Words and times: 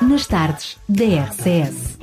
nas 0.00 0.26
tardes 0.26 0.78
da 0.88 1.04
RCS. 1.04 1.98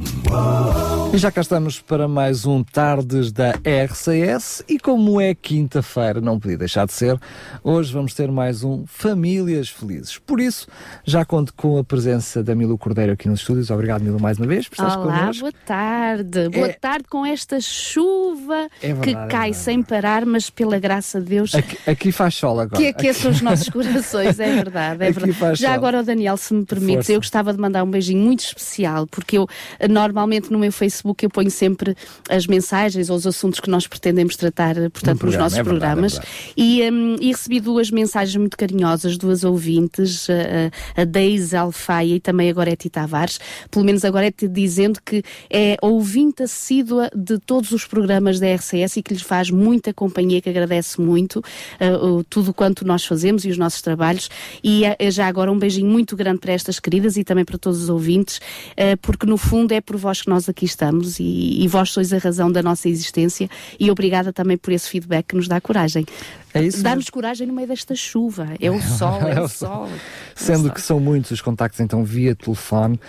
E 1.13 1.17
já 1.17 1.31
cá 1.31 1.39
estamos 1.39 1.79
para 1.79 2.09
mais 2.09 2.45
um 2.45 2.61
Tardes 2.61 3.31
da 3.31 3.51
RCS 3.51 4.65
e 4.67 4.77
como 4.77 5.21
é 5.21 5.33
quinta-feira, 5.33 6.19
não 6.19 6.37
podia 6.37 6.57
deixar 6.57 6.85
de 6.85 6.91
ser, 6.91 7.17
hoje 7.63 7.93
vamos 7.93 8.13
ter 8.13 8.29
mais 8.29 8.65
um 8.65 8.83
Famílias 8.85 9.69
Felizes. 9.69 10.17
Por 10.17 10.41
isso, 10.41 10.67
já 11.05 11.23
conto 11.23 11.53
com 11.53 11.77
a 11.77 11.83
presença 11.85 12.43
da 12.43 12.53
Milo 12.53 12.77
Cordeiro 12.77 13.13
aqui 13.13 13.29
nos 13.29 13.39
estúdios. 13.39 13.71
Obrigado, 13.71 14.01
Milo, 14.01 14.19
mais 14.19 14.37
uma 14.37 14.47
vez 14.47 14.67
por 14.67 14.73
estar 14.73 14.99
Olá, 14.99 15.31
boa 15.39 15.53
tarde. 15.65 16.49
Boa 16.49 16.67
é... 16.67 16.73
tarde 16.73 17.05
com 17.09 17.25
esta 17.25 17.61
chuva 17.61 18.67
é 18.81 18.87
verdade, 18.87 19.01
que 19.01 19.09
é 19.11 19.27
cai 19.27 19.51
é 19.51 19.53
sem 19.53 19.81
parar, 19.81 20.25
mas 20.25 20.49
pela 20.49 20.77
graça 20.79 21.21
de 21.21 21.27
Deus... 21.27 21.55
Aqui, 21.55 21.77
aqui 21.89 22.11
faz 22.11 22.35
sol 22.35 22.59
agora. 22.59 22.81
Que 22.81 22.89
aqueça 22.89 23.29
aqui... 23.29 23.37
os 23.37 23.41
nossos 23.41 23.69
corações, 23.69 24.37
é 24.37 24.53
verdade. 24.53 25.05
É 25.05 25.11
verdade. 25.13 25.55
Já 25.61 25.69
sol. 25.69 25.75
agora, 25.75 26.01
o 26.01 26.03
Daniel, 26.03 26.35
se 26.35 26.53
me 26.53 26.65
permite, 26.65 27.09
eu 27.13 27.19
gostava 27.19 27.53
de 27.53 27.59
mandar 27.59 27.84
um 27.85 27.91
beijinho 27.91 28.21
muito 28.21 28.41
especial, 28.41 29.07
porque 29.07 29.37
eu 29.37 29.47
normalmente 29.89 30.51
no 30.51 30.59
meu 30.59 30.71
Facebook 30.71 31.23
eu 31.23 31.29
ponho 31.29 31.51
sempre 31.51 31.95
as 32.29 32.47
mensagens 32.47 33.09
ou 33.09 33.15
os 33.15 33.27
assuntos 33.27 33.59
que 33.59 33.69
nós 33.69 33.87
pretendemos 33.87 34.35
tratar, 34.35 34.75
portanto, 34.75 35.19
programa, 35.19 35.25
nos 35.25 35.35
nossos 35.35 35.57
é 35.59 35.63
programas. 35.63 36.13
Verdade, 36.13 36.33
é 36.57 36.61
e, 36.61 36.91
um, 36.91 37.15
e, 37.19 37.27
recebi 37.31 37.59
duas 37.59 37.91
mensagens 37.91 38.35
muito 38.35 38.57
carinhosas, 38.57 39.17
duas 39.17 39.43
ouvintes, 39.43 40.27
a, 40.29 41.01
a 41.01 41.05
Deise 41.05 41.55
Alfaia 41.55 42.15
e 42.15 42.19
também 42.19 42.49
a 42.49 42.53
Gorete 42.53 42.89
Tavares, 42.89 43.39
pelo 43.69 43.85
menos 43.85 44.03
a 44.05 44.09
Gorete 44.09 44.47
dizendo 44.47 44.99
que 45.03 45.23
é 45.49 45.77
ouvinte 45.81 46.43
assídua 46.43 47.09
de 47.15 47.37
todos 47.39 47.71
os 47.71 47.85
programas 47.85 48.39
da 48.39 48.53
RCS 48.53 48.97
e 48.97 49.03
que 49.03 49.13
lhes 49.13 49.23
faz 49.23 49.49
muita 49.49 49.93
companhia, 49.93 50.41
que 50.41 50.49
agradece 50.49 50.99
muito 51.01 51.39
uh, 51.39 52.23
tudo 52.29 52.53
quanto 52.53 52.85
nós 52.85 53.05
fazemos 53.05 53.45
e 53.45 53.49
os 53.49 53.57
nossos 53.57 53.81
trabalhos. 53.81 54.29
E 54.63 54.83
uh, 54.83 55.11
já 55.11 55.27
agora 55.27 55.51
um 55.51 55.59
beijinho 55.59 55.89
muito 55.89 56.15
grande 56.15 56.39
para 56.39 56.53
estas 56.53 56.79
queridas 56.79 57.17
e 57.17 57.23
também 57.23 57.45
para 57.45 57.57
todos 57.57 57.74
os 57.75 57.89
ouvintes, 57.89 58.37
uh, 58.37 58.97
porque 59.01 59.25
no 59.25 59.37
fundo 59.37 59.73
é 59.73 59.81
por 59.81 59.97
vós 59.97 60.21
que 60.21 60.29
nós 60.29 60.47
aqui 60.49 60.65
estamos 60.65 61.19
e, 61.19 61.63
e 61.63 61.67
vós 61.67 61.91
sois 61.91 62.13
a 62.13 62.17
razão 62.17 62.51
da 62.51 62.61
nossa 62.61 62.89
existência 62.89 63.49
e 63.79 63.89
obrigada 63.91 64.31
também 64.33 64.57
por 64.57 64.71
esse 64.73 64.89
feedback 64.89 65.27
que 65.27 65.35
nos 65.35 65.47
dá 65.47 65.59
coragem. 65.61 66.05
É 66.53 66.63
isso 66.63 66.81
Dá-nos 66.81 67.09
coragem 67.09 67.45
no 67.45 67.53
meio 67.53 67.67
desta 67.67 67.95
chuva. 67.95 68.47
É 68.61 68.71
o 68.71 68.81
sol, 68.81 69.21
é, 69.27 69.33
é 69.33 69.41
o 69.41 69.47
sol. 69.47 69.89
Sendo 70.33 70.57
é 70.57 70.59
o 70.59 70.63
sol. 70.63 70.71
que 70.71 70.81
são 70.81 70.99
muitos 70.99 71.31
os 71.31 71.41
contactos, 71.41 71.79
então, 71.81 72.03
via 72.03 72.33
telefone 72.35 72.99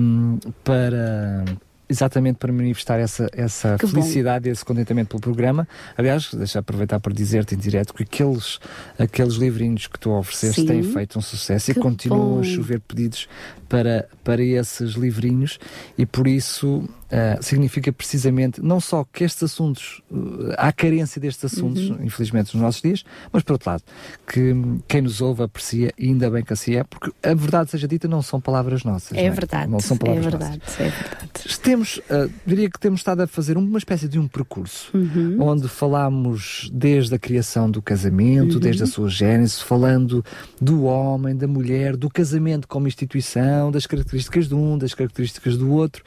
um, 0.00 0.38
para 0.64 1.44
exatamente 1.88 2.36
para 2.36 2.52
manifestar 2.52 2.98
essa, 2.98 3.28
essa 3.32 3.76
felicidade 3.78 4.48
e 4.48 4.52
esse 4.52 4.64
contentamento 4.64 5.08
pelo 5.08 5.20
programa. 5.20 5.68
Aliás, 5.96 6.32
deixa 6.32 6.58
aproveitar 6.58 7.00
para 7.00 7.12
dizer-te 7.12 7.54
em 7.54 7.58
direto 7.58 7.92
que 7.92 8.02
aqueles, 8.02 8.58
aqueles 8.98 9.34
livrinhos 9.34 9.86
que 9.86 9.98
tu 9.98 10.10
ofereceste 10.10 10.62
Sim. 10.62 10.66
têm 10.66 10.82
feito 10.82 11.18
um 11.18 11.22
sucesso 11.22 11.72
que 11.72 11.78
e 11.78 11.82
continuam 11.82 12.34
bom. 12.34 12.40
a 12.40 12.44
chover 12.44 12.80
pedidos 12.80 13.28
para, 13.68 14.08
para 14.22 14.42
esses 14.42 14.92
livrinhos 14.92 15.58
e 15.98 16.06
por 16.06 16.26
isso 16.26 16.88
uh, 17.14 17.42
significa 17.42 17.92
precisamente 17.92 18.60
não 18.60 18.80
só 18.80 19.04
que 19.04 19.22
estes 19.22 19.44
assuntos, 19.44 20.02
uh, 20.10 20.52
há 20.58 20.72
carência 20.72 21.20
destes 21.20 21.44
assuntos, 21.44 21.90
uhum. 21.90 21.98
infelizmente, 22.02 22.54
nos 22.54 22.62
nossos 22.62 22.82
dias, 22.82 23.04
mas 23.32 23.42
por 23.42 23.52
outro 23.52 23.70
lado, 23.70 23.82
que 24.26 24.54
quem 24.88 25.02
nos 25.02 25.20
ouve 25.20 25.44
aprecia 25.44 25.92
e 25.96 26.08
ainda 26.08 26.28
bem 26.30 26.42
que 26.42 26.52
assim 26.52 26.74
é, 26.74 26.84
porque 26.84 27.12
a 27.22 27.34
verdade 27.34 27.70
seja 27.70 27.86
dita, 27.86 28.08
não 28.08 28.22
são 28.22 28.40
palavras 28.40 28.82
nossas. 28.82 29.16
É, 29.16 29.22
não 29.22 29.28
é? 29.28 29.30
verdade. 29.30 29.70
Não 29.70 29.80
são 29.80 29.96
palavras 29.96 30.26
é 30.26 30.30
verdade, 30.30 30.58
nossas. 30.58 30.80
É 30.80 30.90
verdade. 30.90 31.58
Temos, 31.62 31.98
uh, 31.98 32.30
diria 32.44 32.68
que 32.68 32.78
temos 32.78 33.00
estado 33.00 33.22
a 33.22 33.26
fazer 33.26 33.56
uma 33.56 33.78
espécie 33.78 34.08
de 34.08 34.18
um 34.18 34.26
percurso 34.26 34.90
uhum. 34.94 35.38
onde 35.40 35.68
falamos 35.68 36.68
desde 36.72 37.14
a 37.14 37.18
criação 37.18 37.70
do 37.70 37.80
casamento, 37.80 38.54
uhum. 38.54 38.60
desde 38.60 38.82
a 38.82 38.86
sua 38.86 39.08
gênese, 39.08 39.62
falando 39.62 40.24
do 40.60 40.84
homem, 40.84 41.36
da 41.36 41.46
mulher, 41.46 41.96
do 41.96 42.10
casamento 42.10 42.66
como 42.66 42.88
instituição 42.88 43.70
das 43.70 43.86
características 43.86 44.48
de 44.48 44.54
um, 44.54 44.76
das 44.76 44.94
características 44.94 45.56
do 45.56 45.70
outro. 45.70 46.02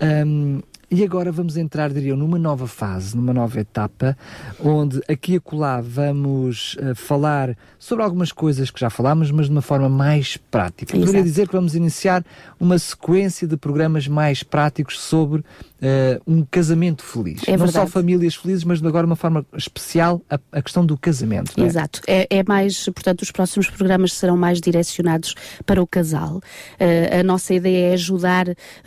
Um, 0.00 0.43
um, 0.44 0.64
e 0.94 1.02
agora 1.02 1.32
vamos 1.32 1.56
entrar, 1.56 1.92
diria 1.92 2.14
numa 2.14 2.38
nova 2.38 2.68
fase, 2.68 3.16
numa 3.16 3.32
nova 3.32 3.58
etapa, 3.58 4.16
onde 4.62 5.00
aqui 5.08 5.32
e 5.32 5.36
acolá 5.36 5.80
vamos 5.80 6.76
uh, 6.76 6.94
falar 6.94 7.56
sobre 7.80 8.04
algumas 8.04 8.30
coisas 8.30 8.70
que 8.70 8.78
já 8.78 8.88
falámos, 8.88 9.32
mas 9.32 9.46
de 9.46 9.52
uma 9.52 9.60
forma 9.60 9.88
mais 9.88 10.36
prática. 10.36 10.92
Exato. 10.94 11.06
Poderia 11.06 11.24
dizer 11.24 11.48
que 11.48 11.52
vamos 11.52 11.74
iniciar 11.74 12.24
uma 12.60 12.78
sequência 12.78 13.48
de 13.48 13.56
programas 13.56 14.06
mais 14.06 14.44
práticos 14.44 15.00
sobre 15.00 15.40
uh, 15.40 16.22
um 16.26 16.44
casamento 16.44 17.02
feliz. 17.02 17.42
É 17.48 17.56
Não 17.56 17.66
só 17.66 17.88
famílias 17.88 18.36
felizes, 18.36 18.62
mas 18.62 18.82
agora 18.84 19.04
de 19.04 19.10
uma 19.10 19.16
forma 19.16 19.44
especial 19.56 20.22
a, 20.30 20.38
a 20.52 20.62
questão 20.62 20.86
do 20.86 20.96
casamento. 20.96 21.52
É? 21.60 21.64
Exato. 21.64 22.00
É, 22.06 22.26
é, 22.30 22.44
mais, 22.44 22.84
portanto, 22.84 23.22
os 23.22 23.32
próximos 23.32 23.68
programas 23.68 24.12
serão 24.12 24.36
mais 24.36 24.60
direcionados 24.60 25.34
para 25.66 25.82
o 25.82 25.86
casal. 25.86 26.36
Uh, 26.36 27.20
a 27.20 27.22
nossa 27.24 27.52
ideia 27.52 27.90
é 27.90 27.92
ajudar 27.94 28.46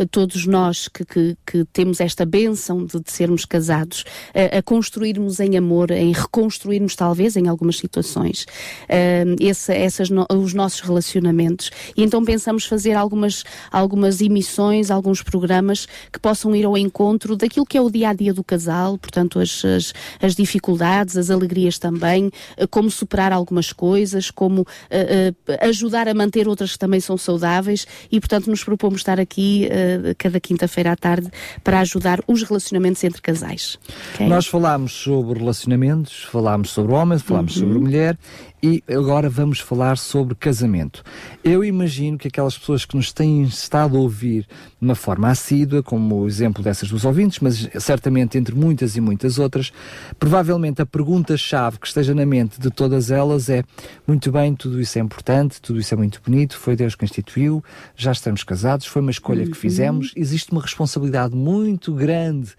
todos 0.10 0.46
nós 0.46 0.88
que, 0.88 1.04
que, 1.04 1.38
que 1.46 1.66
temos 1.66 1.97
temos 1.98 2.00
esta 2.00 2.26
benção 2.26 2.86
de, 2.86 3.00
de 3.00 3.12
sermos 3.12 3.46
casados, 3.46 4.04
a, 4.34 4.58
a, 4.58 4.64
construirmos 4.64 5.40
em 5.40 5.58
amor, 5.58 5.92
em 5.92 6.12
reconstruirmos 6.12 6.96
talvez 6.96 7.36
em 7.36 7.48
algumas 7.48 7.78
situações 7.78 8.44
uh, 8.84 9.36
esse, 9.40 9.74
essas 9.74 10.10
no, 10.10 10.26
os 10.32 10.54
nossos 10.54 10.82
relacionamentos. 10.82 11.72
E 11.96 12.04
então 12.04 12.24
pensamos 12.24 12.66
fazer 12.66 12.94
algumas, 12.94 13.44
algumas 13.72 14.22
emissões, 14.22 14.92
alguns 14.92 15.22
programas 15.22 15.88
que 16.12 16.20
possam 16.20 16.56
ir 16.56 16.66
ao 16.66 16.78
encontro 16.78 17.36
daquilo 17.36 17.66
que 17.66 17.78
é 17.78 17.82
o 17.82 17.90
dia 17.90 18.10
a 18.10 18.14
dia 18.14 18.34
do 18.34 18.44
casal, 18.44 18.98
portanto, 18.98 19.40
as, 19.40 19.64
as, 19.66 19.94
as 20.22 20.36
dificuldades, 20.36 21.18
as 21.18 21.30
alegrias 21.30 21.78
também, 21.80 22.28
uh, 22.28 22.68
como 22.70 22.90
superar 22.90 23.32
algumas 23.32 23.74
coisas, 23.74 24.32
como 24.32 24.62
uh, 24.62 25.58
ajudar 25.62 26.08
a 26.08 26.14
manter 26.14 26.48
outras 26.48 26.74
que 26.74 26.80
também 26.80 27.00
são 27.00 27.18
saudáveis 27.18 27.88
e, 28.12 28.20
portanto, 28.20 28.48
nos 28.48 28.64
propomos 28.64 29.00
estar 29.00 29.20
aqui 29.20 29.68
cada 30.18 30.40
quinta-feira 30.40 30.92
à 30.92 30.96
tarde 30.96 31.30
para 31.64 31.80
ajudar 31.88 32.20
os 32.28 32.44
relacionamentos 32.44 33.04
entre 33.04 33.22
casais. 33.22 33.80
Okay? 34.14 34.28
Nós 34.28 34.46
falámos 34.46 34.92
sobre 34.94 35.40
relacionamentos, 35.40 36.24
falámos 36.24 36.70
sobre 36.70 36.94
homens, 36.94 37.22
falámos 37.22 37.56
uhum. 37.56 37.68
sobre 37.68 37.80
mulher 37.80 38.18
e 38.62 38.84
agora 38.90 39.30
vamos 39.30 39.60
falar 39.60 39.98
sobre 39.98 40.34
casamento. 40.34 41.04
Eu 41.44 41.64
imagino 41.64 42.18
que 42.18 42.28
aquelas 42.28 42.58
pessoas 42.58 42.86
que 42.86 42.96
nos 42.96 43.12
têm 43.12 43.44
estado 43.44 43.96
a 43.96 44.00
ouvir 44.00 44.48
de 44.80 44.86
uma 44.86 44.96
forma 44.96 45.30
assídua, 45.30 45.84
como 45.84 46.16
o 46.16 46.28
exemplo 46.28 46.64
dessas 46.64 46.90
dos 46.90 47.06
ouvintes, 47.06 47.40
mas 47.40 47.70
certamente 47.80 48.38
entre 48.38 48.56
muitas 48.56 48.96
e 48.96 49.02
muitas 49.02 49.38
outras, 49.38 49.72
provavelmente 50.18 50.82
a 50.82 50.86
pergunta-chave 50.86 51.80
que 51.80 51.88
esteja 51.88 52.16
na 52.16 52.26
mente 52.26 52.60
de 52.60 52.72
todas 52.72 53.12
elas 53.12 53.48
é: 53.48 53.64
muito 54.08 54.32
bem, 54.32 54.56
tudo 54.56 54.82
isso 54.82 54.98
é 54.98 55.02
importante, 55.02 55.62
tudo 55.62 55.80
isso 55.80 55.94
é 55.94 55.98
muito 55.98 56.20
bonito, 56.26 56.58
foi 56.58 56.76
Deus 56.76 56.96
que 56.96 57.06
instituiu, 57.06 57.64
já 57.96 58.12
estamos 58.12 58.44
casados, 58.44 58.88
foi 58.88 59.02
uma 59.02 59.12
escolha 59.12 59.44
uhum. 59.44 59.52
que 59.52 59.58
fizemos, 59.58 60.14
existe 60.16 60.52
uma 60.52 60.62
responsabilidade 60.62 61.36
muito 61.36 61.67
grande 61.94 62.52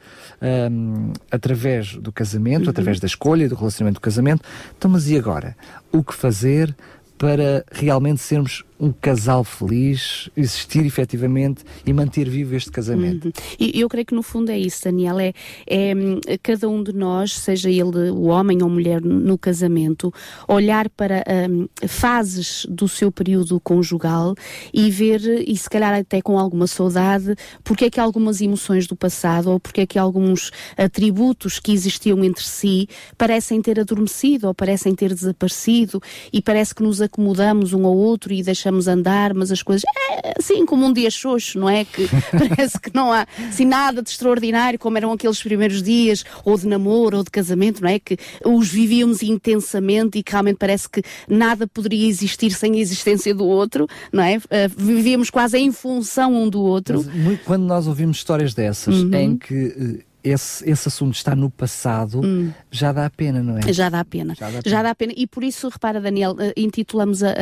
um, 0.71 1.13
através 1.31 1.95
do 1.97 2.13
casamento, 2.13 2.65
uhum. 2.65 2.71
através 2.71 3.01
da 3.01 3.07
escolha, 3.07 3.49
do 3.49 3.55
relacionamento 3.55 4.01
do 4.01 4.03
casamento. 4.03 4.43
Então, 4.77 4.91
mas 4.91 5.09
e 5.09 5.17
agora? 5.17 5.57
o 5.93 6.03
que 6.03 6.15
fazer 6.15 6.75
para 7.19 7.65
realmente 7.73 8.21
sermos 8.21 8.65
um 8.81 8.93
casal 8.93 9.43
feliz, 9.43 10.31
existir 10.37 10.87
efetivamente 10.87 11.65
e 11.85 11.93
manter 11.93 12.29
vivo 12.29 12.55
este 12.55 12.71
casamento. 12.71 13.27
Uhum. 13.27 13.33
E 13.59 13.81
eu 13.81 13.89
creio 13.89 14.07
que 14.07 14.15
no 14.15 14.23
fundo 14.23 14.51
é 14.51 14.59
isso, 14.59 14.85
Daniel, 14.85 15.19
é, 15.19 15.33
é 15.67 16.39
cada 16.41 16.69
um 16.69 16.83
de 16.83 16.93
nós, 16.93 17.33
seja 17.33 17.69
ele 17.69 18.11
o 18.11 18.25
homem 18.25 18.63
ou 18.63 18.69
mulher 18.69 19.01
no 19.01 19.37
casamento, 19.37 20.13
olhar 20.47 20.89
para 20.91 21.25
um, 21.51 21.69
fases 21.89 22.67
do 22.71 22.89
seu 22.89 23.11
período 23.11 23.59
conjugal 23.61 24.35
e 24.73 24.91
ver, 24.91 25.21
e 25.47 25.57
se 25.57 25.69
calhar 25.69 25.93
até 25.95 26.23
com 26.23 26.39
alguma 26.39 26.67
saudade, 26.67 27.35
porque 27.65 27.87
é 27.87 27.91
que 27.91 27.99
algumas 27.99 28.41
emoções 28.41 28.87
do 28.87 28.95
passado 28.95 29.51
ou 29.51 29.59
porque 29.59 29.81
é 29.81 29.87
que 29.87 29.99
alguns 29.99 30.53
atributos 30.77 31.59
que 31.59 31.73
existiam 31.73 32.23
entre 32.25 32.45
si 32.45 32.89
parecem 33.17 33.61
ter 33.61 33.81
adormecido 33.81 34.47
ou 34.47 34.55
parecem 34.55 34.95
ter 34.95 35.13
desaparecido 35.13 36.01
e 36.33 36.41
parece 36.41 36.75
que 36.75 36.83
nos 36.83 37.03
acomodamos 37.09 37.73
um 37.73 37.85
ao 37.85 37.97
outro 37.97 38.33
e 38.33 38.43
deixamos 38.43 38.87
andar, 38.87 39.35
mas 39.35 39.51
as 39.51 39.63
coisas, 39.63 39.85
é 40.13 40.35
assim 40.39 40.65
como 40.65 40.87
um 40.87 40.93
dia 40.93 41.11
xoxo, 41.11 41.59
não 41.59 41.69
é? 41.69 41.85
Que 41.85 42.09
parece 42.31 42.81
que 42.81 42.95
não 42.95 43.13
há 43.13 43.27
assim, 43.49 43.65
nada 43.65 44.03
de 44.03 44.11
extraordinário, 44.11 44.79
como 44.79 44.97
eram 44.97 45.13
aqueles 45.13 45.43
primeiros 45.43 45.83
dias, 45.83 46.25
ou 46.45 46.57
de 46.57 46.67
namoro, 46.67 47.19
ou 47.19 47.25
de 47.25 47.31
casamento, 47.31 47.83
não 47.83 47.89
é? 47.89 47.99
Que 47.99 48.17
os 48.45 48.69
vivíamos 48.69 49.23
intensamente 49.23 50.19
e 50.19 50.23
que 50.23 50.33
realmente 50.33 50.59
parece 50.59 50.89
que 50.89 51.03
nada 51.29 51.67
poderia 51.67 52.09
existir 52.09 52.51
sem 52.51 52.75
a 52.75 52.79
existência 52.79 53.35
do 53.35 53.47
outro, 53.47 53.87
não 54.13 54.23
é? 54.23 54.37
Uh, 54.37 54.41
vivíamos 54.77 55.31
quase 55.31 55.59
em 55.59 55.73
função 55.73 56.35
um 56.35 56.49
do 56.49 56.61
outro. 56.61 57.05
Mas, 57.05 57.15
muito, 57.15 57.45
quando 57.45 57.65
nós 57.65 57.87
ouvimos 57.87 58.19
histórias 58.19 58.55
dessas, 58.55 59.03
uhum. 59.03 59.15
em 59.15 59.37
que 59.37 60.05
esse, 60.23 60.69
esse 60.69 60.89
assunto 60.89 61.15
está 61.15 61.35
no 61.35 61.51
passado, 61.51 62.21
hum. 62.25 62.51
Já 62.71 62.93
dá 62.93 63.09
pena, 63.09 63.43
não 63.43 63.59
é? 63.59 63.73
Já 63.73 63.89
dá 63.89 64.05
pena. 64.05 64.35
Já 64.35 64.47
dá 64.47 64.63
pena. 64.63 64.63
Já 64.67 64.83
dá 64.83 64.95
pena. 64.95 65.13
E 65.17 65.27
por 65.27 65.43
isso, 65.43 65.69
repara, 65.69 66.01
Daniel, 66.01 66.33
uh, 66.33 66.53
intitulamos 66.57 67.23
a, 67.23 67.29
a, 67.29 67.33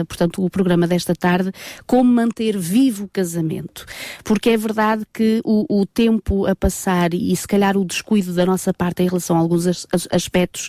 a, 0.00 0.04
portanto, 0.04 0.44
o 0.44 0.50
programa 0.50 0.86
desta 0.86 1.14
tarde 1.14 1.52
Como 1.86 2.12
manter 2.12 2.58
vivo 2.58 3.04
o 3.04 3.08
casamento. 3.08 3.86
Porque 4.24 4.50
é 4.50 4.56
verdade 4.56 5.04
que 5.12 5.40
o, 5.44 5.80
o 5.80 5.86
tempo 5.86 6.46
a 6.46 6.54
passar 6.54 7.14
e, 7.14 7.34
se 7.36 7.46
calhar, 7.46 7.76
o 7.76 7.84
descuido 7.84 8.32
da 8.32 8.44
nossa 8.44 8.72
parte 8.72 9.02
em 9.02 9.06
relação 9.06 9.36
a 9.36 9.38
alguns 9.38 9.66
as, 9.66 9.86
as, 9.92 10.08
aspectos 10.10 10.68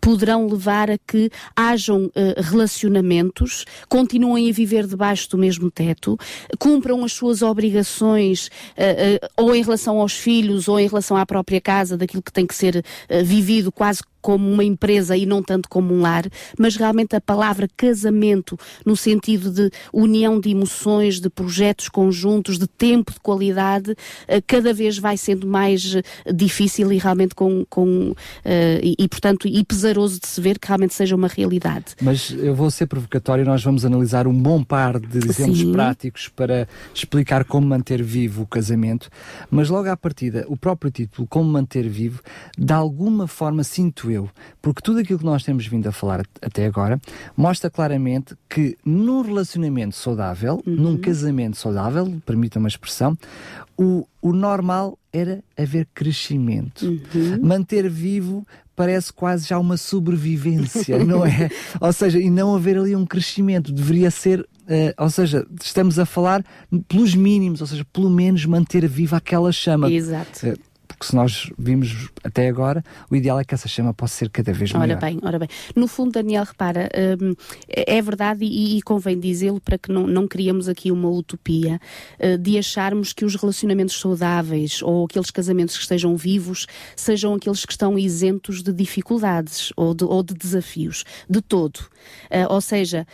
poderão 0.00 0.46
levar 0.46 0.90
a 0.90 0.98
que 0.98 1.30
hajam 1.56 2.06
uh, 2.06 2.10
relacionamentos, 2.36 3.64
continuem 3.88 4.50
a 4.50 4.52
viver 4.52 4.86
debaixo 4.86 5.30
do 5.30 5.38
mesmo 5.38 5.70
teto, 5.70 6.18
cumpram 6.58 7.04
as 7.04 7.12
suas 7.12 7.42
obrigações, 7.42 8.48
uh, 8.48 9.26
ou 9.36 9.54
em 9.54 9.62
relação 9.62 10.00
aos 10.00 10.12
filhos, 10.12 10.68
ou 10.68 10.78
em 10.78 10.86
relação 10.86 11.16
à 11.16 11.24
própria 11.24 11.60
casa, 11.60 11.96
daquilo 11.96 12.22
que 12.22 12.32
tem 12.32 12.46
que 12.46 12.54
ser 12.54 12.76
uh, 12.76 13.24
quase 13.72 14.02
como 14.24 14.50
uma 14.50 14.64
empresa 14.64 15.14
e 15.14 15.26
não 15.26 15.42
tanto 15.42 15.68
como 15.68 15.92
um 15.92 16.00
lar, 16.00 16.24
mas 16.58 16.76
realmente 16.76 17.14
a 17.14 17.20
palavra 17.20 17.68
casamento, 17.76 18.58
no 18.82 18.96
sentido 18.96 19.50
de 19.50 19.70
união 19.92 20.40
de 20.40 20.48
emoções, 20.48 21.20
de 21.20 21.28
projetos 21.28 21.90
conjuntos, 21.90 22.58
de 22.58 22.66
tempo 22.66 23.12
de 23.12 23.20
qualidade, 23.20 23.94
eh, 24.26 24.40
cada 24.40 24.72
vez 24.72 24.96
vai 24.96 25.18
sendo 25.18 25.46
mais 25.46 25.94
eh, 25.94 26.32
difícil 26.32 26.90
e 26.90 26.96
realmente 26.96 27.34
com, 27.34 27.66
com 27.68 28.12
uh, 28.12 28.14
e, 28.82 28.94
e, 28.98 29.06
portanto, 29.08 29.46
e 29.46 29.62
pesaroso 29.62 30.18
de 30.18 30.26
se 30.26 30.40
ver 30.40 30.58
que 30.58 30.68
realmente 30.68 30.94
seja 30.94 31.14
uma 31.14 31.28
realidade. 31.28 31.94
Mas 32.00 32.30
eu 32.30 32.54
vou 32.54 32.70
ser 32.70 32.86
provocatório, 32.86 33.44
nós 33.44 33.62
vamos 33.62 33.84
analisar 33.84 34.26
um 34.26 34.32
bom 34.32 34.64
par 34.64 34.98
de 34.98 35.18
exemplos 35.18 35.58
Sim. 35.58 35.72
práticos 35.72 36.30
para 36.30 36.66
explicar 36.94 37.44
como 37.44 37.66
manter 37.66 38.02
vivo 38.02 38.44
o 38.44 38.46
casamento, 38.46 39.10
mas 39.50 39.68
logo 39.68 39.90
à 39.90 39.96
partida, 39.98 40.46
o 40.48 40.56
próprio 40.56 40.90
título, 40.90 41.28
como 41.28 41.50
manter 41.50 41.86
vivo, 41.86 42.22
de 42.56 42.72
alguma 42.72 43.26
forma 43.26 43.62
sinto 43.62 44.13
eu, 44.14 44.30
porque 44.62 44.80
tudo 44.82 45.00
aquilo 45.00 45.18
que 45.18 45.24
nós 45.24 45.42
temos 45.42 45.66
vindo 45.66 45.86
a 45.88 45.92
falar 45.92 46.24
até 46.40 46.66
agora 46.66 47.00
mostra 47.36 47.70
claramente 47.70 48.34
que 48.48 48.76
num 48.84 49.22
relacionamento 49.22 49.96
saudável, 49.96 50.62
uhum. 50.66 50.74
num 50.74 50.96
casamento 50.96 51.56
saudável, 51.56 52.20
permita 52.24 52.58
uma 52.58 52.68
expressão, 52.68 53.16
o, 53.76 54.06
o 54.22 54.32
normal 54.32 54.98
era 55.12 55.42
haver 55.56 55.86
crescimento. 55.94 56.86
Uhum. 56.86 57.40
Manter 57.42 57.88
vivo 57.88 58.46
parece 58.76 59.12
quase 59.12 59.48
já 59.48 59.58
uma 59.58 59.76
sobrevivência, 59.76 61.04
não 61.04 61.24
é? 61.24 61.48
Ou 61.80 61.92
seja, 61.92 62.18
e 62.18 62.30
não 62.30 62.54
haver 62.54 62.76
ali 62.78 62.96
um 62.96 63.06
crescimento, 63.06 63.72
deveria 63.72 64.10
ser, 64.10 64.40
uh, 64.40 65.02
ou 65.02 65.10
seja, 65.10 65.46
estamos 65.62 65.98
a 65.98 66.04
falar 66.04 66.44
pelos 66.88 67.14
mínimos, 67.14 67.60
ou 67.60 67.66
seja, 67.66 67.86
pelo 67.92 68.10
menos 68.10 68.44
manter 68.46 68.86
viva 68.88 69.16
aquela 69.16 69.52
chama. 69.52 69.90
Exato. 69.90 70.48
Uh, 70.48 70.58
porque 70.96 71.06
se 71.06 71.14
nós 71.14 71.50
vimos 71.58 72.08
até 72.22 72.48
agora, 72.48 72.82
o 73.10 73.16
ideal 73.16 73.38
é 73.38 73.44
que 73.44 73.54
essa 73.54 73.68
chama 73.68 73.92
possa 73.92 74.14
ser 74.14 74.30
cada 74.30 74.52
vez 74.52 74.72
maior. 74.72 74.90
Ora 74.90 74.96
bem, 74.96 75.18
ora 75.22 75.38
bem. 75.38 75.48
No 75.74 75.86
fundo, 75.86 76.12
Daniel, 76.12 76.44
repara, 76.44 76.88
hum, 77.20 77.34
é 77.68 78.00
verdade 78.00 78.44
e, 78.44 78.78
e 78.78 78.82
convém 78.82 79.18
dizê-lo 79.18 79.60
para 79.60 79.78
que 79.78 79.90
não, 79.90 80.06
não 80.06 80.26
criamos 80.26 80.68
aqui 80.68 80.90
uma 80.90 81.08
utopia 81.08 81.80
uh, 82.18 82.38
de 82.38 82.58
acharmos 82.58 83.12
que 83.12 83.24
os 83.24 83.34
relacionamentos 83.34 83.98
saudáveis 83.98 84.82
ou 84.82 85.04
aqueles 85.04 85.30
casamentos 85.30 85.76
que 85.76 85.82
estejam 85.82 86.16
vivos 86.16 86.66
sejam 86.96 87.34
aqueles 87.34 87.64
que 87.64 87.72
estão 87.72 87.98
isentos 87.98 88.62
de 88.62 88.72
dificuldades 88.72 89.72
ou 89.76 89.94
de, 89.94 90.04
ou 90.04 90.22
de 90.22 90.34
desafios, 90.34 91.04
de 91.28 91.40
todo. 91.40 91.78
Uh, 92.30 92.46
ou 92.50 92.60
seja, 92.60 93.06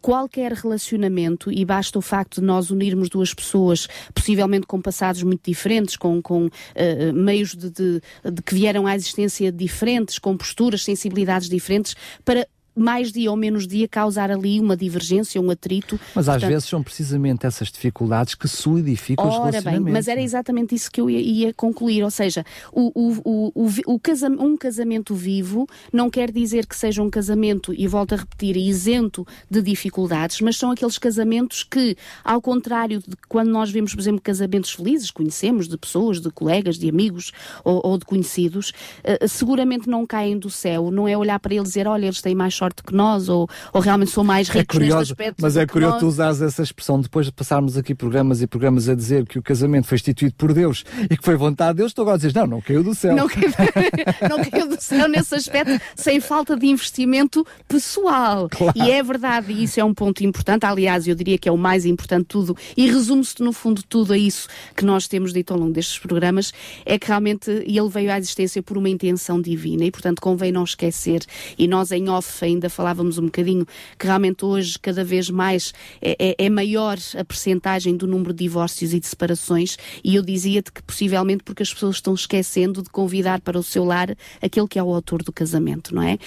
qualquer 0.00 0.52
relacionamento, 0.52 1.50
e 1.50 1.64
basta 1.64 1.98
o 1.98 2.02
facto 2.02 2.40
de 2.40 2.46
nós 2.46 2.70
unirmos 2.70 3.08
duas 3.08 3.34
pessoas, 3.34 3.86
possivelmente 4.14 4.66
com 4.66 4.80
passados 4.80 5.22
muito 5.22 5.42
diferentes, 5.44 5.96
com, 5.96 6.20
com 6.22 6.46
uh, 6.46 7.12
meios 7.12 7.54
de, 7.54 7.70
de, 7.70 8.00
de, 8.24 8.42
que 8.42 8.54
vieram 8.54 8.86
à 8.86 8.94
existência 8.94 9.50
diferentes, 9.52 10.18
com 10.18 10.36
posturas, 10.36 10.82
sensibilidades 10.82 11.48
diferentes, 11.48 11.94
para 12.24 12.46
mais 12.76 13.10
dia 13.10 13.30
ou 13.30 13.36
menos 13.36 13.66
dia 13.66 13.88
causar 13.88 14.30
ali 14.30 14.60
uma 14.60 14.76
divergência, 14.76 15.40
um 15.40 15.50
atrito. 15.50 15.98
Mas 16.14 16.26
Portanto, 16.26 16.44
às 16.44 16.48
vezes 16.48 16.68
são 16.68 16.82
precisamente 16.82 17.46
essas 17.46 17.68
dificuldades 17.68 18.34
que 18.34 18.46
solidificam 18.46 19.26
os 19.26 19.34
relacionamentos. 19.34 19.84
Bem, 19.84 19.92
mas 19.92 20.08
era 20.08 20.20
exatamente 20.20 20.74
isso 20.74 20.90
que 20.90 21.00
eu 21.00 21.08
ia, 21.08 21.20
ia 21.20 21.54
concluir, 21.54 22.02
ou 22.02 22.10
seja, 22.10 22.44
o, 22.72 22.92
o, 22.94 23.52
o, 23.54 23.94
o 23.94 23.98
casam, 23.98 24.32
um 24.38 24.56
casamento 24.56 25.14
vivo 25.14 25.66
não 25.92 26.10
quer 26.10 26.30
dizer 26.30 26.66
que 26.66 26.76
seja 26.76 27.02
um 27.02 27.08
casamento, 27.08 27.72
e 27.72 27.86
volto 27.86 28.14
a 28.14 28.16
repetir, 28.16 28.56
isento 28.56 29.26
de 29.50 29.62
dificuldades, 29.62 30.40
mas 30.40 30.56
são 30.56 30.70
aqueles 30.70 30.98
casamentos 30.98 31.64
que, 31.64 31.96
ao 32.22 32.40
contrário 32.40 33.00
de 33.00 33.16
quando 33.28 33.48
nós 33.48 33.70
vemos, 33.70 33.94
por 33.94 34.00
exemplo, 34.00 34.20
casamentos 34.20 34.70
felizes, 34.70 35.10
conhecemos 35.10 35.68
de 35.68 35.78
pessoas, 35.78 36.20
de 36.20 36.30
colegas, 36.30 36.78
de 36.78 36.88
amigos 36.88 37.32
ou, 37.64 37.80
ou 37.84 37.98
de 37.98 38.04
conhecidos, 38.04 38.70
uh, 38.70 39.28
seguramente 39.28 39.88
não 39.88 40.06
caem 40.06 40.38
do 40.38 40.50
céu, 40.50 40.90
não 40.90 41.08
é 41.08 41.16
olhar 41.16 41.38
para 41.38 41.54
eles 41.54 41.68
e 41.68 41.72
dizer, 41.72 41.86
olha, 41.86 42.06
eles 42.06 42.20
têm 42.20 42.34
mais 42.34 42.54
sorte 42.54 42.65
sorte 42.66 42.82
que 42.82 42.94
nós, 42.94 43.28
ou, 43.28 43.48
ou 43.72 43.80
realmente 43.80 44.10
são 44.10 44.24
mais 44.24 44.48
é 44.48 44.52
ricos 44.52 44.76
é 44.76 44.78
curioso, 44.78 44.98
neste 44.98 45.12
aspecto. 45.12 45.42
Mas 45.42 45.56
é 45.56 45.66
curioso 45.66 45.98
tu 45.98 46.06
usares 46.06 46.42
essa 46.42 46.62
expressão 46.62 47.00
depois 47.00 47.26
de 47.26 47.32
passarmos 47.32 47.76
aqui 47.76 47.94
programas 47.94 48.42
e 48.42 48.46
programas 48.46 48.88
a 48.88 48.94
dizer 48.94 49.26
que 49.26 49.38
o 49.38 49.42
casamento 49.42 49.86
foi 49.86 49.96
instituído 49.96 50.34
por 50.36 50.52
Deus 50.52 50.84
e 51.08 51.16
que 51.16 51.24
foi 51.24 51.36
vontade 51.36 51.72
de 51.72 51.76
Deus, 51.78 51.92
tu 51.92 52.02
agora 52.02 52.18
dizes, 52.18 52.34
não, 52.34 52.46
não 52.46 52.60
caiu 52.60 52.82
do 52.82 52.94
céu. 52.94 53.14
Não 53.14 53.28
caiu, 53.28 53.50
não 54.28 54.44
caiu 54.44 54.68
do 54.68 54.80
céu 54.80 55.08
nesse 55.08 55.34
aspecto, 55.34 55.80
sem 55.94 56.20
falta 56.20 56.56
de 56.56 56.66
investimento 56.66 57.46
pessoal. 57.68 58.48
Claro. 58.50 58.72
E 58.76 58.90
é 58.90 59.02
verdade, 59.02 59.52
e 59.52 59.64
isso 59.64 59.78
é 59.78 59.84
um 59.84 59.94
ponto 59.94 60.24
importante, 60.24 60.66
aliás, 60.66 61.06
eu 61.06 61.14
diria 61.14 61.38
que 61.38 61.48
é 61.48 61.52
o 61.52 61.58
mais 61.58 61.84
importante 61.84 62.22
de 62.22 62.28
tudo, 62.28 62.56
e 62.76 62.90
resume-se 62.90 63.42
no 63.42 63.52
fundo 63.52 63.82
tudo 63.82 64.12
a 64.12 64.18
isso 64.18 64.48
que 64.74 64.84
nós 64.84 65.06
temos 65.06 65.32
dito 65.32 65.52
ao 65.52 65.60
longo 65.60 65.72
destes 65.72 65.98
programas, 65.98 66.52
é 66.84 66.98
que 66.98 67.06
realmente 67.06 67.50
ele 67.50 67.88
veio 67.88 68.10
à 68.10 68.18
existência 68.18 68.62
por 68.62 68.76
uma 68.76 68.88
intenção 68.88 69.40
divina 69.40 69.84
e, 69.84 69.90
portanto, 69.90 70.20
convém 70.20 70.50
não 70.50 70.64
esquecer, 70.64 71.20
e 71.58 71.68
nós 71.68 71.92
em 71.92 72.08
off 72.08 72.26
ainda 72.56 72.68
falávamos 72.68 73.18
um 73.18 73.26
bocadinho, 73.26 73.66
que 73.98 74.06
realmente 74.06 74.44
hoje 74.44 74.78
cada 74.78 75.04
vez 75.04 75.30
mais 75.30 75.72
é, 76.02 76.16
é, 76.18 76.46
é 76.46 76.50
maior 76.50 76.98
a 77.18 77.24
percentagem 77.24 77.96
do 77.96 78.06
número 78.06 78.32
de 78.32 78.44
divórcios 78.44 78.92
e 78.92 79.00
de 79.00 79.06
separações, 79.06 79.76
e 80.02 80.16
eu 80.16 80.22
dizia-te 80.22 80.72
que 80.72 80.82
possivelmente 80.82 81.42
porque 81.44 81.62
as 81.62 81.72
pessoas 81.72 81.96
estão 81.96 82.14
esquecendo 82.14 82.82
de 82.82 82.90
convidar 82.90 83.40
para 83.40 83.58
o 83.58 83.62
seu 83.62 83.84
lar 83.84 84.16
aquele 84.40 84.68
que 84.68 84.78
é 84.78 84.82
o 84.82 84.92
autor 84.92 85.22
do 85.22 85.32
casamento, 85.32 85.94
não 85.94 86.02
é? 86.02 86.18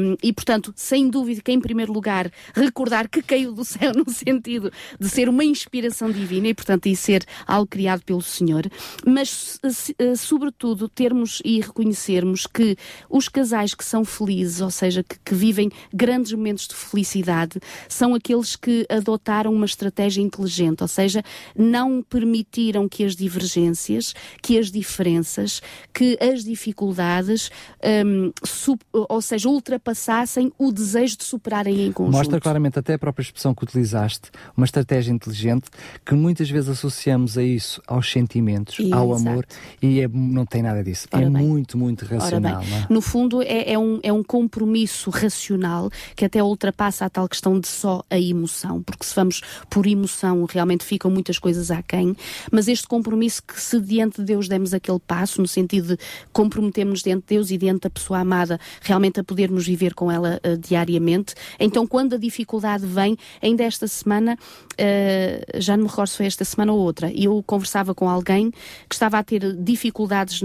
Um, 0.00 0.16
e 0.22 0.32
portanto, 0.32 0.72
sem 0.76 1.08
dúvida 1.08 1.40
que 1.42 1.52
em 1.52 1.60
primeiro 1.60 1.92
lugar 1.92 2.30
recordar 2.54 3.08
que 3.08 3.22
caiu 3.22 3.52
do 3.52 3.64
céu 3.64 3.92
no 3.94 4.10
sentido 4.10 4.72
de 4.98 5.08
ser 5.08 5.28
uma 5.28 5.44
inspiração 5.44 6.10
divina 6.10 6.48
e 6.48 6.54
portanto 6.54 6.86
e 6.86 6.96
ser 6.96 7.24
algo 7.46 7.66
criado 7.66 8.02
pelo 8.02 8.22
Senhor, 8.22 8.66
mas 9.04 9.60
eh, 9.98 10.14
sobretudo 10.14 10.88
termos 10.88 11.40
e 11.44 11.60
reconhecermos 11.60 12.46
que 12.46 12.76
os 13.08 13.28
casais 13.28 13.74
que 13.74 13.84
são 13.84 14.04
felizes, 14.04 14.60
ou 14.60 14.70
seja, 14.70 15.02
que, 15.02 15.18
que 15.24 15.34
vivem 15.34 15.65
vivem 15.66 15.70
grandes 15.92 16.32
momentos 16.32 16.68
de 16.68 16.74
felicidade 16.74 17.60
são 17.88 18.14
aqueles 18.14 18.56
que 18.56 18.86
adotaram 18.88 19.52
uma 19.52 19.66
estratégia 19.66 20.22
inteligente, 20.22 20.82
ou 20.82 20.88
seja, 20.88 21.22
não 21.56 22.02
permitiram 22.02 22.88
que 22.88 23.04
as 23.04 23.16
divergências, 23.16 24.14
que 24.42 24.58
as 24.58 24.70
diferenças, 24.70 25.60
que 25.92 26.18
as 26.20 26.44
dificuldades, 26.44 27.50
um, 28.04 28.32
sub, 28.44 28.80
ou 28.92 29.20
seja, 29.20 29.48
ultrapassassem 29.48 30.52
o 30.58 30.72
desejo 30.72 31.16
de 31.16 31.24
superarem 31.24 31.86
em 31.86 31.92
conjunto. 31.92 32.16
Mostra 32.16 32.40
claramente 32.40 32.78
até 32.78 32.94
a 32.94 32.98
própria 32.98 33.22
expressão 33.22 33.54
que 33.54 33.64
utilizaste, 33.64 34.30
uma 34.56 34.64
estratégia 34.64 35.12
inteligente 35.12 35.68
que 36.04 36.14
muitas 36.14 36.48
vezes 36.48 36.70
associamos 36.70 37.38
a 37.38 37.42
isso 37.42 37.82
aos 37.86 38.10
sentimentos, 38.10 38.78
e, 38.78 38.92
ao 38.92 39.12
exato. 39.12 39.28
amor, 39.28 39.46
e 39.82 40.00
é, 40.00 40.08
não 40.08 40.44
tem 40.44 40.62
nada 40.62 40.82
disso. 40.82 41.08
Ora 41.12 41.24
é 41.24 41.30
bem. 41.30 41.42
muito, 41.42 41.78
muito 41.78 42.04
racional. 42.04 42.62
É? 42.62 42.92
No 42.92 43.00
fundo, 43.00 43.42
é, 43.42 43.72
é, 43.72 43.78
um, 43.78 44.00
é 44.02 44.12
um 44.12 44.22
compromisso 44.22 45.10
racional 45.10 45.55
emocional 45.56 45.90
que 46.14 46.24
até 46.24 46.42
ultrapassa 46.42 47.06
a 47.06 47.10
tal 47.10 47.28
questão 47.28 47.58
de 47.58 47.66
só 47.66 48.02
a 48.10 48.18
emoção, 48.18 48.82
porque 48.82 49.04
se 49.04 49.14
vamos 49.14 49.40
por 49.68 49.86
emoção 49.86 50.44
realmente 50.44 50.84
ficam 50.84 51.10
muitas 51.10 51.38
coisas 51.38 51.70
aquém, 51.70 52.14
mas 52.52 52.68
este 52.68 52.86
compromisso 52.86 53.42
que 53.42 53.60
se 53.60 53.80
diante 53.80 54.20
de 54.20 54.26
Deus 54.26 54.48
demos 54.48 54.72
aquele 54.72 55.00
passo, 55.00 55.40
no 55.40 55.48
sentido 55.48 55.96
de 55.96 55.98
comprometermos 56.32 57.02
diante 57.02 57.22
de 57.22 57.34
Deus 57.34 57.50
e 57.50 57.58
diante 57.58 57.82
da 57.82 57.90
pessoa 57.90 58.20
amada, 58.20 58.60
realmente 58.80 59.18
a 59.20 59.24
podermos 59.24 59.66
viver 59.66 59.94
com 59.94 60.10
ela 60.10 60.40
uh, 60.44 60.56
diariamente, 60.56 61.34
então 61.58 61.86
quando 61.86 62.14
a 62.14 62.18
dificuldade 62.18 62.86
vem, 62.86 63.16
ainda 63.42 63.64
esta 63.64 63.88
semana, 63.88 64.38
uh, 64.80 65.60
já 65.60 65.76
não 65.76 65.84
me 65.84 65.90
recordo 65.90 66.08
se 66.08 66.16
foi 66.16 66.26
esta 66.26 66.44
semana 66.44 66.72
ou 66.72 66.78
outra, 66.78 67.10
e 67.12 67.24
eu 67.24 67.42
conversava 67.46 67.94
com 67.94 68.08
alguém 68.08 68.50
que 68.88 68.94
estava 68.94 69.18
a 69.18 69.22
ter 69.22 69.54
dificuldades, 69.56 70.40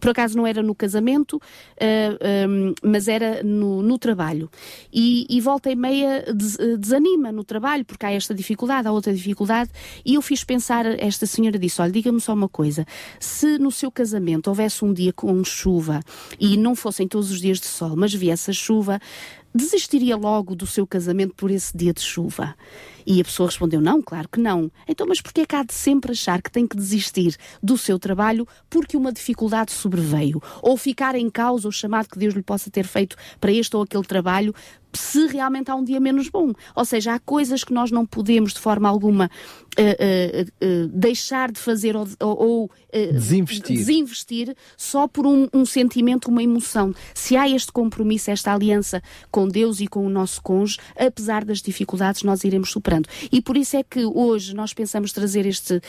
por 0.00 0.10
acaso 0.10 0.36
não 0.36 0.46
era 0.46 0.62
no 0.62 0.74
casamento, 0.74 1.36
uh, 1.36 1.40
eh, 1.78 2.46
um, 2.48 2.74
mas 2.82 3.08
era 3.08 3.42
no, 3.42 3.82
no 3.82 3.98
trabalho. 3.98 4.50
E, 4.92 5.26
e 5.28 5.40
volta 5.40 5.70
e 5.70 5.76
meia 5.76 6.24
des, 6.32 6.56
desanima 6.78 7.30
no 7.30 7.44
trabalho, 7.44 7.84
porque 7.84 8.06
há 8.06 8.12
esta 8.12 8.34
dificuldade, 8.34 8.88
há 8.88 8.92
outra 8.92 9.12
dificuldade. 9.12 9.70
E 10.04 10.14
eu 10.14 10.22
fiz 10.22 10.44
pensar, 10.44 10.86
esta 10.98 11.26
senhora 11.26 11.58
disse: 11.58 11.80
olha, 11.80 11.92
diga-me 11.92 12.20
só 12.20 12.32
uma 12.32 12.48
coisa, 12.48 12.86
se 13.20 13.58
no 13.58 13.70
seu 13.70 13.90
casamento 13.90 14.48
houvesse 14.48 14.84
um 14.84 14.92
dia 14.92 15.12
com 15.12 15.42
chuva 15.44 16.00
e 16.38 16.56
não 16.56 16.74
fossem 16.74 17.06
todos 17.06 17.30
os 17.30 17.40
dias 17.40 17.60
de 17.60 17.66
sol, 17.66 17.94
mas 17.96 18.12
viesse 18.12 18.50
a 18.50 18.54
chuva, 18.54 19.00
desistiria 19.54 20.16
logo 20.16 20.54
do 20.54 20.66
seu 20.66 20.86
casamento 20.86 21.34
por 21.34 21.50
esse 21.50 21.76
dia 21.76 21.92
de 21.92 22.00
chuva? 22.00 22.54
E 23.06 23.20
a 23.20 23.24
pessoa 23.24 23.48
respondeu: 23.48 23.80
Não, 23.80 24.02
claro 24.02 24.28
que 24.28 24.40
não. 24.40 24.70
Então, 24.88 25.06
mas 25.06 25.20
porquê 25.20 25.42
é 25.42 25.46
que 25.46 25.54
há 25.54 25.62
de 25.62 25.74
sempre 25.74 26.12
achar 26.12 26.42
que 26.42 26.50
tem 26.50 26.66
que 26.66 26.76
desistir 26.76 27.36
do 27.62 27.78
seu 27.78 27.98
trabalho 27.98 28.46
porque 28.68 28.96
uma 28.96 29.12
dificuldade 29.12 29.72
sobreveio? 29.72 30.42
Ou 30.60 30.76
ficar 30.76 31.14
em 31.14 31.30
causa 31.30 31.68
o 31.68 31.72
chamado 31.72 32.08
que 32.08 32.18
Deus 32.18 32.34
lhe 32.34 32.42
possa 32.42 32.70
ter 32.70 32.86
feito 32.86 33.16
para 33.40 33.52
este 33.52 33.76
ou 33.76 33.82
aquele 33.82 34.04
trabalho 34.04 34.54
se 34.96 35.26
realmente 35.26 35.70
há 35.70 35.74
um 35.74 35.84
dia 35.84 36.00
menos 36.00 36.28
bom. 36.28 36.52
Ou 36.74 36.84
seja, 36.84 37.14
há 37.14 37.18
coisas 37.20 37.62
que 37.62 37.72
nós 37.72 37.90
não 37.90 38.04
podemos 38.04 38.54
de 38.54 38.60
forma 38.60 38.88
alguma 38.88 39.30
uh, 39.78 39.82
uh, 39.82 40.84
uh, 40.84 40.88
deixar 40.88 41.52
de 41.52 41.60
fazer 41.60 41.94
ou, 41.94 42.06
ou 42.20 42.70
desinvestir. 42.92 43.76
desinvestir. 43.76 44.56
só 44.76 45.06
por 45.06 45.26
um, 45.26 45.48
um, 45.52 45.64
sentimento, 45.64 46.28
uma 46.28 46.42
emoção. 46.42 46.94
Se 47.14 47.36
há 47.36 47.48
este 47.48 47.70
compromisso, 47.70 48.30
esta 48.30 48.52
aliança 48.52 49.02
com 49.30 49.46
Deus 49.46 49.80
e 49.80 49.86
com 49.86 50.04
o 50.04 50.08
nosso 50.08 50.42
cônjuge, 50.42 50.78
apesar 50.98 51.44
das 51.44 51.60
dificuldades, 51.60 52.22
nós 52.22 52.42
iremos 52.42 52.70
E 53.30 53.40
por 53.40 53.56
isso 53.56 53.76
é 53.76 53.82
que 53.82 54.04
hoje 54.04 54.54
nós 54.54 54.72
pensamos 54.72 55.12
trazer 55.12 55.46
este, 55.46 55.80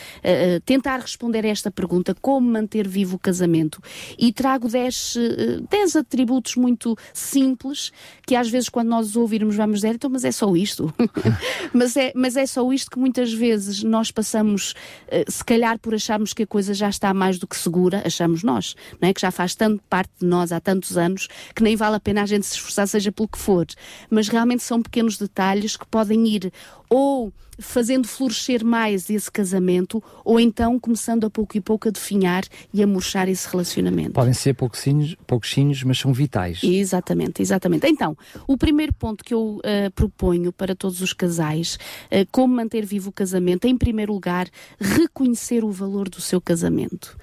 tentar 0.65 0.99
responder 0.99 1.45
a 1.45 1.49
esta 1.49 1.71
pergunta, 1.71 2.15
como 2.21 2.49
manter 2.49 2.87
vivo 2.87 3.15
o 3.15 3.19
casamento. 3.19 3.81
E 4.17 4.31
trago 4.31 4.67
10 4.67 5.95
atributos 5.95 6.55
muito 6.55 6.95
simples 7.13 7.91
que 8.25 8.35
às 8.35 8.49
vezes 8.49 8.69
quando 8.69 8.89
nós 8.89 8.97
nós 8.97 9.15
ouvirmos, 9.15 9.55
vamos 9.55 9.77
dizer, 9.77 9.95
então, 9.95 10.09
mas 10.09 10.25
é 10.25 10.31
só 10.31 10.55
isto. 10.55 10.93
mas, 11.71 11.95
é, 11.95 12.11
mas 12.15 12.35
é 12.35 12.45
só 12.45 12.71
isto 12.73 12.91
que 12.91 12.99
muitas 12.99 13.31
vezes 13.31 13.83
nós 13.83 14.11
passamos, 14.11 14.71
uh, 15.07 15.31
se 15.31 15.43
calhar 15.43 15.79
por 15.79 15.93
acharmos 15.93 16.33
que 16.33 16.43
a 16.43 16.47
coisa 16.47 16.73
já 16.73 16.89
está 16.89 17.13
mais 17.13 17.37
do 17.37 17.47
que 17.47 17.55
segura, 17.55 18.01
achamos 18.05 18.43
nós, 18.43 18.75
não 18.99 19.07
é? 19.07 19.13
que 19.13 19.21
já 19.21 19.31
faz 19.31 19.55
tanto 19.55 19.81
parte 19.89 20.11
de 20.19 20.25
nós 20.25 20.51
há 20.51 20.59
tantos 20.59 20.97
anos 20.97 21.27
que 21.55 21.63
nem 21.63 21.75
vale 21.75 21.95
a 21.95 21.99
pena 21.99 22.23
a 22.23 22.25
gente 22.25 22.45
se 22.45 22.55
esforçar, 22.55 22.87
seja 22.87 23.11
pelo 23.11 23.27
que 23.27 23.37
for. 23.37 23.65
Mas 24.09 24.27
realmente 24.27 24.63
são 24.63 24.81
pequenos 24.81 25.17
detalhes 25.17 25.77
que 25.77 25.85
podem 25.87 26.27
ir 26.27 26.51
ou 26.89 27.33
fazendo 27.59 28.07
florescer 28.07 28.63
mais 28.63 29.09
esse 29.09 29.31
casamento, 29.31 30.03
ou 30.23 30.39
então 30.39 30.79
começando 30.79 31.25
a 31.25 31.29
pouco 31.29 31.57
e 31.57 31.61
pouco 31.61 31.87
a 31.87 31.91
definhar 31.91 32.43
e 32.73 32.83
a 32.83 32.87
murchar 32.87 33.27
esse 33.27 33.47
relacionamento. 33.49 34.11
Podem 34.11 34.33
ser 34.33 34.53
pouquinhos, 34.53 35.15
pouquinhos 35.25 35.83
mas 35.83 35.97
são 35.97 36.13
vitais. 36.13 36.61
Exatamente, 36.63 37.41
exatamente. 37.41 37.87
Então, 37.87 38.15
o 38.47 38.57
primeiro 38.57 38.93
ponto 38.93 39.23
que 39.23 39.33
eu 39.33 39.57
uh, 39.57 39.91
proponho 39.95 40.51
para 40.53 40.75
todos 40.75 41.01
os 41.01 41.13
casais, 41.13 41.79
uh, 42.11 42.27
como 42.31 42.55
manter 42.55 42.85
vivo 42.85 43.09
o 43.09 43.13
casamento, 43.13 43.65
em 43.65 43.77
primeiro 43.77 44.13
lugar, 44.13 44.47
reconhecer 44.79 45.63
o 45.63 45.71
valor 45.71 46.09
do 46.09 46.21
seu 46.21 46.39
casamento. 46.39 47.17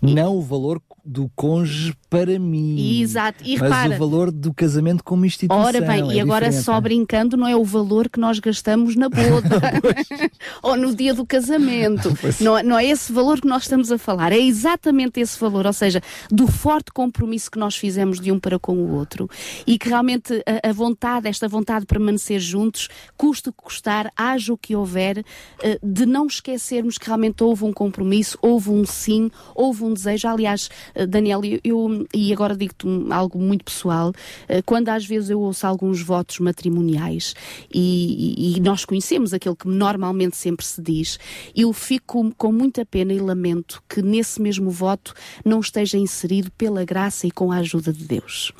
Não 0.00 0.34
e... 0.34 0.38
o 0.38 0.42
valor 0.42 0.80
do 1.04 1.30
cônjuge 1.34 1.94
para 2.08 2.38
mim. 2.38 3.00
Exato. 3.00 3.42
E 3.44 3.58
mas 3.58 3.62
repara, 3.62 3.94
o 3.94 3.98
valor 3.98 4.30
do 4.30 4.54
casamento 4.54 5.02
como 5.02 5.26
instituição. 5.26 5.64
Ora 5.64 5.80
bem, 5.80 6.10
é 6.10 6.14
e 6.14 6.20
agora 6.20 6.52
só 6.52 6.80
brincando, 6.80 7.36
não 7.36 7.46
é 7.46 7.56
o 7.56 7.64
valor 7.64 8.08
que 8.08 8.20
nós 8.20 8.38
gastamos 8.38 8.94
na 8.94 9.08
boda 9.08 9.60
ou 10.62 10.76
no 10.76 10.94
dia 10.94 11.12
do 11.12 11.26
casamento. 11.26 12.08
Não, 12.40 12.56
é, 12.56 12.62
não 12.62 12.78
é 12.78 12.86
esse 12.86 13.12
valor 13.12 13.40
que 13.40 13.48
nós 13.48 13.62
estamos 13.62 13.90
a 13.90 13.98
falar, 13.98 14.32
é 14.32 14.38
exatamente 14.38 15.20
esse 15.20 15.38
valor, 15.38 15.66
ou 15.66 15.72
seja, 15.72 16.00
do 16.30 16.46
forte 16.46 16.92
compromisso 16.92 17.50
que 17.50 17.58
nós 17.58 17.76
fizemos 17.76 18.20
de 18.20 18.30
um 18.30 18.38
para 18.38 18.58
com 18.58 18.76
o 18.76 18.94
outro 18.94 19.28
e 19.66 19.78
que 19.78 19.88
realmente 19.88 20.42
a, 20.46 20.68
a 20.68 20.72
vontade, 20.72 21.28
esta 21.28 21.48
vontade 21.48 21.80
de 21.80 21.86
permanecer 21.86 22.38
juntos, 22.38 22.88
custa 23.16 23.50
o 23.50 23.52
que 23.52 23.62
custar, 23.62 24.12
haja 24.16 24.52
o 24.52 24.58
que 24.58 24.76
houver, 24.76 25.24
eh, 25.62 25.78
de 25.82 26.06
não 26.06 26.26
esquecermos 26.26 26.98
que 26.98 27.06
realmente 27.06 27.42
houve 27.42 27.64
um 27.64 27.72
compromisso, 27.72 28.38
houve 28.40 28.70
um 28.70 28.84
sim, 28.84 29.30
houve 29.54 29.82
um 29.84 29.92
desejo. 29.92 30.28
Aliás, 30.28 30.68
Daniel, 31.08 31.40
eu, 31.64 32.06
e 32.14 32.32
agora 32.32 32.56
digo-te 32.56 32.86
algo 33.10 33.38
muito 33.38 33.64
pessoal, 33.64 34.12
eh, 34.48 34.62
quando 34.62 34.88
às 34.88 35.04
vezes 35.06 35.30
eu 35.30 35.40
ouço 35.40 35.66
alguns 35.66 36.02
votos 36.02 36.38
matrimoniais 36.38 37.34
e, 37.72 38.56
e, 38.56 38.60
nós 38.60 38.84
conhecemos 38.84 39.32
aquele 39.32 39.56
que 39.56 39.68
normalmente 39.68 40.36
sempre 40.36 40.64
se 40.64 40.80
diz, 40.80 41.18
eu 41.56 41.72
fico 41.72 42.32
com 42.36 42.52
muita 42.52 42.84
pena 42.84 43.12
e 43.12 43.18
lamento 43.18 43.82
que 43.88 44.02
nesse 44.02 44.40
mesmo 44.40 44.70
voto 44.70 45.14
não 45.44 45.60
esteja 45.60 45.96
inserido 45.96 46.50
pela 46.52 46.84
graça 46.84 47.26
e 47.26 47.30
com 47.30 47.50
a 47.50 47.56
ajuda 47.56 47.92
de 47.92 48.04
Deus. 48.04 48.52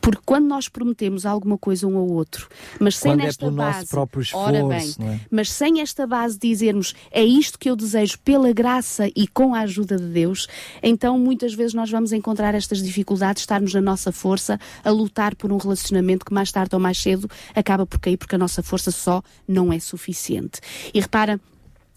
Porque 0.00 0.22
quando 0.24 0.46
nós 0.46 0.68
prometemos 0.68 1.24
alguma 1.24 1.56
coisa 1.56 1.86
um 1.86 1.96
ao 1.96 2.08
outro, 2.08 2.48
mas 2.80 2.96
sem 2.96 3.12
quando 3.12 3.20
é 3.20 3.26
esta 3.26 3.46
é 3.46 3.50
base, 3.50 3.84
esforço, 3.84 4.36
ora 4.36 4.64
bem, 4.64 4.94
é? 5.00 5.20
mas 5.30 5.50
sem 5.50 5.80
esta 5.80 6.06
base 6.06 6.38
dizermos 6.38 6.94
é 7.10 7.24
isto 7.24 7.58
que 7.58 7.70
eu 7.70 7.76
desejo 7.76 8.18
pela 8.20 8.52
graça 8.52 9.08
e 9.14 9.26
com 9.26 9.54
a 9.54 9.60
ajuda 9.60 9.96
de 9.96 10.06
Deus, 10.06 10.46
então 10.82 11.18
muitas 11.18 11.54
vezes 11.54 11.74
nós 11.76 11.90
vamos 11.90 12.12
encontrar 12.12 12.54
estas 12.54 12.82
dificuldades, 12.82 13.42
estarmos 13.42 13.72
na 13.74 13.82
nossa 13.82 14.10
força 14.10 14.58
a 14.82 14.90
lutar 14.90 15.36
por 15.36 15.52
um 15.52 15.58
relacionamento 15.58 16.24
que 16.24 16.32
mais 16.32 16.50
tarde 16.50 16.74
ou 16.74 16.80
mais 16.80 16.98
cedo 16.98 17.28
acaba 17.54 17.86
por 17.86 18.00
cair 18.00 18.16
porque 18.16 18.34
a 18.34 18.38
nossa 18.38 18.62
força 18.62 18.90
só 18.90 19.22
não 19.46 19.70
é 19.70 19.78
suficiente. 19.78 20.58
E 20.94 20.98
repara, 20.98 21.38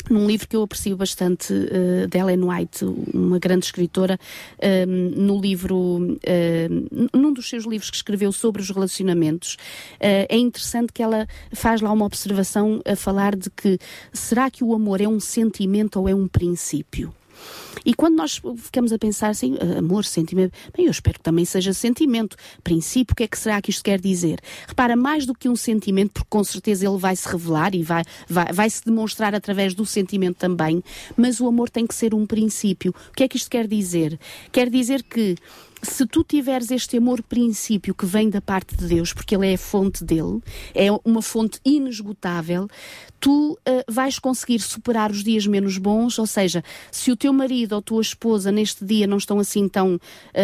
num 0.09 0.27
livro 0.27 0.47
que 0.47 0.55
eu 0.55 0.63
aprecio 0.63 0.97
bastante 0.97 1.53
uh, 1.53 2.07
de 2.07 2.17
Ellen 2.17 2.43
White, 2.43 2.83
uma 3.13 3.39
grande 3.39 3.65
escritora, 3.65 4.19
uh, 4.57 4.85
no 4.85 5.39
livro, 5.39 5.77
uh, 5.77 7.17
num 7.17 7.31
dos 7.31 7.47
seus 7.47 7.65
livros 7.65 7.89
que 7.89 7.97
escreveu 7.97 8.31
sobre 8.31 8.61
os 8.61 8.69
relacionamentos, 8.69 9.53
uh, 9.53 10.27
é 10.27 10.37
interessante 10.37 10.91
que 10.91 11.01
ela 11.01 11.27
faz 11.53 11.79
lá 11.79 11.91
uma 11.91 12.05
observação 12.05 12.81
a 12.85 12.95
falar 12.95 13.35
de 13.35 13.49
que 13.49 13.79
será 14.11 14.49
que 14.49 14.63
o 14.63 14.73
amor 14.73 14.99
é 14.99 15.07
um 15.07 15.19
sentimento 15.19 15.99
ou 15.99 16.09
é 16.09 16.13
um 16.13 16.27
princípio? 16.27 17.13
E 17.85 17.93
quando 17.93 18.15
nós 18.15 18.41
ficamos 18.57 18.91
a 18.91 18.97
pensar 18.97 19.29
assim, 19.29 19.57
amor, 19.77 20.05
sentimento, 20.05 20.53
bem, 20.75 20.85
eu 20.85 20.91
espero 20.91 21.17
que 21.17 21.23
também 21.23 21.45
seja 21.45 21.73
sentimento. 21.73 22.35
Princípio, 22.63 23.13
o 23.13 23.15
que 23.15 23.23
é 23.23 23.27
que 23.27 23.37
será 23.37 23.61
que 23.61 23.69
isto 23.69 23.83
quer 23.83 23.99
dizer? 23.99 24.39
Repara, 24.67 24.95
mais 24.95 25.25
do 25.25 25.33
que 25.33 25.47
um 25.47 25.55
sentimento, 25.55 26.11
porque 26.11 26.27
com 26.29 26.43
certeza 26.43 26.87
ele 26.87 26.97
vai 26.97 27.15
se 27.15 27.27
revelar 27.27 27.73
e 27.75 27.83
vai, 27.83 28.03
vai, 28.27 28.51
vai 28.51 28.69
se 28.69 28.83
demonstrar 28.83 29.33
através 29.33 29.73
do 29.73 29.85
sentimento 29.85 30.37
também, 30.37 30.83
mas 31.15 31.39
o 31.39 31.47
amor 31.47 31.69
tem 31.69 31.85
que 31.87 31.95
ser 31.95 32.13
um 32.13 32.25
princípio. 32.25 32.93
O 33.09 33.13
que 33.13 33.23
é 33.23 33.27
que 33.27 33.37
isto 33.37 33.49
quer 33.49 33.67
dizer? 33.67 34.19
Quer 34.51 34.69
dizer 34.69 35.03
que 35.03 35.35
se 35.81 36.05
tu 36.05 36.23
tiveres 36.23 36.71
este 36.71 36.97
amor 36.97 37.21
princípio 37.23 37.93
que 37.93 38.05
vem 38.05 38.29
da 38.29 38.41
parte 38.41 38.75
de 38.75 38.85
Deus, 38.87 39.13
porque 39.13 39.35
Ele 39.35 39.51
é 39.51 39.53
a 39.53 39.57
fonte 39.57 40.03
dele, 40.03 40.41
é 40.73 40.87
uma 41.03 41.21
fonte 41.21 41.59
inesgotável, 41.63 42.67
tu 43.19 43.53
uh, 43.53 43.57
vais 43.87 44.19
conseguir 44.19 44.59
superar 44.59 45.11
os 45.11 45.23
dias 45.23 45.45
menos 45.45 45.77
bons, 45.77 46.19
ou 46.19 46.27
seja, 46.27 46.63
se 46.91 47.11
o 47.11 47.15
teu 47.15 47.33
marido 47.33 47.73
ou 47.73 47.81
tua 47.81 48.01
esposa 48.01 48.51
neste 48.51 48.83
dia 48.85 49.07
não 49.07 49.17
estão 49.17 49.39
assim 49.39 49.67
tão 49.67 49.95
uh, 49.95 49.99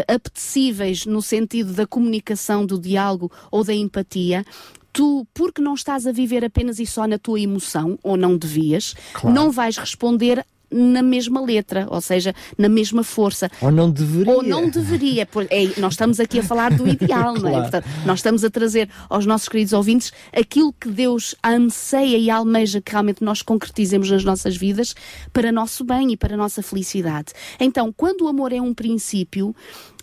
apetecíveis 0.07 1.05
no 1.05 1.21
sentido 1.21 1.73
da 1.73 1.85
comunicação, 1.85 2.65
do 2.65 2.79
diálogo 2.79 3.31
ou 3.51 3.63
da 3.63 3.73
empatia, 3.73 4.45
tu, 4.95 5.27
porque 5.33 5.61
não 5.61 5.73
estás 5.73 6.07
a 6.07 6.11
viver 6.11 6.45
apenas 6.45 6.79
e 6.79 6.85
só 6.85 7.05
na 7.05 7.19
tua 7.19 7.39
emoção, 7.39 7.99
ou 8.01 8.15
não 8.15 8.37
devias, 8.37 8.95
claro. 9.13 9.35
não 9.35 9.51
vais 9.51 9.77
responder 9.77 10.45
na 10.75 11.01
mesma 11.01 11.41
letra, 11.41 11.87
ou 11.89 12.01
seja, 12.01 12.35
na 12.57 12.67
mesma 12.67 13.03
força. 13.03 13.49
Ou 13.61 13.71
não 13.71 13.89
deveria. 13.89 14.33
Ou 14.33 14.43
não 14.43 14.69
deveria. 14.69 15.27
É, 15.49 15.79
nós 15.79 15.93
estamos 15.93 16.19
aqui 16.19 16.39
a 16.39 16.43
falar 16.43 16.73
do 16.73 16.87
ideal, 16.87 17.35
claro. 17.35 17.41
não 17.41 17.49
é? 17.49 17.61
Portanto, 17.61 17.87
nós 18.05 18.19
estamos 18.19 18.43
a 18.43 18.49
trazer 18.49 18.89
aos 19.09 19.25
nossos 19.25 19.47
queridos 19.47 19.73
ouvintes 19.73 20.11
aquilo 20.33 20.73
que 20.73 20.89
Deus 20.89 21.33
anseia 21.43 22.17
e 22.17 22.29
almeja 22.29 22.81
que 22.81 22.91
realmente 22.91 23.23
nós 23.23 23.41
concretizemos 23.41 24.11
nas 24.11 24.23
nossas 24.23 24.57
vidas 24.57 24.93
para 25.31 25.51
nosso 25.51 25.83
bem 25.83 26.11
e 26.11 26.17
para 26.17 26.35
nossa 26.35 26.61
felicidade. 26.61 27.33
Então, 27.59 27.93
quando 27.95 28.21
o 28.21 28.27
amor 28.27 28.51
é 28.51 28.61
um 28.61 28.73
princípio, 28.73 29.55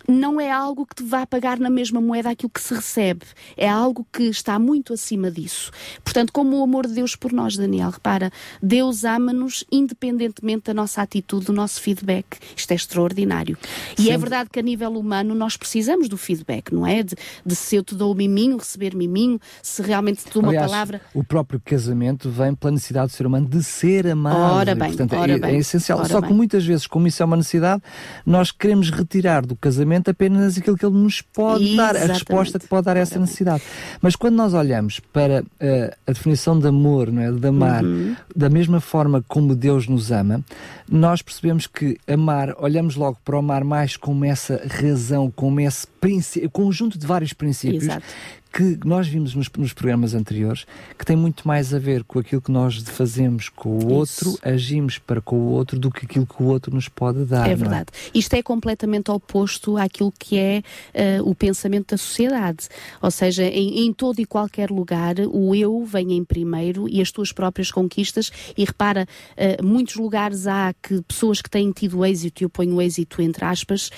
não 0.09 0.41
é 0.41 0.51
algo 0.51 0.87
que 0.87 0.97
te 0.97 1.03
vá 1.03 1.27
pagar 1.27 1.59
na 1.59 1.71
mesma 1.71 2.01
moeda 2.01 2.31
aquilo 2.31 2.51
que 2.51 2.61
se 2.61 2.75
recebe. 2.75 3.25
É 3.57 3.69
algo 3.69 4.07
que 4.13 4.25
está 4.25 4.59
muito 4.59 4.93
acima 4.93 5.31
disso. 5.31 5.71
Portanto, 6.05 6.33
como 6.33 6.59
o 6.59 6.63
amor 6.63 6.87
de 6.87 6.95
Deus 6.95 7.17
por 7.17 7.33
nós, 7.33 7.57
Daniel, 7.57 7.91
repara, 7.91 8.31
Deus 8.63 9.05
ama-nos 9.05 9.65
independentemente 9.71 10.65
da 10.67 10.75
nossa 10.75 11.03
atitude, 11.03 11.47
do 11.47 11.53
nosso 11.53 11.81
feedback. 11.81 12.39
Isto 12.57 12.73
é 12.73 12.75
extraordinário. 12.75 13.57
E 13.99 14.11
é 14.11 14.19
verdade 14.19 14.51
que 14.51 14.59
a 14.59 14.63
nível 14.63 14.93
humano 14.93 15.35
nós 15.35 15.57
precisamos 15.57 16.09
do 16.09 16.17
feedback, 16.17 16.73
não 16.73 16.87
é? 16.87 17.03
De, 17.03 17.15
de 17.45 17.55
se 17.55 17.77
eu 17.77 17.83
te 17.83 17.95
dou 17.95 18.13
o 18.13 18.15
miminho, 18.15 18.57
receber 18.57 18.95
miminho, 18.95 19.41
se 19.63 19.83
realmente 19.83 20.25
te 20.25 20.33
dou 20.33 20.43
uma 20.43 20.51
Aliás, 20.51 20.71
palavra. 20.71 21.01
O 21.15 21.25
próprio 21.25 21.61
casamento 21.65 22.31
vem 22.31 22.55
pela 22.55 22.73
necessidade 22.73 23.13
do 23.13 23.17
ser 23.17 23.27
humano 23.27 23.47
de 23.49 23.63
ser 23.63 24.07
amado. 24.07 24.55
Ora 24.55 24.75
bem, 24.75 24.89
Portanto, 24.89 25.17
ora 25.17 25.33
é, 25.33 25.39
bem, 25.39 25.57
é 25.57 25.59
essencial. 25.59 26.05
Só 26.05 26.21
bem. 26.21 26.31
que 26.31 26.35
muitas 26.35 26.65
vezes, 26.65 26.87
como 26.87 27.07
isso 27.07 27.23
é 27.23 27.27
uma 27.27 27.37
necessidade, 27.37 27.83
nós 28.25 28.51
queremos 28.51 28.91
retirar 28.91 29.45
do 29.45 29.57
casamento 29.57 29.92
apenas 30.11 30.59
aquilo 30.59 30.77
que 30.77 30.85
ele 30.85 30.97
nos 30.97 31.21
pode 31.21 31.73
Exatamente. 31.73 31.99
dar, 32.01 32.11
a 32.11 32.13
resposta 32.15 32.59
que 32.59 32.67
pode 32.67 32.85
dar 32.85 32.97
a 32.97 33.01
essa 33.01 33.19
necessidade. 33.19 33.63
Mas 34.01 34.17
quando 34.17 34.37
nós 34.37 34.55
olhamos 34.55 35.01
para 35.01 35.43
uh, 35.43 35.97
a 36.07 36.13
definição 36.13 36.59
de 36.59 36.67
amor, 36.67 37.11
não 37.11 37.23
é? 37.23 37.31
de 37.31 37.47
amar, 37.47 37.85
uhum. 37.85 38.17
da 38.35 38.49
mesma 38.49 38.81
forma 38.81 39.25
como 39.29 39.55
Deus 39.55 39.87
nos 39.87 40.11
ama, 40.11 40.43
nós 40.91 41.23
percebemos 41.23 41.67
que 41.67 41.99
amar, 42.07 42.55
olhamos 42.59 42.97
logo 42.97 43.19
para 43.25 43.37
o 43.37 43.39
amar 43.39 43.65
mais 43.65 43.97
como 43.97 44.25
essa 44.25 44.61
razão, 44.69 45.31
como 45.35 45.61
esse 45.61 45.87
conjunto 46.53 46.99
de 46.99 47.07
vários 47.07 47.33
princípios 47.33 47.85
Exato 47.85 48.05
que 48.53 48.79
nós 48.85 49.09
vimos 49.09 49.35
nos, 49.35 49.51
nos, 49.57 49.73
programas 49.73 50.15
anteriores, 50.15 50.67
que 50.99 51.07
tem 51.07 51.17
muito 51.17 51.49
mais 51.49 51.73
a 51.73 51.79
ver 51.79 52.05
com 52.05 52.19
aquilo 52.19 52.43
que 52.43 52.53
nós 52.53 52.77
fazemos 52.77 53.49
com 53.49 53.79
o 53.79 54.03
Isso. 54.03 54.29
outro, 54.29 54.39
agimos 54.43 54.99
para 54.99 55.23
com 55.23 55.37
o 55.37 55.49
outro, 55.53 55.79
do 55.79 55.91
que 55.91 56.05
aquilo 56.05 56.27
que 56.27 56.43
o 56.43 56.47
outro 56.47 56.75
nos 56.75 56.87
pode 56.89 57.25
dar. 57.25 57.49
É, 57.49 57.53
é? 57.53 57.57
verdade. 57.57 57.87
É? 57.93 58.19
Isto 58.19 58.35
é 58.35 58.43
completamente 58.43 59.11
oposto 59.11 59.79
àquilo 59.79 60.13
que 60.13 60.37
é 60.37 60.63
uh, 61.21 61.29
o 61.29 61.35
pensamento 61.35 61.93
da 61.93 61.97
sociedade. 61.97 62.69
Ou 63.01 63.11
seja, 63.11 63.45
em, 63.45 63.87
em, 63.87 63.93
todo 63.93 64.21
e 64.21 64.27
qualquer 64.27 64.71
lugar, 64.71 65.15
o 65.31 65.55
eu 65.55 65.83
vem 65.87 66.13
em 66.13 66.25
primeiro 66.25 66.87
e 66.87 67.01
as 67.01 67.11
tuas 67.11 67.33
próprias 67.33 67.71
conquistas. 67.71 68.31
E 68.57 68.65
repara, 68.65 69.09
uh, 69.33 69.65
muitos 69.65 69.95
lugares 69.95 70.47
há 70.47 70.75
que 70.83 71.01
pessoas 71.03 71.41
que 71.41 71.49
têm 71.49 71.73
tido 71.73 72.05
êxito, 72.05 72.43
e 72.43 72.45
eu 72.45 72.51
ponho 72.51 72.75
o 72.75 72.83
êxito 72.83 73.23
entre 73.23 73.47
aspas, 73.47 73.91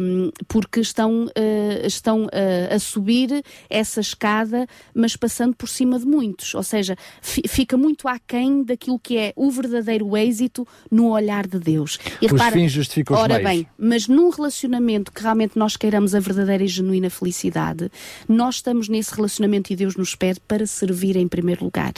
um, 0.00 0.30
porque 0.46 0.80
estão, 0.80 1.28
uh, 1.36 1.86
estão 1.86 2.26
a 2.74 2.78
subir 2.78 3.42
essa 3.68 4.00
escada, 4.00 4.66
mas 4.94 5.16
passando 5.16 5.54
por 5.54 5.68
cima 5.68 5.98
de 5.98 6.06
muitos. 6.06 6.54
Ou 6.54 6.62
seja, 6.62 6.96
fica 7.22 7.76
muito 7.76 8.08
aquém 8.08 8.62
daquilo 8.62 8.98
que 8.98 9.16
é 9.16 9.32
o 9.36 9.50
verdadeiro 9.50 10.16
êxito 10.16 10.66
no 10.90 11.10
olhar 11.10 11.46
de 11.46 11.58
Deus. 11.58 11.98
E 12.20 12.26
Os 12.26 12.32
repara, 12.32 12.52
fins 12.52 12.72
justificam 12.72 13.16
os 13.16 13.22
Ora 13.22 13.38
meios. 13.38 13.50
bem, 13.50 13.66
mas 13.78 14.08
num 14.08 14.30
relacionamento 14.30 15.12
que 15.12 15.22
realmente 15.22 15.58
nós 15.58 15.76
queiramos 15.76 16.14
a 16.14 16.20
verdadeira 16.20 16.64
e 16.64 16.68
genuína 16.68 17.10
felicidade, 17.10 17.90
nós 18.28 18.56
estamos 18.56 18.88
nesse 18.88 19.14
relacionamento 19.14 19.72
e 19.72 19.76
Deus 19.76 19.96
nos 19.96 20.14
pede 20.14 20.40
para 20.40 20.66
servir 20.66 21.16
em 21.16 21.28
primeiro 21.28 21.64
lugar. 21.64 21.92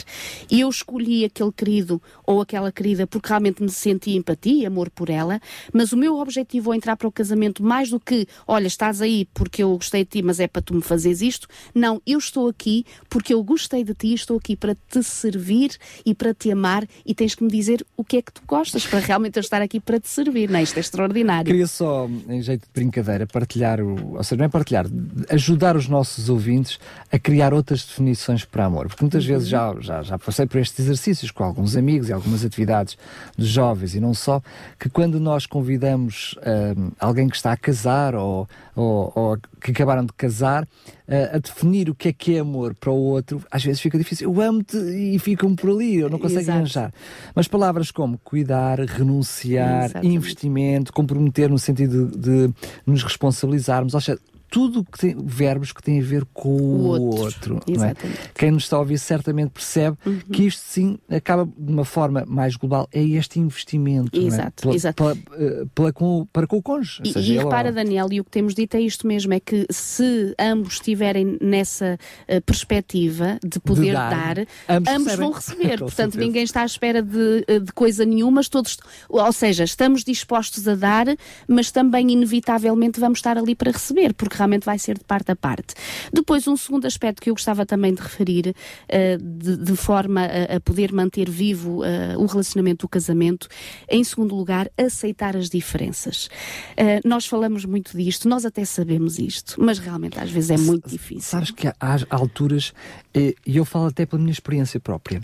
E 0.49 0.61
eu 0.61 0.69
escolhi 0.69 1.25
aquele 1.25 1.51
querido 1.51 2.01
ou 2.25 2.41
aquela 2.41 2.71
querida 2.71 3.07
porque 3.07 3.29
realmente 3.29 3.61
me 3.61 3.69
senti 3.69 4.11
empatia 4.11 4.63
e 4.63 4.65
amor 4.65 4.89
por 4.89 5.09
ela, 5.09 5.39
mas 5.73 5.91
o 5.91 5.97
meu 5.97 6.17
objetivo 6.17 6.71
ao 6.71 6.75
entrar 6.75 6.95
para 6.95 7.07
o 7.07 7.11
casamento, 7.11 7.63
mais 7.63 7.89
do 7.89 7.99
que, 7.99 8.27
olha, 8.47 8.67
estás 8.67 9.01
aí 9.01 9.25
porque 9.33 9.63
eu 9.63 9.75
gostei 9.75 10.03
de 10.03 10.09
ti, 10.09 10.21
mas 10.21 10.39
é 10.39 10.47
para 10.47 10.61
tu 10.61 10.73
me 10.73 10.81
fazeres 10.81 11.21
isto, 11.21 11.47
não, 11.73 12.01
eu 12.05 12.17
estou 12.17 12.47
aqui 12.47 12.85
porque 13.09 13.33
eu 13.33 13.43
gostei 13.43 13.83
de 13.83 13.93
ti, 13.93 14.13
estou 14.13 14.37
aqui 14.37 14.55
para 14.55 14.75
te 14.75 15.03
servir 15.03 15.71
e 16.05 16.13
para 16.13 16.33
te 16.33 16.51
amar 16.51 16.87
e 17.05 17.13
tens 17.13 17.35
que 17.35 17.43
me 17.43 17.49
dizer 17.49 17.85
o 17.95 18.03
que 18.03 18.17
é 18.17 18.21
que 18.21 18.33
tu 18.33 18.41
gostas 18.47 18.85
para 18.85 18.99
realmente 18.99 19.37
eu 19.37 19.41
estar 19.41 19.61
aqui 19.61 19.79
para 19.79 19.99
te 19.99 20.07
servir, 20.07 20.49
não 20.49 20.59
é? 20.59 20.63
Isto 20.63 20.77
é 20.77 20.79
extraordinário. 20.79 21.45
Queria 21.45 21.67
só, 21.67 22.07
em 22.27 22.41
jeito 22.41 22.61
de 22.61 22.71
brincadeira, 22.73 23.25
partilhar, 23.25 23.81
o, 23.81 24.17
ou 24.17 24.23
seja, 24.23 24.37
não 24.37 24.45
é 24.45 24.49
partilhar, 24.49 24.85
ajudar 25.29 25.75
os 25.75 25.87
nossos 25.87 26.29
ouvintes 26.29 26.79
a 27.11 27.19
criar 27.19 27.53
outras 27.53 27.83
definições 27.83 28.45
para 28.45 28.65
amor, 28.65 28.87
porque 28.87 29.03
muitas 29.03 29.23
uhum. 29.23 29.33
vezes 29.33 29.47
já, 29.47 29.75
já, 29.79 30.01
já 30.03 30.17
passei 30.17 30.45
por 30.45 30.59
estes 30.59 30.79
exercícios 30.79 31.31
com 31.31 31.43
alguns 31.43 31.75
amigos 31.75 32.09
e 32.09 32.13
algumas 32.13 32.43
atividades 32.43 32.97
de 33.37 33.45
jovens 33.45 33.95
e 33.95 33.99
não 33.99 34.13
só, 34.13 34.41
que 34.79 34.89
quando 34.89 35.19
nós 35.19 35.45
convidamos 35.45 36.33
uh, 36.37 36.91
alguém 36.99 37.27
que 37.27 37.35
está 37.35 37.51
a 37.51 37.57
casar 37.57 38.15
ou, 38.15 38.47
ou, 38.75 39.11
ou 39.19 39.37
que 39.61 39.71
acabaram 39.71 40.05
de 40.05 40.13
casar, 40.13 40.63
uh, 40.63 41.35
a 41.35 41.37
definir 41.37 41.89
o 41.89 41.95
que 41.95 42.09
é 42.09 42.13
que 42.13 42.35
é 42.35 42.39
amor 42.39 42.73
para 42.73 42.91
o 42.91 42.95
outro, 42.95 43.41
às 43.51 43.63
vezes 43.63 43.81
fica 43.81 43.97
difícil. 43.97 44.31
Eu 44.31 44.41
amo-te 44.41 44.77
e 44.77 45.17
ficam 45.19 45.55
por 45.55 45.69
ali, 45.69 45.97
eu 45.97 46.09
não 46.09 46.19
consigo 46.19 46.49
arranjar. 46.49 46.93
Mas 47.35 47.47
palavras 47.47 47.91
como 47.91 48.17
cuidar, 48.19 48.79
renunciar, 48.79 49.85
Exatamente. 49.85 50.15
investimento, 50.15 50.93
comprometer 50.93 51.49
no 51.49 51.59
sentido 51.59 52.07
de, 52.07 52.47
de 52.47 52.53
nos 52.85 53.03
responsabilizarmos, 53.03 53.93
ou 53.93 54.01
seja, 54.01 54.19
tudo 54.49 54.83
que 54.83 54.97
tem 54.97 55.15
verbos 55.17 55.71
que 55.71 55.81
têm 55.81 55.99
a 55.99 56.03
ver 56.03 56.25
com 56.33 56.49
o, 56.49 56.85
outro. 56.87 57.55
outro 57.55 57.83
é? 57.83 57.93
Quem 58.33 58.51
nos 58.51 58.63
está 58.63 58.77
a 58.77 58.79
ouvir 58.79 58.97
certamente 58.97 59.51
percebe 59.51 59.97
uhum. 60.05 60.19
que 60.31 60.43
isto 60.45 60.61
sim 60.65 60.97
acaba 61.09 61.45
de 61.45 61.71
uma 61.71 61.85
forma 61.85 62.25
mais 62.27 62.55
global, 62.55 62.87
é 62.91 63.01
este 63.03 63.39
investimento 63.39 64.19
exato, 64.19 64.47
é? 64.47 64.61
pela, 64.61 64.75
exato. 64.75 65.03
Pela, 65.03 65.17
eh, 65.37 65.65
pela, 65.73 65.93
com, 65.93 66.27
para 66.31 66.47
com 66.47 66.57
o 66.57 66.61
cônjuge. 66.61 67.01
E, 67.03 67.33
e 67.33 67.37
repara, 67.37 67.71
Daniel, 67.71 68.07
e 68.11 68.19
o 68.19 68.23
que 68.23 68.31
temos 68.31 68.53
dito 68.53 68.75
é 68.75 68.81
isto 68.81 69.05
mesmo: 69.07 69.33
é 69.33 69.39
que 69.39 69.65
se 69.69 70.33
ambos 70.39 70.73
estiverem 70.73 71.37
nessa 71.41 71.97
uh, 72.27 72.41
perspectiva 72.41 73.39
de 73.43 73.59
poder 73.59 73.87
de 73.87 73.91
dar, 73.91 74.35
dar, 74.35 74.47
ambos, 74.67 74.93
ambos 74.93 75.15
vão 75.15 75.31
receber. 75.31 75.79
Portanto, 75.79 76.13
certeza. 76.13 76.19
ninguém 76.19 76.43
está 76.43 76.61
à 76.61 76.65
espera 76.65 77.01
de, 77.01 77.45
eh, 77.47 77.59
de 77.59 77.71
coisa 77.71 78.05
nenhuma, 78.05 78.41
todos, 78.49 78.77
ou 79.07 79.31
seja, 79.31 79.63
estamos 79.63 80.03
dispostos 80.03 80.67
a 80.67 80.75
dar, 80.75 81.07
mas 81.47 81.71
também 81.71 82.11
inevitavelmente 82.11 82.99
vamos 82.99 83.19
estar 83.19 83.37
ali 83.37 83.55
para 83.55 83.71
receber, 83.71 84.13
porque 84.13 84.35
realmente 84.39 84.65
vai 84.65 84.79
ser 84.79 84.97
de 84.97 85.03
parte 85.03 85.31
a 85.31 85.35
parte. 85.35 85.75
Depois, 86.11 86.47
um 86.47 86.57
segundo 86.57 86.85
aspecto 86.85 87.21
que 87.21 87.29
eu 87.29 87.33
gostava 87.33 87.65
também 87.65 87.93
de 87.93 88.01
referir, 88.01 88.47
uh, 88.49 89.17
de, 89.21 89.57
de, 89.57 89.75
forma 89.75 90.21
a, 90.21 90.55
a, 90.55 90.59
poder 90.59 90.91
manter 90.91 91.29
vivo 91.29 91.81
uh, 91.81 92.17
o 92.17 92.25
relacionamento 92.25 92.85
do 92.85 92.89
casamento, 92.89 93.47
em 93.89 94.03
segundo 94.03 94.35
lugar, 94.35 94.69
aceitar 94.77 95.35
as 95.35 95.49
diferenças. 95.49 96.29
Uh, 96.77 97.07
nós 97.07 97.25
falamos 97.25 97.65
muito 97.65 97.95
disto, 97.97 98.27
nós 98.27 98.45
até 98.45 98.65
sabemos 98.65 99.19
isto, 99.19 99.55
mas 99.59 99.79
realmente 99.79 100.19
às 100.19 100.31
vezes 100.31 100.51
é 100.51 100.57
muito 100.57 100.87
S 100.87 100.93
difícil. 100.95 101.21
Sabes 101.21 101.51
que 101.51 101.67
há, 101.67 101.75
há 101.79 101.97
alturas, 102.09 102.73
e 103.13 103.35
eu 103.45 103.65
falo 103.65 103.87
até 103.87 104.05
pela 104.05 104.21
minha 104.21 104.31
experiência 104.31 104.79
própria, 104.79 105.21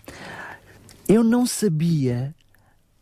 eu 1.08 1.24
não 1.24 1.46
sabia 1.46 2.34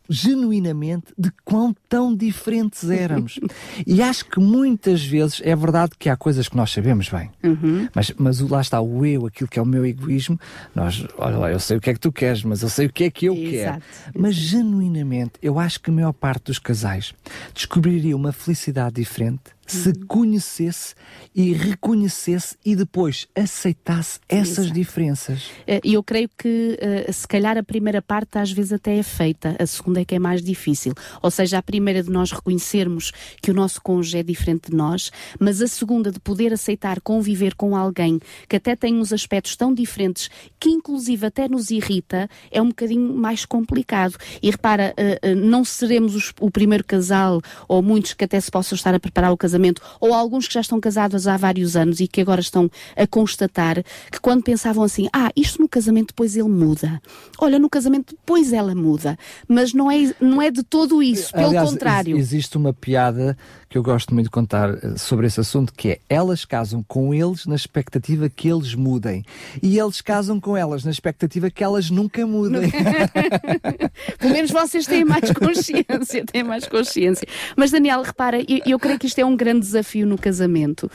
genuinamente 0.08 1.12
de 1.16 1.30
quão 1.44 1.74
tão 1.88 2.14
diferentes 2.14 2.88
éramos. 2.90 3.38
e 3.86 4.02
acho 4.02 4.24
que 4.26 4.38
muitas 4.38 5.04
vezes 5.04 5.40
é 5.44 5.54
verdade 5.54 5.92
que 5.98 6.08
há 6.08 6.16
coisas 6.16 6.48
que 6.48 6.56
nós 6.56 6.72
sabemos 6.72 7.08
bem, 7.08 7.30
uhum. 7.42 7.88
mas, 7.94 8.12
mas 8.16 8.40
lá 8.40 8.60
está 8.60 8.80
o 8.80 9.04
eu, 9.04 9.26
aquilo 9.26 9.48
que 9.48 9.58
é 9.58 9.62
o 9.62 9.66
meu 9.66 9.84
egoísmo. 9.84 10.38
Nós, 10.74 11.06
olha 11.18 11.38
lá, 11.38 11.50
eu 11.50 11.60
sei 11.60 11.76
o 11.76 11.80
que 11.80 11.90
é 11.90 11.94
que 11.94 12.00
tu 12.00 12.12
queres, 12.12 12.42
mas 12.42 12.62
eu 12.62 12.68
sei 12.68 12.86
o 12.86 12.92
que 12.92 13.04
é 13.04 13.10
que 13.10 13.26
eu 13.26 13.34
Exato. 13.34 13.52
quero. 13.52 13.82
Mas 14.18 14.34
genuinamente, 14.34 15.32
eu 15.42 15.58
acho 15.58 15.80
que 15.80 15.90
a 15.90 15.92
maior 15.92 16.12
parte 16.12 16.44
dos 16.44 16.58
casais 16.58 17.14
descobriria 17.54 18.16
uma 18.16 18.32
felicidade 18.32 18.96
diferente 18.96 19.54
se 19.66 19.92
conhecesse 20.06 20.94
e 21.34 21.52
reconhecesse 21.52 22.56
e 22.64 22.76
depois 22.76 23.26
aceitasse 23.34 24.20
essas 24.28 24.66
Exato. 24.66 24.74
diferenças. 24.74 25.50
Eh, 25.66 25.80
e 25.82 25.94
eu 25.94 26.02
creio 26.02 26.28
que 26.38 26.78
uh, 27.08 27.12
se 27.12 27.26
calhar 27.26 27.56
a 27.58 27.62
primeira 27.62 28.00
parte 28.00 28.38
às 28.38 28.52
vezes 28.52 28.72
até 28.72 28.96
é 28.96 29.02
feita, 29.02 29.56
a 29.58 29.66
segunda 29.66 30.00
é 30.00 30.04
que 30.04 30.14
é 30.14 30.18
mais 30.18 30.42
difícil. 30.42 30.92
Ou 31.22 31.30
seja, 31.30 31.58
a 31.58 31.62
primeira 31.62 32.02
de 32.02 32.10
nós 32.10 32.30
reconhecermos 32.30 33.12
que 33.42 33.50
o 33.50 33.54
nosso 33.54 33.80
cônjuge 33.82 34.18
é 34.18 34.22
diferente 34.22 34.70
de 34.70 34.76
nós, 34.76 35.10
mas 35.40 35.60
a 35.60 35.66
segunda 35.66 36.12
de 36.12 36.20
poder 36.20 36.52
aceitar 36.52 37.00
conviver 37.00 37.54
com 37.54 37.76
alguém 37.76 38.20
que 38.48 38.56
até 38.56 38.76
tem 38.76 38.94
uns 38.94 39.12
aspectos 39.12 39.56
tão 39.56 39.74
diferentes 39.74 40.30
que 40.60 40.70
inclusive 40.70 41.26
até 41.26 41.48
nos 41.48 41.70
irrita, 41.70 42.28
é 42.50 42.62
um 42.62 42.68
bocadinho 42.68 43.14
mais 43.14 43.44
complicado. 43.44 44.16
E 44.42 44.50
repara, 44.50 44.94
uh, 44.96 45.34
não 45.34 45.64
seremos 45.64 46.14
os, 46.14 46.32
o 46.40 46.50
primeiro 46.50 46.84
casal 46.84 47.40
ou 47.66 47.82
muitos 47.82 48.14
que 48.14 48.24
até 48.24 48.38
se 48.40 48.50
possam 48.50 48.76
estar 48.76 48.94
a 48.94 49.00
preparar 49.00 49.32
o 49.32 49.36
casamento 49.36 49.53
casamento, 49.54 49.80
ou 50.00 50.12
alguns 50.12 50.48
que 50.48 50.54
já 50.54 50.60
estão 50.60 50.80
casados 50.80 51.28
há 51.28 51.36
vários 51.36 51.76
anos 51.76 52.00
e 52.00 52.08
que 52.08 52.20
agora 52.20 52.40
estão 52.40 52.70
a 52.96 53.06
constatar 53.06 53.82
que 54.10 54.20
quando 54.20 54.42
pensavam 54.42 54.82
assim, 54.82 55.08
ah, 55.12 55.30
isto 55.36 55.62
no 55.62 55.68
casamento 55.68 56.08
depois 56.08 56.36
ele 56.36 56.48
muda. 56.48 57.00
Olha, 57.38 57.58
no 57.58 57.70
casamento 57.70 58.14
depois 58.14 58.52
ela 58.52 58.74
muda. 58.74 59.16
Mas 59.48 59.72
não 59.72 59.90
é, 59.90 60.14
não 60.20 60.42
é 60.42 60.50
de 60.50 60.62
todo 60.62 61.02
isso, 61.02 61.32
pelo 61.32 61.48
Aliás, 61.48 61.70
contrário. 61.70 62.16
Existe 62.16 62.56
uma 62.56 62.72
piada 62.72 63.36
que 63.74 63.78
eu 63.78 63.82
gosto 63.82 64.14
muito 64.14 64.26
de 64.26 64.30
contar 64.30 64.70
eh, 64.70 64.96
sobre 64.96 65.26
esse 65.26 65.40
assunto, 65.40 65.72
que 65.74 65.88
é 65.88 66.00
elas 66.08 66.44
casam 66.44 66.80
com 66.86 67.12
eles 67.12 67.44
na 67.44 67.56
expectativa 67.56 68.28
que 68.28 68.48
eles 68.48 68.72
mudem. 68.72 69.24
E 69.60 69.76
eles 69.76 70.00
casam 70.00 70.38
com 70.38 70.56
elas 70.56 70.84
na 70.84 70.92
expectativa 70.92 71.50
que 71.50 71.64
elas 71.64 71.90
nunca 71.90 72.24
mudem. 72.24 72.70
Pelo 74.16 74.32
menos 74.32 74.52
vocês 74.52 74.86
têm 74.86 75.04
mais 75.04 75.28
consciência, 75.32 76.24
têm 76.24 76.44
mais 76.44 76.68
consciência. 76.68 77.26
Mas 77.56 77.72
Daniel, 77.72 78.02
repara, 78.02 78.38
eu, 78.42 78.60
eu 78.64 78.78
creio 78.78 78.96
que 78.96 79.08
isto 79.08 79.18
é 79.18 79.24
um 79.24 79.36
grande 79.36 79.62
desafio 79.62 80.06
no 80.06 80.16
casamento 80.16 80.88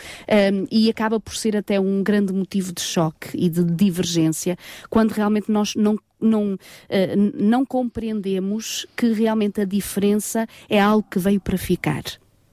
um, 0.54 0.66
e 0.72 0.90
acaba 0.90 1.20
por 1.20 1.36
ser 1.36 1.58
até 1.58 1.78
um 1.82 2.02
grande 2.02 2.32
motivo 2.32 2.72
de 2.72 2.82
choque 2.82 3.32
e 3.34 3.50
de 3.50 3.62
divergência 3.62 4.58
quando 4.90 5.12
realmente 5.12 5.52
nós 5.52 5.76
não 5.76 6.00
não, 6.22 6.56
uh, 6.56 6.58
não 7.34 7.66
compreendemos 7.66 8.86
que 8.94 9.14
realmente 9.14 9.62
a 9.62 9.66
diferença 9.66 10.46
é 10.70 10.78
algo 10.78 11.08
que 11.10 11.18
veio 11.18 11.40
para 11.40 11.58
ficar 11.58 12.04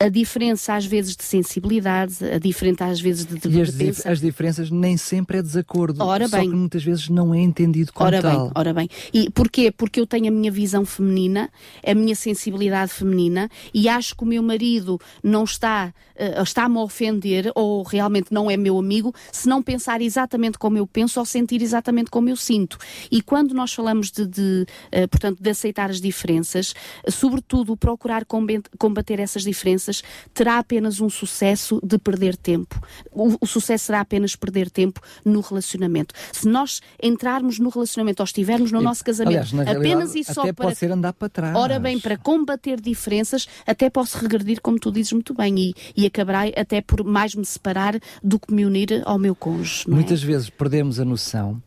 a 0.00 0.08
diferença 0.08 0.74
às 0.74 0.86
vezes 0.86 1.14
de 1.14 1.22
sensibilidade, 1.22 2.24
a 2.24 2.38
diferença 2.38 2.86
às 2.86 2.98
vezes 2.98 3.26
de, 3.26 3.36
E 3.46 3.60
as, 3.60 3.76
dif 3.76 4.08
as, 4.08 4.18
diferenças 4.18 4.70
nem 4.70 4.96
sempre 4.96 5.36
é 5.36 5.42
desacordo, 5.42 6.02
ora 6.02 6.26
só 6.26 6.38
bem. 6.38 6.48
que 6.48 6.56
muitas 6.56 6.82
vezes 6.82 7.10
não 7.10 7.34
é 7.34 7.40
entendido 7.40 7.92
como 7.92 8.06
ora 8.06 8.22
tal. 8.22 8.44
Bem, 8.44 8.52
ora 8.54 8.72
bem, 8.72 8.88
e 9.12 9.28
porquê? 9.30 9.70
Porque 9.70 10.00
eu 10.00 10.06
tenho 10.06 10.28
a 10.28 10.30
minha 10.30 10.50
visão 10.50 10.86
feminina, 10.86 11.50
a 11.86 11.94
minha 11.94 12.16
sensibilidade 12.16 12.92
feminina 12.92 13.50
e 13.74 13.90
acho 13.90 14.16
que 14.16 14.22
o 14.22 14.26
meu 14.26 14.42
marido 14.42 14.98
não 15.22 15.44
está, 15.44 15.92
uh, 16.16 16.42
está-me 16.42 16.78
a 16.78 16.80
ofender 16.80 17.52
ou 17.54 17.82
realmente 17.82 18.32
não 18.32 18.50
é 18.50 18.56
meu 18.56 18.78
amigo 18.78 19.14
se 19.30 19.46
não 19.46 19.62
pensar 19.62 20.00
exatamente 20.00 20.58
como 20.58 20.78
eu 20.78 20.86
penso 20.86 21.20
ou 21.20 21.26
sentir 21.26 21.60
exatamente 21.60 22.10
como 22.10 22.30
eu 22.30 22.36
sinto. 22.36 22.78
E 23.10 23.20
quando 23.20 23.52
nós 23.52 23.74
falamos 23.74 24.10
de, 24.10 24.26
de 24.26 24.66
uh, 24.94 25.06
portanto, 25.10 25.42
de 25.42 25.50
aceitar 25.50 25.90
as 25.90 26.00
diferenças, 26.00 26.72
sobretudo 27.06 27.76
procurar 27.76 28.24
combater 28.24 29.20
essas 29.20 29.42
diferenças 29.42 29.89
terá 30.32 30.58
apenas 30.58 31.00
um 31.00 31.10
sucesso 31.10 31.80
de 31.82 31.98
perder 31.98 32.36
tempo. 32.36 32.80
O, 33.10 33.36
o 33.40 33.46
sucesso 33.46 33.86
será 33.86 34.00
apenas 34.00 34.36
perder 34.36 34.70
tempo 34.70 35.00
no 35.24 35.40
relacionamento. 35.40 36.14
Se 36.32 36.48
nós 36.48 36.80
entrarmos 37.02 37.58
no 37.58 37.68
relacionamento 37.68 38.22
ou 38.22 38.24
estivermos 38.24 38.72
no 38.72 38.80
e, 38.80 38.84
nosso 38.84 39.04
casamento 39.04 39.54
aliás, 39.54 39.76
apenas 39.76 40.14
e 40.14 40.24
só 40.24 40.42
até 40.42 40.52
para. 40.52 40.66
Pode 40.66 40.78
ser 40.78 40.90
andar 40.90 41.12
para 41.12 41.28
trás. 41.28 41.56
Ora 41.56 41.78
bem, 41.78 41.98
para 41.98 42.16
combater 42.16 42.80
diferenças, 42.80 43.48
até 43.66 43.90
posso 43.90 44.18
regredir, 44.18 44.60
como 44.60 44.78
tu 44.78 44.90
dizes 44.90 45.12
muito 45.12 45.34
bem, 45.34 45.58
e, 45.58 45.74
e 45.96 46.06
acabarei 46.06 46.52
até 46.56 46.80
por 46.80 47.04
mais 47.04 47.34
me 47.34 47.44
separar 47.44 47.98
do 48.22 48.38
que 48.38 48.52
me 48.52 48.64
unir 48.64 49.02
ao 49.04 49.18
meu 49.18 49.34
cônjuge. 49.34 49.84
É? 49.86 49.90
Muitas 49.90 50.22
vezes 50.22 50.50
perdemos 50.50 51.00
a 51.00 51.04
noção. 51.04 51.62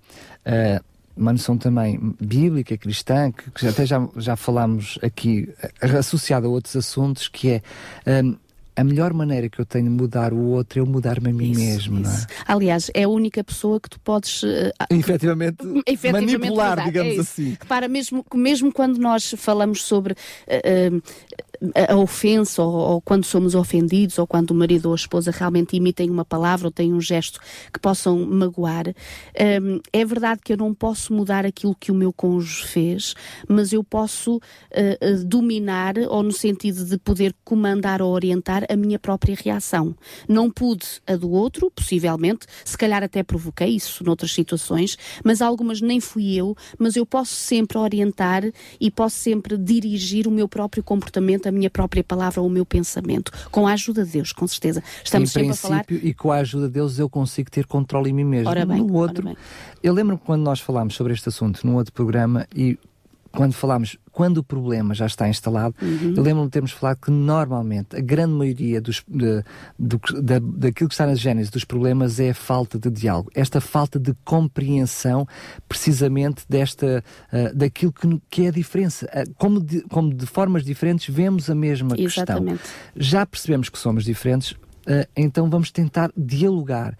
Uh, 0.45 0.92
uma 1.15 1.32
noção 1.32 1.58
também 1.58 1.99
bíblica, 2.19 2.78
cristã, 2.78 3.32
que, 3.32 3.52
que 3.52 3.67
até 3.67 3.86
já, 3.86 4.08
já 4.17 4.36
falámos 4.36 4.97
aqui, 5.02 5.49
associada 5.82 6.47
a 6.47 6.49
outros 6.49 6.76
assuntos, 6.76 7.28
que 7.28 7.49
é 7.49 7.62
um, 8.23 8.36
a 8.76 8.84
melhor 8.84 9.13
maneira 9.13 9.49
que 9.49 9.60
eu 9.60 9.65
tenho 9.65 9.86
de 9.86 9.91
mudar 9.91 10.34
o 10.34 10.39
outro 10.49 10.80
é 10.80 10.82
eu 10.82 10.86
mudar-me 10.86 11.30
a 11.30 11.34
mim 11.34 11.52
isso, 11.52 11.60
mesmo, 11.60 11.99
isso. 12.02 12.12
não 12.12 12.12
é? 12.12 12.28
Aliás, 12.47 12.91
é 12.93 13.04
a 13.04 13.10
única 13.10 13.43
pessoa 13.43 13.80
que 13.80 13.89
tu 13.89 13.99
podes 13.99 14.41
uh, 14.43 14.71
efetivamente, 14.89 15.58
efetivamente 15.86 16.38
manipular, 16.38 16.69
mudar, 16.71 16.86
digamos 16.86 17.17
é 17.17 17.21
assim. 17.21 17.58
Para 17.67 17.88
mesmo, 17.88 18.26
mesmo 18.34 18.71
quando 18.71 18.97
nós 18.97 19.36
falamos 19.38 19.84
sobre 19.84 20.13
uh, 20.13 21.04
a 21.89 21.95
ofensa 21.95 22.62
ou, 22.62 22.73
ou, 22.73 23.02
quando 23.02 23.26
somos 23.26 23.56
ofendidos 23.56 24.17
ou 24.17 24.28
quando 24.28 24.52
o 24.52 24.56
marido 24.56 24.88
ou 24.88 24.93
a 24.93 24.95
esposa 24.95 25.32
realmente 25.32 25.76
emitem 25.76 26.10
uma 26.10 26.26
palavra 26.26 26.67
ou 26.67 26.71
têm 26.71 26.93
um 26.93 26.99
gesto 26.99 27.39
que 27.71 27.80
possam 27.80 28.26
magoar, 28.26 28.88
um, 28.89 29.80
é 29.91 30.04
verdade 30.04 30.41
que 30.43 30.54
eu 30.54 30.58
não 30.58 30.73
posso 30.73 31.13
mudar 31.13 31.45
aquilo 31.45 31.76
que 31.76 31.91
o 31.91 31.95
meu 31.95 32.12
cônjuge 32.12 32.65
fez, 32.65 33.13
mas 33.47 33.71
eu 33.71 33.84
posso 33.84 34.38
uh, 34.38 34.39
uh, 34.39 35.26
dominar 35.26 35.97
ou 36.10 36.23
no 36.23 36.32
sentido 36.32 36.84
de 36.84 36.97
poder 36.97 37.34
comandar 37.43 38.02
ou 38.02 38.12
orientar 38.12 38.65
a 38.69 38.76
minha 38.76 38.99
própria 38.99 39.36
reação. 39.36 39.95
Não 40.28 40.49
pude 40.49 40.86
a 41.08 41.15
do 41.15 41.32
outro, 41.32 41.71
possivelmente, 41.71 42.45
se 42.65 42.78
calhar 42.78 43.04
até 43.04 43.23
provoquei 43.23 43.69
isso 43.69 44.04
noutras 44.04 44.34
situações, 44.34 44.97
mas 45.23 45.41
algumas 45.41 45.82
nem 45.82 45.99
fui 45.99 46.36
eu, 46.36 46.56
mas 46.78 46.95
eu 46.95 47.06
posso 47.06 47.36
sempre 47.36 47.78
orientar 47.78 48.43
e 48.80 48.91
posso 48.91 49.17
sempre 49.17 49.58
dirigir 49.58 50.28
o 50.28 50.32
meu 50.32 50.47
próprio 50.47 50.84
comportamento, 50.84 51.47
a 51.47 51.52
minha 51.53 51.69
própria 51.69 52.03
palavra 52.03 52.41
ou 52.41 52.47
o 52.47 52.49
meu 52.49 52.65
pensamento, 52.65 53.31
com 53.51 53.67
a 53.67 53.73
ajuda 53.73 54.03
de 54.03 54.11
Deus, 54.11 54.33
com 54.33 54.47
certeza. 54.47 54.83
Estamos 55.03 55.29
em 55.29 55.33
sempre 55.33 55.51
a 55.51 55.55
falar. 55.55 55.85
E 55.89 56.13
com 56.13 56.31
a 56.31 56.37
ajuda 56.37 56.67
de 56.67 56.73
Deus 56.73 56.99
eu 56.99 57.09
consigo 57.09 57.49
ter 57.49 57.65
controle 57.65 58.09
em 58.09 58.13
mim 58.13 58.23
mesmo. 58.23 58.49
Ora 58.49 58.65
bem, 58.65 58.81
no 58.81 58.93
outro, 58.93 59.35
eu 59.81 59.93
lembro-me 59.93 60.21
quando 60.23 60.43
nós 60.43 60.59
falámos 60.59 60.95
sobre 60.95 61.13
este 61.13 61.29
assunto 61.29 61.65
num 61.65 61.75
outro 61.75 61.93
programa 61.93 62.47
e 62.55 62.77
quando 63.35 63.53
falámos, 63.53 63.97
quando 64.11 64.37
o 64.37 64.43
problema 64.43 64.93
já 64.93 65.07
está 65.07 65.27
instalado, 65.27 65.75
uhum. 65.81 66.13
eu 66.15 66.21
lembro-me 66.21 66.45
de 66.45 66.51
termos 66.51 66.71
falado 66.71 66.97
que 66.97 67.09
normalmente 67.09 67.95
a 67.95 67.99
grande 67.99 68.33
maioria 68.33 68.79
dos, 68.79 69.03
de, 69.07 69.43
do, 69.77 69.99
da, 70.21 70.39
daquilo 70.39 70.87
que 70.87 70.93
está 70.93 71.07
na 71.07 71.15
gênese 71.15 71.49
dos 71.49 71.65
problemas 71.65 72.19
é 72.19 72.29
a 72.29 72.35
falta 72.35 72.77
de 72.77 72.91
diálogo, 72.91 73.31
esta 73.33 73.59
falta 73.59 73.99
de 73.99 74.13
compreensão 74.23 75.27
precisamente 75.67 76.43
desta, 76.47 77.03
uh, 77.33 77.55
daquilo 77.55 77.91
que, 77.91 78.21
que 78.29 78.45
é 78.45 78.47
a 78.49 78.51
diferença. 78.51 79.07
Uh, 79.07 79.33
como, 79.35 79.59
de, 79.59 79.81
como 79.81 80.13
de 80.13 80.27
formas 80.27 80.63
diferentes 80.63 81.13
vemos 81.13 81.49
a 81.49 81.55
mesma 81.55 81.95
Exatamente. 81.97 82.59
questão. 82.59 82.75
Já 82.95 83.25
percebemos 83.25 83.67
que 83.67 83.79
somos 83.79 84.05
diferentes, 84.05 84.51
uh, 84.51 85.07
então 85.17 85.49
vamos 85.49 85.71
tentar 85.71 86.11
dialogar 86.15 86.95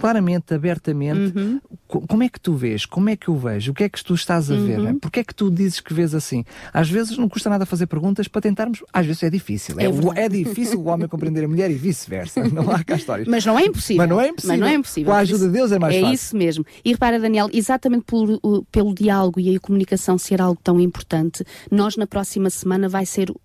claramente, 0.00 0.54
abertamente, 0.54 1.38
uhum. 1.38 1.60
como 1.86 2.22
é 2.22 2.28
que 2.28 2.40
tu 2.40 2.54
vês? 2.54 2.86
Como 2.86 3.08
é 3.08 3.16
que 3.16 3.28
eu 3.28 3.36
vejo? 3.36 3.72
O 3.72 3.74
que 3.74 3.84
é 3.84 3.88
que 3.88 4.02
tu 4.02 4.14
estás 4.14 4.50
a 4.50 4.56
ver? 4.56 4.80
Uhum. 4.80 4.98
Porquê 4.98 5.20
é 5.20 5.24
que 5.24 5.34
tu 5.34 5.50
dizes 5.50 5.80
que 5.80 5.92
vês 5.92 6.14
assim? 6.14 6.44
Às 6.72 6.88
vezes 6.90 7.16
não 7.16 7.28
custa 7.28 7.50
nada 7.50 7.66
fazer 7.66 7.86
perguntas 7.86 8.28
para 8.28 8.40
tentarmos, 8.40 8.82
às 8.92 9.06
vezes 9.06 9.22
é 9.22 9.30
difícil. 9.30 9.76
É, 9.78 9.84
é, 9.84 10.24
é 10.24 10.28
difícil 10.28 10.80
o 10.80 10.86
homem 10.86 11.06
compreender 11.08 11.44
a 11.44 11.48
mulher 11.48 11.70
e 11.70 11.74
vice-versa. 11.74 12.48
Não 12.48 12.70
há 12.70 12.82
cá 12.82 12.96
histórias. 12.96 13.28
Mas 13.28 13.44
não 13.44 13.58
é 13.58 13.64
impossível. 13.64 13.98
Mas 13.98 14.08
não 14.08 14.20
é 14.20 14.28
impossível. 14.28 14.56
Mas 14.56 14.60
não 14.60 14.66
é 14.66 14.74
impossível. 14.74 15.12
Com 15.12 15.16
a 15.16 15.20
ajuda 15.20 15.46
de 15.46 15.52
Deus 15.52 15.72
é 15.72 15.78
mais 15.78 15.94
é 15.94 16.00
fácil. 16.00 16.10
É 16.10 16.14
isso 16.14 16.36
mesmo. 16.36 16.66
E 16.84 16.92
repara, 16.92 17.18
Daniel, 17.18 17.48
exatamente 17.52 18.04
por, 18.04 18.40
pelo 18.70 18.94
diálogo 18.94 19.38
e 19.40 19.54
a 19.54 19.60
comunicação 19.60 20.18
ser 20.18 20.40
algo 20.40 20.60
tão 20.62 20.80
importante, 20.80 21.44
nós 21.70 21.96
na 21.96 22.06
próxima 22.06 22.50
semana 22.50 22.88
vai 22.88 23.06
ser 23.06 23.30
uh, 23.30 23.36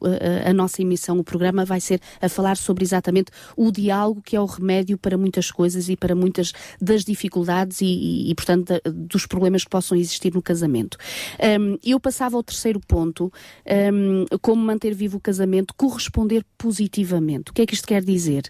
a 0.45 0.53
nossa 0.53 0.81
emissão, 0.81 1.19
o 1.19 1.23
programa 1.23 1.65
vai 1.65 1.79
ser 1.79 1.99
a 2.21 2.29
falar 2.29 2.57
sobre 2.57 2.83
exatamente 2.83 3.31
o 3.55 3.71
diálogo 3.71 4.21
que 4.21 4.35
é 4.35 4.39
o 4.39 4.45
remédio 4.45 4.97
para 4.97 5.17
muitas 5.17 5.51
coisas 5.51 5.89
e 5.89 5.95
para 5.95 6.15
muitas 6.15 6.44
das 6.81 7.03
dificuldades 7.03 7.45
dificuldades 7.45 7.81
e, 7.81 7.85
e, 7.85 8.31
e 8.31 8.35
portanto, 8.35 8.67
da, 8.67 8.81
dos 8.91 9.25
problemas 9.25 9.63
que 9.63 9.69
possam 9.69 9.97
existir 9.97 10.33
no 10.33 10.41
casamento. 10.41 10.97
Um, 11.59 11.77
eu 11.83 11.99
passava 11.99 12.35
ao 12.35 12.43
terceiro 12.43 12.79
ponto, 12.79 13.31
um, 13.93 14.25
como 14.41 14.61
manter 14.61 14.93
vivo 14.93 15.17
o 15.17 15.19
casamento, 15.19 15.73
corresponder 15.75 16.45
positivamente. 16.57 17.51
O 17.51 17.53
que 17.53 17.61
é 17.61 17.65
que 17.65 17.73
isto 17.73 17.87
quer 17.87 18.03
dizer? 18.03 18.43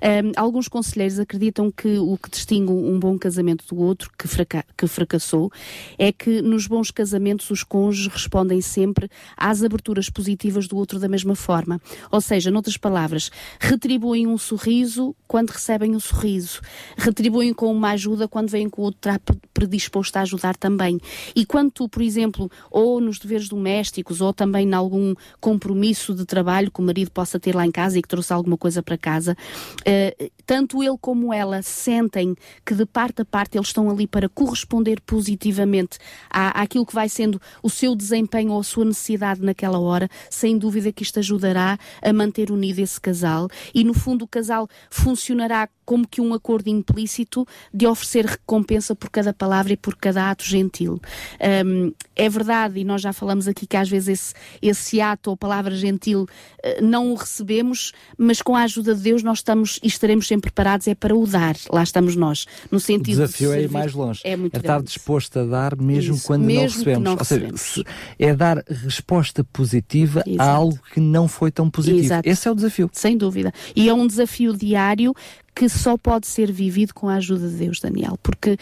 Um, 0.00 0.32
alguns 0.36 0.68
conselheiros 0.68 1.18
acreditam 1.18 1.70
que 1.70 1.98
o 1.98 2.16
que 2.16 2.30
distingue 2.30 2.70
um 2.70 2.98
bom 2.98 3.18
casamento 3.18 3.64
do 3.66 3.80
outro, 3.80 4.10
que, 4.18 4.28
fraca 4.28 4.64
que 4.76 4.86
fracassou, 4.86 5.50
é 5.98 6.12
que 6.12 6.42
nos 6.42 6.66
bons 6.66 6.90
casamentos 6.90 7.50
os 7.50 7.62
cônjuges 7.62 8.12
respondem 8.12 8.60
sempre 8.60 9.08
às 9.36 9.62
aberturas 9.62 10.08
positivas 10.08 10.66
do 10.66 10.76
outro 10.76 10.98
da 10.98 11.08
mesma 11.08 11.34
forma. 11.34 11.80
Ou 12.10 12.20
seja, 12.20 12.50
noutras 12.50 12.76
palavras, 12.76 13.30
retribuem 13.58 14.26
um 14.26 14.38
sorriso 14.38 15.14
quando 15.26 15.50
recebem 15.50 15.94
um 15.94 16.00
sorriso, 16.00 16.60
retribuem 16.96 17.41
com 17.50 17.72
uma 17.72 17.92
ajuda 17.92 18.28
quando 18.28 18.50
vem 18.50 18.68
com 18.68 18.82
o 18.82 18.84
outro 18.84 19.10
está 19.10 19.18
predisposto 19.54 20.18
a 20.18 20.22
ajudar 20.22 20.56
também. 20.56 21.00
E 21.34 21.46
quando 21.46 21.70
tu, 21.70 21.88
por 21.88 22.02
exemplo, 22.02 22.50
ou 22.70 23.00
nos 23.00 23.18
deveres 23.18 23.48
domésticos, 23.48 24.20
ou 24.20 24.32
também 24.32 24.68
em 24.68 24.74
algum 24.74 25.14
compromisso 25.40 26.14
de 26.14 26.26
trabalho 26.26 26.70
que 26.70 26.80
o 26.80 26.82
marido 26.82 27.10
possa 27.10 27.40
ter 27.40 27.54
lá 27.54 27.66
em 27.66 27.70
casa 27.70 27.98
e 27.98 28.02
que 28.02 28.08
trouxe 28.08 28.32
alguma 28.32 28.58
coisa 28.58 28.82
para 28.82 28.98
casa, 28.98 29.36
uh, 29.80 30.30
tanto 30.44 30.82
ele 30.82 30.96
como 31.00 31.32
ela 31.32 31.62
sentem 31.62 32.34
que 32.66 32.74
de 32.74 32.84
parte 32.84 33.22
a 33.22 33.24
parte 33.24 33.56
eles 33.56 33.68
estão 33.68 33.90
ali 33.90 34.06
para 34.06 34.28
corresponder 34.28 35.00
positivamente 35.00 35.98
à, 36.28 36.62
àquilo 36.62 36.84
que 36.84 36.94
vai 36.94 37.08
sendo 37.08 37.40
o 37.62 37.70
seu 37.70 37.94
desempenho 37.94 38.52
ou 38.52 38.60
a 38.60 38.64
sua 38.64 38.84
necessidade 38.84 39.40
naquela 39.40 39.78
hora, 39.78 40.08
sem 40.28 40.58
dúvida 40.58 40.92
que 40.92 41.02
isto 41.02 41.18
ajudará 41.18 41.78
a 42.02 42.12
manter 42.12 42.50
unido 42.50 42.80
esse 42.80 43.00
casal 43.00 43.48
e 43.74 43.84
no 43.84 43.94
fundo 43.94 44.24
o 44.24 44.28
casal 44.28 44.68
funcionará 44.90 45.68
como 45.92 46.08
que 46.08 46.22
um 46.22 46.32
acordo 46.32 46.70
implícito 46.70 47.46
de 47.70 47.86
oferecer 47.86 48.24
recompensa 48.24 48.96
por 48.96 49.10
cada 49.10 49.30
palavra 49.34 49.74
e 49.74 49.76
por 49.76 49.94
cada 49.94 50.30
ato 50.30 50.42
gentil. 50.42 50.98
Um, 51.66 51.92
é 52.16 52.30
verdade, 52.30 52.80
e 52.80 52.84
nós 52.84 53.02
já 53.02 53.12
falamos 53.12 53.46
aqui 53.46 53.66
que 53.66 53.76
às 53.76 53.90
vezes 53.90 54.08
esse, 54.08 54.34
esse 54.62 55.00
ato 55.02 55.28
ou 55.28 55.36
palavra 55.36 55.74
gentil 55.76 56.22
uh, 56.22 56.82
não 56.82 57.12
o 57.12 57.14
recebemos, 57.14 57.92
mas 58.16 58.40
com 58.40 58.56
a 58.56 58.62
ajuda 58.62 58.94
de 58.94 59.02
Deus 59.02 59.22
nós 59.22 59.40
estamos 59.40 59.78
e 59.82 59.86
estaremos 59.86 60.26
sempre 60.26 60.50
preparados 60.50 60.88
é 60.88 60.94
para 60.94 61.14
o 61.14 61.26
dar. 61.26 61.56
Lá 61.70 61.82
estamos 61.82 62.16
nós, 62.16 62.46
no 62.70 62.80
sentido 62.80 63.22
o 63.22 63.26
desafio 63.26 63.50
de 63.50 63.58
é 63.58 63.62
ir 63.64 63.70
mais 63.70 63.92
longe. 63.92 64.22
É, 64.24 64.34
muito 64.34 64.54
é 64.54 64.60
estar 64.60 64.80
disposto 64.80 65.40
a 65.40 65.44
dar 65.44 65.76
mesmo 65.76 66.14
Isso, 66.14 66.26
quando 66.26 66.44
mesmo 66.44 66.58
não 66.62 66.68
recebemos. 66.68 67.04
Não 67.04 67.12
Ou 67.18 67.24
seja, 67.24 67.56
se, 67.56 67.84
é 68.18 68.34
dar 68.34 68.64
resposta 68.66 69.44
positiva 69.44 70.22
Exato. 70.26 70.42
a 70.48 70.54
algo 70.54 70.78
que 70.94 71.00
não 71.00 71.28
foi 71.28 71.50
tão 71.50 71.68
positivo. 71.68 72.02
Exato. 72.02 72.26
Esse 72.26 72.48
é 72.48 72.50
o 72.50 72.54
desafio. 72.54 72.88
Sem 72.94 73.14
dúvida. 73.14 73.52
E 73.76 73.90
é 73.90 73.92
um 73.92 74.06
desafio 74.06 74.56
diário 74.56 75.14
que 75.54 75.68
só 75.68 75.96
pode 75.96 76.26
ser 76.26 76.50
vivido 76.50 76.94
com 76.94 77.08
a 77.08 77.16
ajuda 77.16 77.48
de 77.48 77.56
Deus, 77.56 77.78
Daniel. 77.78 78.18
Porque 78.22 78.56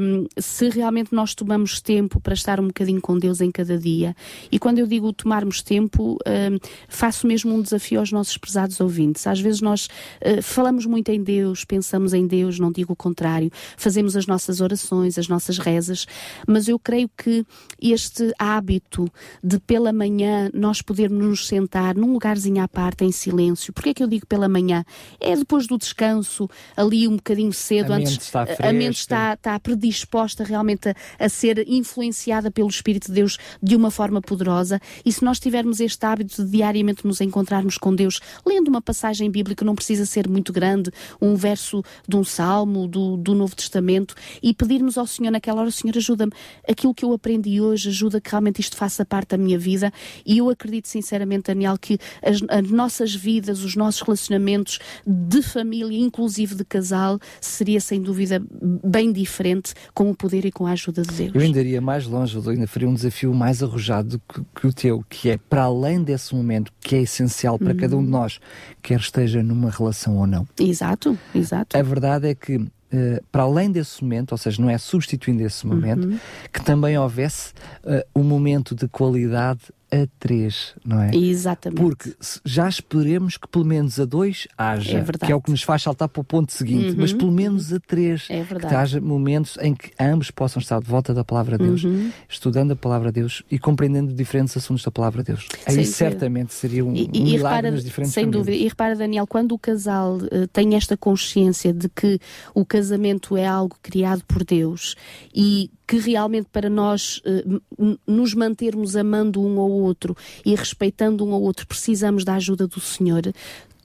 um, 0.00 0.26
se 0.38 0.68
realmente 0.68 1.14
nós 1.14 1.34
tomamos 1.34 1.80
tempo 1.80 2.20
para 2.20 2.34
estar 2.34 2.60
um 2.60 2.66
bocadinho 2.66 3.00
com 3.00 3.18
Deus 3.18 3.40
em 3.40 3.50
cada 3.50 3.78
dia, 3.78 4.14
e 4.52 4.58
quando 4.58 4.78
eu 4.78 4.86
digo 4.86 5.12
tomarmos 5.12 5.62
tempo, 5.62 6.18
um, 6.26 6.58
faço 6.88 7.26
mesmo 7.26 7.54
um 7.54 7.62
desafio 7.62 8.00
aos 8.00 8.12
nossos 8.12 8.36
prezados 8.36 8.80
ouvintes. 8.80 9.26
Às 9.26 9.40
vezes 9.40 9.60
nós 9.60 9.86
uh, 9.86 10.42
falamos 10.42 10.84
muito 10.84 11.08
em 11.10 11.22
Deus, 11.22 11.64
pensamos 11.64 12.12
em 12.12 12.26
Deus, 12.26 12.58
não 12.58 12.70
digo 12.70 12.92
o 12.92 12.96
contrário, 12.96 13.50
fazemos 13.76 14.16
as 14.16 14.26
nossas 14.26 14.60
orações, 14.60 15.18
as 15.18 15.28
nossas 15.28 15.58
rezas, 15.58 16.06
mas 16.46 16.68
eu 16.68 16.78
creio 16.78 17.08
que 17.16 17.44
este 17.80 18.32
hábito 18.38 19.10
de 19.42 19.58
pela 19.60 19.92
manhã 19.92 20.50
nós 20.52 20.82
podermos 20.82 21.24
nos 21.24 21.46
sentar 21.46 21.96
num 21.96 22.12
lugarzinho 22.12 22.62
à 22.62 22.68
parte, 22.68 23.04
em 23.04 23.12
silêncio, 23.12 23.72
porque 23.72 23.90
é 23.90 23.94
que 23.94 24.02
eu 24.02 24.08
digo 24.08 24.26
pela 24.26 24.48
manhã? 24.48 24.84
É 25.20 25.34
depois 25.34 25.66
do 25.66 25.78
descanso 25.78 26.17
descanso 26.18 26.48
ali 26.76 27.08
um 27.08 27.16
bocadinho 27.16 27.52
cedo, 27.52 27.92
a 27.92 27.96
antes 27.96 28.12
mente 28.12 28.22
está 28.22 28.46
a 28.60 28.72
mente 28.72 28.98
está, 28.98 29.34
está 29.34 29.58
predisposta 29.58 30.44
realmente 30.44 30.88
a, 30.88 30.94
a, 31.18 31.28
ser 31.28 31.64
influenciada 31.68 32.50
pelo 32.50 32.68
Espírito 32.68 33.08
de 33.08 33.14
Deus 33.14 33.38
de 33.62 33.76
uma 33.76 33.90
forma 33.90 34.20
poderosa. 34.20 34.80
E 35.04 35.12
se 35.12 35.24
nós 35.24 35.38
tivermos 35.38 35.80
este 35.80 36.04
hábito 36.04 36.44
de 36.44 36.50
diariamente 36.50 37.06
nos 37.06 37.20
encontrarmos 37.20 37.78
com 37.78 37.94
Deus, 37.94 38.20
lendo 38.46 38.68
uma 38.68 38.82
passagem 38.82 39.30
bíblica, 39.30 39.64
não 39.64 39.74
precisa 39.74 40.04
ser 40.04 40.28
muito 40.28 40.52
grande, 40.52 40.90
um 41.20 41.34
verso 41.34 41.82
de 42.06 42.16
um 42.16 42.24
salmo 42.24 42.86
do, 42.86 43.16
do 43.16 43.34
Novo 43.34 43.54
Testamento, 43.54 44.14
e 44.42 44.52
pedirmos 44.52 44.98
ao 44.98 45.06
Senhor 45.06 45.30
naquela 45.30 45.60
hora, 45.60 45.70
Senhor, 45.70 45.96
ajuda-me, 45.96 46.32
aquilo 46.68 46.94
que 46.94 47.04
eu 47.04 47.12
aprendi 47.12 47.60
hoje, 47.60 47.88
ajuda 47.88 48.20
que 48.20 48.30
realmente 48.30 48.60
isto 48.60 48.76
faça 48.76 49.04
parte 49.04 49.30
da 49.30 49.38
minha 49.38 49.58
vida. 49.58 49.92
E 50.24 50.38
eu 50.38 50.50
acredito 50.50 50.88
sinceramente, 50.88 51.44
Daniel, 51.44 51.78
que 51.78 51.98
as, 52.22 52.38
as 52.48 52.70
nossas 52.70 53.14
vidas, 53.14 53.62
os 53.62 53.76
nossos 53.76 54.02
relacionamentos 54.02 54.78
de 55.06 55.42
família, 55.42 55.98
inclusive 56.08 56.54
de 56.54 56.64
casal, 56.64 57.18
seria 57.40 57.80
sem 57.80 58.02
dúvida 58.02 58.42
bem 58.84 59.12
diferente 59.12 59.74
com 59.94 60.10
o 60.10 60.14
poder 60.14 60.44
e 60.44 60.52
com 60.52 60.66
a 60.66 60.72
ajuda 60.72 61.02
de 61.02 61.14
Deus. 61.14 61.34
Eu 61.34 61.40
ainda 61.40 61.60
iria 61.60 61.80
mais 61.80 62.06
longe, 62.06 62.36
eu 62.36 62.50
ainda 62.50 62.66
faria 62.66 62.88
um 62.88 62.94
desafio 62.94 63.32
mais 63.32 63.62
arrojado 63.62 64.20
que, 64.28 64.42
que 64.54 64.66
o 64.66 64.72
teu, 64.72 65.04
que 65.08 65.30
é 65.30 65.38
para 65.38 65.62
além 65.62 66.02
desse 66.02 66.34
momento 66.34 66.72
que 66.80 66.96
é 66.96 67.02
essencial 67.02 67.58
para 67.58 67.72
uhum. 67.72 67.76
cada 67.76 67.96
um 67.96 68.04
de 68.04 68.10
nós, 68.10 68.40
quer 68.82 68.98
esteja 68.98 69.42
numa 69.42 69.70
relação 69.70 70.16
ou 70.16 70.26
não. 70.26 70.46
Exato, 70.58 71.16
exato. 71.34 71.76
A 71.76 71.82
verdade 71.82 72.28
é 72.28 72.34
que 72.34 72.66
Uh, 72.90 73.22
para 73.30 73.42
além 73.42 73.70
desse 73.70 74.02
momento, 74.02 74.32
ou 74.32 74.38
seja, 74.38 74.62
não 74.62 74.70
é 74.70 74.78
substituindo 74.78 75.42
esse 75.42 75.66
momento, 75.66 76.08
uhum. 76.08 76.18
que 76.50 76.64
também 76.64 76.96
houvesse 76.96 77.52
uh, 77.84 78.02
um 78.18 78.22
momento 78.22 78.74
de 78.74 78.88
qualidade 78.88 79.60
a 79.90 80.06
três, 80.18 80.74
não 80.84 81.00
é? 81.00 81.14
Exatamente. 81.14 81.80
Porque 81.80 82.14
já 82.44 82.68
esperemos 82.68 83.36
que 83.36 83.48
pelo 83.48 83.64
menos 83.64 83.98
a 83.98 84.04
dois 84.04 84.46
haja, 84.56 84.98
é 84.98 85.26
que 85.26 85.32
é 85.32 85.34
o 85.34 85.40
que 85.40 85.50
nos 85.50 85.62
faz 85.62 85.82
saltar 85.82 86.08
para 86.08 86.20
o 86.20 86.24
ponto 86.24 86.52
seguinte, 86.52 86.90
uhum. 86.90 86.96
mas 86.98 87.12
pelo 87.12 87.32
menos 87.32 87.72
a 87.72 87.80
três, 87.80 88.26
é 88.28 88.44
que 88.44 88.74
haja 88.74 89.00
momentos 89.00 89.56
em 89.60 89.74
que 89.74 89.90
ambos 89.98 90.30
possam 90.30 90.60
estar 90.60 90.80
de 90.80 90.86
volta 90.86 91.14
da 91.14 91.24
palavra 91.24 91.56
de 91.56 91.64
Deus, 91.64 91.84
uhum. 91.84 92.10
estudando 92.28 92.72
a 92.72 92.76
palavra 92.76 93.10
de 93.10 93.20
Deus 93.20 93.42
e 93.50 93.58
compreendendo 93.58 94.12
diferentes 94.12 94.56
assuntos 94.56 94.84
da 94.84 94.90
palavra 94.90 95.22
de 95.22 95.32
Deus. 95.32 95.48
Aí 95.66 95.84
certamente 95.84 96.52
seria 96.52 96.84
um, 96.84 96.94
e, 96.94 97.04
um 97.04 97.10
e 97.26 97.36
repara, 97.36 97.70
nas 97.70 97.84
diferentes 97.84 98.14
Sem 98.14 98.24
famílias. 98.24 98.46
dúvida. 98.46 98.62
E 98.62 98.68
repara, 98.68 98.94
Daniel, 98.94 99.26
quando 99.26 99.52
o 99.52 99.58
casal 99.58 100.16
uh, 100.16 100.46
tem 100.52 100.74
esta 100.74 100.96
consciência 100.96 101.72
de 101.72 101.88
que 101.88 102.18
o 102.54 102.64
casamento 102.64 103.36
é 103.36 103.46
algo 103.46 103.76
criado 103.82 104.22
por 104.26 104.44
Deus 104.44 104.94
e 105.34 105.70
que 105.88 105.96
realmente 105.96 106.48
para 106.52 106.68
nós 106.68 107.22
uh, 107.24 107.98
nos 108.06 108.34
mantermos 108.34 108.94
amando 108.94 109.42
um 109.42 109.58
ao 109.58 109.70
outro 109.70 110.14
e 110.44 110.54
respeitando 110.54 111.24
um 111.24 111.32
ao 111.32 111.40
outro 111.40 111.66
precisamos 111.66 112.24
da 112.24 112.34
ajuda 112.34 112.66
do 112.66 112.78
Senhor, 112.78 113.22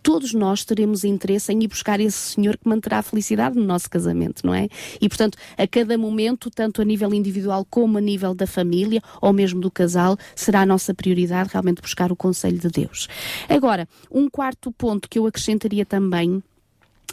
todos 0.03 0.33
nós 0.33 0.65
teremos 0.65 1.05
interesse 1.05 1.53
em 1.53 1.63
ir 1.63 1.67
buscar 1.69 2.01
esse 2.01 2.17
Senhor 2.17 2.57
que 2.57 2.67
manterá 2.67 2.99
a 2.99 3.01
felicidade 3.01 3.55
no 3.55 3.63
nosso 3.63 3.89
casamento, 3.89 4.45
não 4.45 4.53
é? 4.53 4.67
E, 4.99 5.07
portanto, 5.07 5.37
a 5.57 5.65
cada 5.65 5.97
momento, 5.97 6.51
tanto 6.51 6.81
a 6.81 6.85
nível 6.85 7.13
individual 7.13 7.65
como 7.69 7.97
a 7.97 8.01
nível 8.01 8.35
da 8.35 8.45
família 8.45 9.01
ou 9.21 9.31
mesmo 9.31 9.61
do 9.61 9.71
casal, 9.71 10.17
será 10.35 10.61
a 10.61 10.65
nossa 10.65 10.93
prioridade 10.93 11.51
realmente 11.53 11.81
buscar 11.81 12.11
o 12.11 12.17
conselho 12.17 12.59
de 12.59 12.67
Deus. 12.67 13.07
Agora, 13.47 13.87
um 14.11 14.29
quarto 14.29 14.73
ponto 14.73 15.07
que 15.07 15.17
eu 15.17 15.25
acrescentaria 15.25 15.85
também 15.85 16.43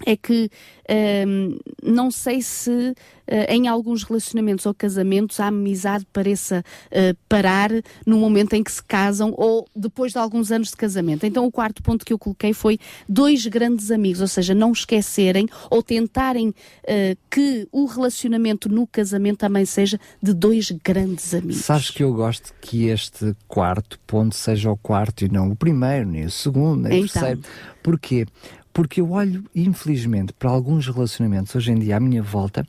é 0.06 0.16
que 0.16 0.50
um, 1.26 1.58
não 1.82 2.10
sei 2.10 2.42
se 2.42 2.70
uh, 2.70 2.94
em 3.48 3.68
alguns 3.68 4.02
relacionamentos 4.02 4.66
ou 4.66 4.74
casamentos 4.74 5.38
a 5.38 5.46
amizade 5.46 6.06
pareça 6.12 6.64
uh, 6.86 7.16
parar 7.28 7.70
no 8.06 8.18
momento 8.18 8.54
em 8.54 8.62
que 8.62 8.72
se 8.72 8.82
casam 8.82 9.32
ou 9.36 9.66
depois 9.74 10.12
de 10.12 10.18
alguns 10.18 10.50
anos 10.50 10.70
de 10.70 10.76
casamento. 10.76 11.24
Então 11.24 11.44
o 11.46 11.52
quarto 11.52 11.82
ponto 11.82 12.04
que 12.04 12.12
eu 12.12 12.18
coloquei 12.18 12.52
foi 12.52 12.78
dois 13.08 13.46
grandes 13.46 13.90
amigos, 13.90 14.20
ou 14.20 14.28
seja, 14.28 14.54
não 14.54 14.72
esquecerem 14.72 15.48
ou 15.70 15.82
tentarem 15.82 16.48
uh, 16.48 16.54
que 17.30 17.68
o 17.70 17.84
relacionamento 17.84 18.68
no 18.68 18.86
casamento 18.86 19.38
também 19.38 19.64
seja 19.64 20.00
de 20.22 20.32
dois 20.32 20.70
grandes 20.70 21.34
amigos. 21.34 21.58
Sabes 21.58 21.90
que 21.90 22.02
eu 22.02 22.12
gosto 22.14 22.52
que 22.60 22.86
este 22.86 23.36
quarto 23.46 23.98
ponto 24.06 24.34
seja 24.34 24.70
o 24.70 24.76
quarto 24.76 25.24
e 25.24 25.28
não 25.28 25.50
o 25.50 25.56
primeiro, 25.56 26.08
nem 26.08 26.24
o 26.24 26.30
segundo, 26.30 26.88
nem 26.88 27.04
então. 27.04 27.04
o 27.04 27.08
terceiro. 27.08 27.40
Porquê? 27.82 28.26
Porque 28.72 29.00
eu 29.00 29.10
olho, 29.10 29.44
infelizmente, 29.54 30.32
para 30.32 30.50
alguns 30.50 30.86
relacionamentos 30.86 31.54
hoje 31.54 31.72
em 31.72 31.78
dia 31.78 31.96
à 31.96 32.00
minha 32.00 32.22
volta 32.22 32.66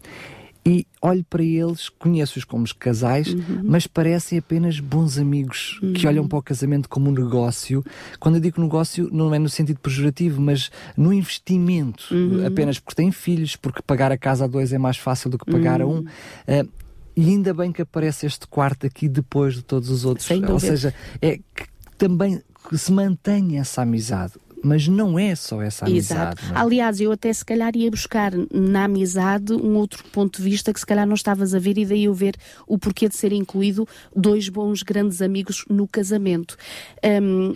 e 0.64 0.86
olho 1.02 1.26
para 1.28 1.44
eles, 1.44 1.90
conheço-os 1.90 2.46
como 2.46 2.66
casais, 2.76 3.34
uhum. 3.34 3.62
mas 3.64 3.88
parecem 3.88 4.38
apenas 4.38 4.80
bons 4.80 5.18
amigos 5.18 5.80
uhum. 5.82 5.94
que 5.94 6.06
olham 6.06 6.28
para 6.28 6.38
o 6.38 6.42
casamento 6.42 6.88
como 6.88 7.10
um 7.10 7.14
negócio. 7.14 7.84
Quando 8.20 8.36
eu 8.36 8.42
digo 8.42 8.62
negócio, 8.62 9.10
não 9.12 9.34
é 9.34 9.40
no 9.40 9.50
sentido 9.50 9.80
pejorativo, 9.80 10.40
mas 10.40 10.70
no 10.96 11.12
investimento, 11.12 12.06
uhum. 12.12 12.46
apenas 12.46 12.78
porque 12.78 13.02
têm 13.02 13.12
filhos, 13.12 13.56
porque 13.56 13.82
pagar 13.82 14.12
a 14.12 14.18
casa 14.18 14.46
a 14.46 14.48
dois 14.48 14.72
é 14.72 14.78
mais 14.78 14.98
fácil 14.98 15.32
do 15.32 15.38
que 15.38 15.52
pagar 15.52 15.82
a 15.82 15.88
um. 15.88 16.02
Uh, 16.02 16.70
e 17.16 17.30
ainda 17.30 17.54
bem 17.54 17.72
que 17.72 17.82
aparece 17.82 18.28
este 18.28 18.48
quarto 18.48 18.86
aqui 18.86 19.10
depois 19.10 19.56
de 19.56 19.64
todos 19.64 19.90
os 19.90 20.06
outros. 20.06 20.30
Ou 20.30 20.60
seja, 20.60 20.94
é 21.22 21.38
que 21.38 21.66
também 21.98 22.42
se 22.74 22.92
mantém 22.92 23.58
essa 23.58 23.82
amizade 23.82 24.34
mas 24.64 24.88
não 24.88 25.18
é 25.18 25.36
só 25.36 25.62
essa 25.62 25.86
amizade. 25.86 26.40
Exato. 26.42 26.54
É? 26.54 26.58
Aliás, 26.58 27.00
eu 27.00 27.12
até 27.12 27.32
se 27.32 27.44
calhar 27.44 27.76
ia 27.76 27.90
buscar 27.90 28.32
na 28.54 28.86
amizade 28.86 29.54
um 29.54 29.76
outro 29.76 30.04
ponto 30.12 30.42
de 30.42 30.50
vista 30.50 30.74
que 30.74 30.80
se 30.80 30.86
calhar 30.86 31.08
não 31.08 31.16
estavas 31.16 31.54
a 31.54 31.60
ver 31.60 31.78
e 31.78 31.86
daí 31.86 32.06
eu 32.06 32.14
ver 32.14 32.36
o 32.68 32.78
porquê 32.78 33.08
de 33.10 33.16
ser 33.16 33.32
incluído 33.34 33.88
dois 34.16 34.50
bons 34.50 34.84
grandes 34.84 35.22
amigos 35.22 35.66
no 35.70 35.88
casamento. 35.88 36.56
Um, 37.04 37.54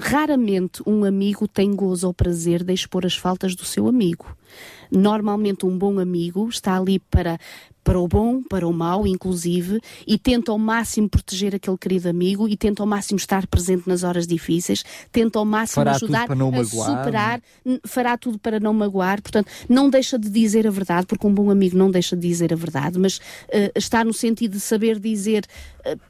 raramente 0.00 0.82
um 0.86 1.04
amigo 1.04 1.46
tem 1.46 1.74
gozo 1.74 2.06
ou 2.06 2.14
prazer 2.14 2.64
de 2.64 2.72
expor 2.72 3.04
as 3.04 3.16
faltas 3.16 3.54
do 3.54 3.64
seu 3.64 3.86
amigo. 3.86 4.36
Normalmente 4.90 5.66
um 5.66 5.76
bom 5.76 5.98
amigo 5.98 6.48
está 6.48 6.76
ali 6.76 6.98
para 6.98 7.38
para 7.86 8.00
o 8.00 8.08
bom, 8.08 8.42
para 8.42 8.66
o 8.66 8.72
mau, 8.72 9.06
inclusive, 9.06 9.80
e 10.04 10.18
tenta 10.18 10.50
ao 10.50 10.58
máximo 10.58 11.08
proteger 11.08 11.54
aquele 11.54 11.78
querido 11.78 12.08
amigo 12.08 12.48
e 12.48 12.56
tenta 12.56 12.82
ao 12.82 12.86
máximo 12.86 13.16
estar 13.16 13.46
presente 13.46 13.84
nas 13.86 14.02
horas 14.02 14.26
difíceis, 14.26 14.84
tenta 15.12 15.38
ao 15.38 15.44
máximo 15.44 15.84
fará 15.84 15.92
ajudar 15.92 16.26
a 16.28 16.64
superar, 16.64 17.40
fará 17.86 18.18
tudo 18.18 18.40
para 18.40 18.58
não 18.58 18.74
magoar, 18.74 19.22
portanto, 19.22 19.48
não 19.68 19.88
deixa 19.88 20.18
de 20.18 20.28
dizer 20.28 20.66
a 20.66 20.70
verdade, 20.70 21.06
porque 21.06 21.24
um 21.24 21.32
bom 21.32 21.48
amigo 21.48 21.76
não 21.76 21.88
deixa 21.88 22.16
de 22.16 22.26
dizer 22.26 22.52
a 22.52 22.56
verdade, 22.56 22.98
mas 22.98 23.18
uh, 23.18 23.70
está 23.76 24.02
no 24.02 24.12
sentido 24.12 24.54
de 24.54 24.60
saber 24.60 24.98
dizer, 24.98 25.46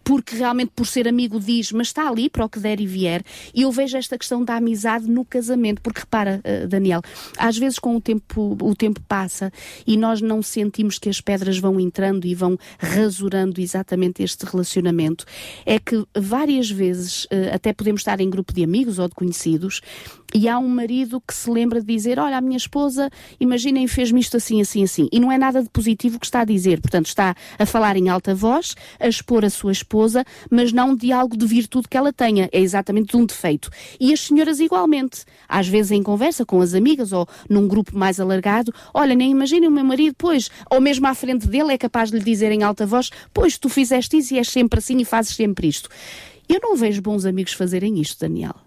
porque 0.05 0.37
realmente 0.37 0.73
por 0.75 0.87
ser 0.87 1.09
amigo 1.09 1.41
diz, 1.41 1.73
mas 1.73 1.89
está 1.89 2.09
ali 2.09 2.29
para 2.29 2.45
o 2.45 2.49
que 2.49 2.59
der 2.59 2.81
e 2.81 2.87
vier. 2.87 3.23
E 3.55 3.63
eu 3.63 3.73
vejo 3.73 3.97
esta 3.97 4.17
questão 4.17 4.45
da 4.45 4.57
amizade 4.57 5.11
no 5.11 5.25
casamento, 5.25 5.83
porque 5.83 6.01
repara, 6.01 6.41
uh, 6.45 6.69
Daniel, 6.69 7.03
às 7.37 7.59
vezes 7.59 7.79
com 7.79 7.97
o 7.97 8.01
tempo, 8.01 8.57
o 8.61 8.75
tempo 8.75 9.01
passa 9.09 9.53
e 9.87 9.97
nós 9.97 10.21
não 10.21 10.43
sentimos 10.43 10.99
que 10.99 11.09
as 11.09 11.21
pedras 11.21 11.59
vão 11.59 11.79
entrando 11.81 12.27
e 12.27 12.35
vão 12.35 12.59
rasurando 12.79 13.61
exatamente 13.61 14.23
este 14.23 14.45
relacionamento, 14.45 15.25
é 15.65 15.79
que 15.79 16.05
várias 16.17 16.71
vezes 16.71 17.27
eh, 17.31 17.51
até 17.53 17.73
podemos 17.73 18.01
estar 18.01 18.21
em 18.21 18.29
grupo 18.29 18.53
de 18.53 18.63
amigos 18.63 18.99
ou 18.99 19.09
de 19.09 19.15
conhecidos 19.15 19.81
e 20.35 20.49
há 20.49 20.59
um 20.59 20.69
marido 20.69 21.21
que 21.21 21.33
se 21.33 21.51
lembra 21.51 21.81
de 21.81 21.87
dizer: 21.87 22.19
Olha, 22.19 22.37
a 22.37 22.41
minha 22.41 22.57
esposa, 22.57 23.09
imaginem, 23.41 23.87
fez-me 23.87 24.21
isto 24.21 24.37
assim, 24.37 24.61
assim, 24.61 24.85
assim. 24.85 25.09
E 25.13 25.21
não 25.21 25.31
é 25.31 25.39
nada 25.39 25.63
de 25.63 25.69
positivo 25.69 26.19
que 26.19 26.27
está 26.27 26.41
a 26.41 26.45
dizer. 26.45 26.81
Portanto, 26.81 27.07
está 27.07 27.35
a 27.59 27.67
falar 27.67 27.97
em 27.97 28.09
alta 28.09 28.35
voz, 28.35 28.75
a 28.99 29.09
expor 29.09 29.45
a 29.45 29.51
sua 29.51 29.66
esposa, 29.73 30.25
mas 30.51 30.73
não 30.73 30.95
de 30.95 31.13
algo 31.13 31.37
de 31.37 31.47
virtude 31.47 31.89
que 31.89 31.97
ela 31.97 32.13
tenha. 32.13 32.49
É 32.53 32.61
exatamente 32.61 33.11
de 33.11 33.17
um 33.17 33.25
defeito. 33.25 33.71
E 34.01 34.13
as 34.13 34.21
senhoras 34.21 34.61
igualmente. 34.61 35.25
Às 35.49 35.69
vezes 35.69 35.93
em 35.93 36.03
conversa 36.03 36.45
com 36.45 36.61
as 36.61 36.75
amigas 36.75 37.13
ou 37.13 37.27
num 37.49 37.67
grupo 37.67 37.97
mais 37.97 38.21
alargado: 38.21 38.73
Olha, 38.93 39.15
nem 39.15 39.31
imaginem 39.31 39.69
o 39.69 39.73
meu 39.73 39.85
marido, 39.85 40.15
pois, 40.19 40.51
ou 40.71 40.81
mesmo 40.81 41.07
à 41.07 41.15
frente 41.15 41.47
dele 41.47 41.73
é 41.73 41.79
capaz 41.79 42.11
de 42.11 42.19
lhe 42.19 42.25
dizer 42.25 42.53
em 42.53 42.63
alta 42.63 42.87
voz: 42.87 43.11
Pois, 43.33 43.59
tu 43.59 43.69
fizeste 43.69 44.17
isso 44.19 44.35
e 44.35 44.39
és 44.39 44.49
sempre 44.49 44.79
assim 44.79 44.99
e 44.99 45.05
fazes 45.05 45.35
sempre 45.35 45.69
isto. 45.69 45.89
Eu 46.49 46.61
não 46.63 46.77
vejo 46.77 47.03
bons 47.03 47.25
amigos 47.25 47.53
fazerem 47.53 48.01
isto, 48.01 48.21
Daniel. 48.21 48.66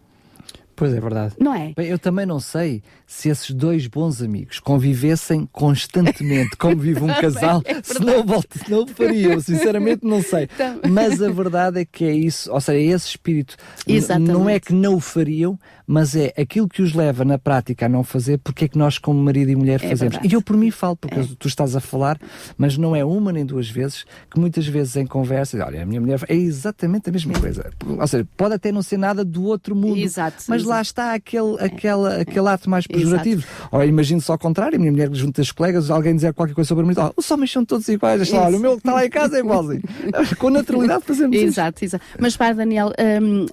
Pois 0.80 0.94
é 0.94 1.00
verdade. 1.02 1.36
Não 1.38 1.54
é? 1.54 1.74
Bem, 1.76 1.88
eu 1.90 2.00
também 2.00 2.26
não 2.26 2.40
sei 2.40 2.82
se 3.06 3.28
esses 3.28 3.52
dois 3.52 3.86
bons 3.86 4.22
amigos 4.22 4.62
convivessem 4.62 5.46
constantemente 5.52 6.56
como 6.56 6.78
vive 6.80 7.04
um 7.04 7.08
casal, 7.08 7.62
é 7.66 7.84
se 7.84 8.00
não, 8.00 8.24
não 8.70 8.84
o 8.84 8.88
fariam, 8.88 9.42
sinceramente 9.42 10.06
não 10.06 10.24
sei. 10.24 10.48
Então... 10.60 10.80
Mas 10.90 11.22
a 11.22 11.30
verdade 11.30 11.82
é 11.82 11.86
que 11.86 12.06
é 12.06 12.14
isso, 12.14 12.52
ou 12.52 12.62
seja, 12.62 12.80
é 12.80 12.84
esse 12.84 13.10
espírito. 13.10 13.58
Exatamente. 13.86 14.32
Não 14.32 14.50
é 14.50 14.60
que 14.60 14.74
não 14.74 14.96
o 14.96 15.00
fariam, 15.00 15.60
mas 15.90 16.16
é 16.16 16.32
aquilo 16.38 16.70
que 16.70 16.84
os 16.84 16.94
leva 16.94 17.26
na 17.26 17.40
prática 17.40 17.88
a 17.88 17.90
não 17.90 18.04
fazer, 18.04 18.38
porque 18.38 18.66
é 18.66 18.68
que 18.68 18.78
nós, 18.78 19.00
como 19.00 19.20
marido 19.20 19.50
e 19.50 19.56
mulher, 19.56 19.84
é 19.84 19.90
fazemos. 19.90 20.14
Verdade. 20.14 20.28
E 20.28 20.34
eu 20.34 20.40
por 20.40 20.56
mim 20.56 20.70
falo, 20.70 20.96
porque 20.96 21.20
é. 21.20 21.28
tu 21.40 21.48
estás 21.48 21.76
a 21.76 21.80
falar, 21.80 22.20
mas 22.56 22.78
não 22.78 22.96
é 22.96 23.04
uma 23.04 23.32
nem 23.32 23.44
duas 23.44 23.68
vezes, 23.68 24.06
que 24.30 24.40
muitas 24.40 24.68
vezes 24.68 24.96
em 24.98 25.08
conversa, 25.08 25.58
olha, 25.66 25.82
a 25.82 25.86
minha 25.88 26.00
mulher 26.00 26.20
é 26.28 26.36
exatamente 26.36 27.10
a 27.10 27.12
mesma 27.12 27.34
coisa. 27.34 27.72
Ou 27.84 28.08
seja, 28.08 28.28
pode 28.38 28.54
até 28.54 28.72
não 28.72 28.84
ser 28.84 28.98
nada 28.98 29.26
do 29.26 29.44
outro 29.46 29.76
mundo, 29.76 29.98
Exato, 29.98 30.44
mas 30.48 30.64
lá 30.64 30.80
está 30.80 31.16
aquele, 31.16 31.56
é. 31.58 31.66
aquele, 31.66 32.22
aquele 32.22 32.48
ato 32.48 32.70
mais 32.70 32.86
pejorativo. 32.86 33.48
Ou 33.72 33.84
imagino 33.84 34.22
só 34.22 34.34
ao 34.34 34.40
contrário, 34.40 34.76
a 34.76 34.80
minha 34.80 34.92
mulher 34.92 35.10
junto 35.12 35.38
das 35.38 35.52
colegas, 35.52 35.90
alguém 35.90 36.16
dizer 36.16 36.36
qualquer 36.36 36.54
coisa 36.54 36.68
sobre 36.68 36.86
mim, 36.86 36.94
oh, 36.98 37.14
os 37.18 37.32
homens 37.32 37.52
são 37.52 37.66
todos 37.66 37.88
iguais, 37.88 38.32
olha, 38.32 38.58
o 38.58 38.60
meu 38.60 38.74
que 38.74 38.78
está 38.78 38.94
lá 38.94 39.06
em 39.08 39.10
casa 39.10 39.38
é 39.38 39.40
igualzinho. 39.40 39.82
Com 40.38 40.52
naturalidade 40.52 41.04
fazemos 41.04 41.36
exato, 41.36 41.84
isso. 41.84 41.96
Exato, 41.96 42.06
Mas 42.20 42.38
para 42.38 42.54
Daniel, 42.54 42.94
hum, 43.22 43.46
uh, 43.46 43.50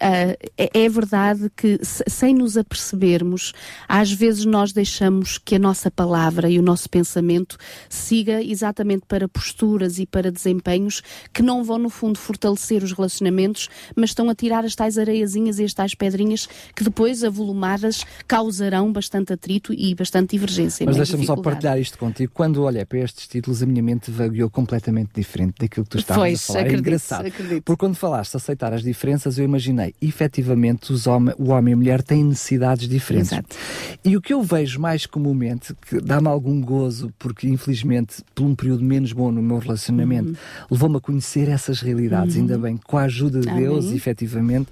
é, 0.59 0.71
é, 0.75 0.89
verdade 0.91 1.51
que 1.57 1.79
sem 1.83 2.26
nos 2.35 2.57
apercebermos, 2.57 3.53
às 3.89 4.13
vezes 4.13 4.45
nós 4.45 4.73
deixamos 4.73 5.39
que 5.39 5.55
a 5.55 5.59
nossa 5.59 5.91
palavra 5.91 6.49
e 6.49 6.59
o 6.59 6.63
nosso 6.63 6.89
pensamento 6.89 7.57
siga 7.89 8.43
exatamente 8.43 9.05
para 9.07 9.29
posturas 9.29 9.99
e 9.99 10.07
para 10.07 10.31
desempenhos 10.31 11.03
que 11.33 11.43
não 11.43 11.63
vão, 11.63 11.79
no 11.79 11.91
fundo, 11.91 12.19
fortalecer 12.19 12.83
os 12.83 12.93
relacionamentos, 12.93 13.69
mas 13.95 14.11
estão 14.11 14.29
a 14.31 14.35
tirar 14.35 14.65
as 14.65 14.75
tais 14.75 14.99
areiazinhas 14.99 15.59
e 15.59 15.65
as 15.65 15.75
tais 15.75 15.95
pedrinhas 15.95 16.49
que 16.75 16.85
depois 16.85 17.23
avolumadas, 17.25 18.05
causarão 18.27 18.93
bastante 18.93 19.33
atrito 19.33 19.73
e 19.73 19.95
bastante 19.95 20.31
divergência. 20.31 20.87
Mas 20.87 20.97
deixa-me 20.97 21.27
só 21.27 21.37
partilhar 21.37 21.79
isto 21.79 21.99
contigo. 21.99 22.33
Quando 22.35 22.63
olhei 22.63 22.85
para 22.85 23.01
estes 23.01 23.27
títulos, 23.27 23.63
a 23.63 23.67
minha 23.67 23.83
mente 23.83 24.11
vagueou 24.11 24.51
completamente 24.51 25.11
diferente 25.15 25.55
daquilo 25.61 25.85
que 25.85 25.91
tu 25.91 25.99
estavas 25.99 26.23
pois, 26.23 26.43
a 26.43 26.47
falar. 26.47 26.61
Acredito, 26.61 26.77
é 26.77 26.81
engraçado. 26.81 27.27
Acredito. 27.27 27.63
Porque 27.63 27.81
quando 27.81 27.95
falaste 27.95 28.37
aceitar 28.37 28.73
as 28.73 28.83
diferenças, 28.83 29.39
eu 29.39 29.45
imaginei, 29.45 29.95
efetivamente, 30.01 30.93
os 30.93 31.07
hom 31.07 31.27
o 31.39 31.51
homem 31.51 31.73
e 31.73 31.75
a 31.75 31.77
mulher 31.77 32.03
têm 32.03 32.16
têm 32.17 32.25
necessidades 32.25 32.89
diferentes. 32.89 33.33
Exato. 33.33 33.57
E 34.05 34.17
o 34.17 34.21
que 34.21 34.33
eu 34.33 34.43
vejo 34.43 34.81
mais 34.81 35.05
comumente, 35.05 35.75
que 35.89 36.01
dá-me 36.01 36.29
algum 36.29 36.61
gozo, 36.61 37.13
porque 37.19 37.49
infelizmente, 37.49 38.23
por 38.35 38.45
um 38.45 38.55
período 38.55 38.83
menos 38.83 39.13
bom 39.13 39.31
no 39.31 39.43
meu 39.43 39.59
relacionamento, 39.59 40.31
uhum. 40.31 40.37
levou-me 40.71 40.97
a 40.97 41.01
conhecer 41.01 41.49
essas 41.49 41.81
realidades, 41.81 42.35
uhum. 42.35 42.43
ainda 42.43 42.59
bem, 42.59 42.77
com 42.77 42.97
a 42.97 43.03
ajuda 43.03 43.41
de 43.41 43.49
Amém. 43.49 43.65
Deus, 43.65 43.93
efetivamente. 43.93 44.69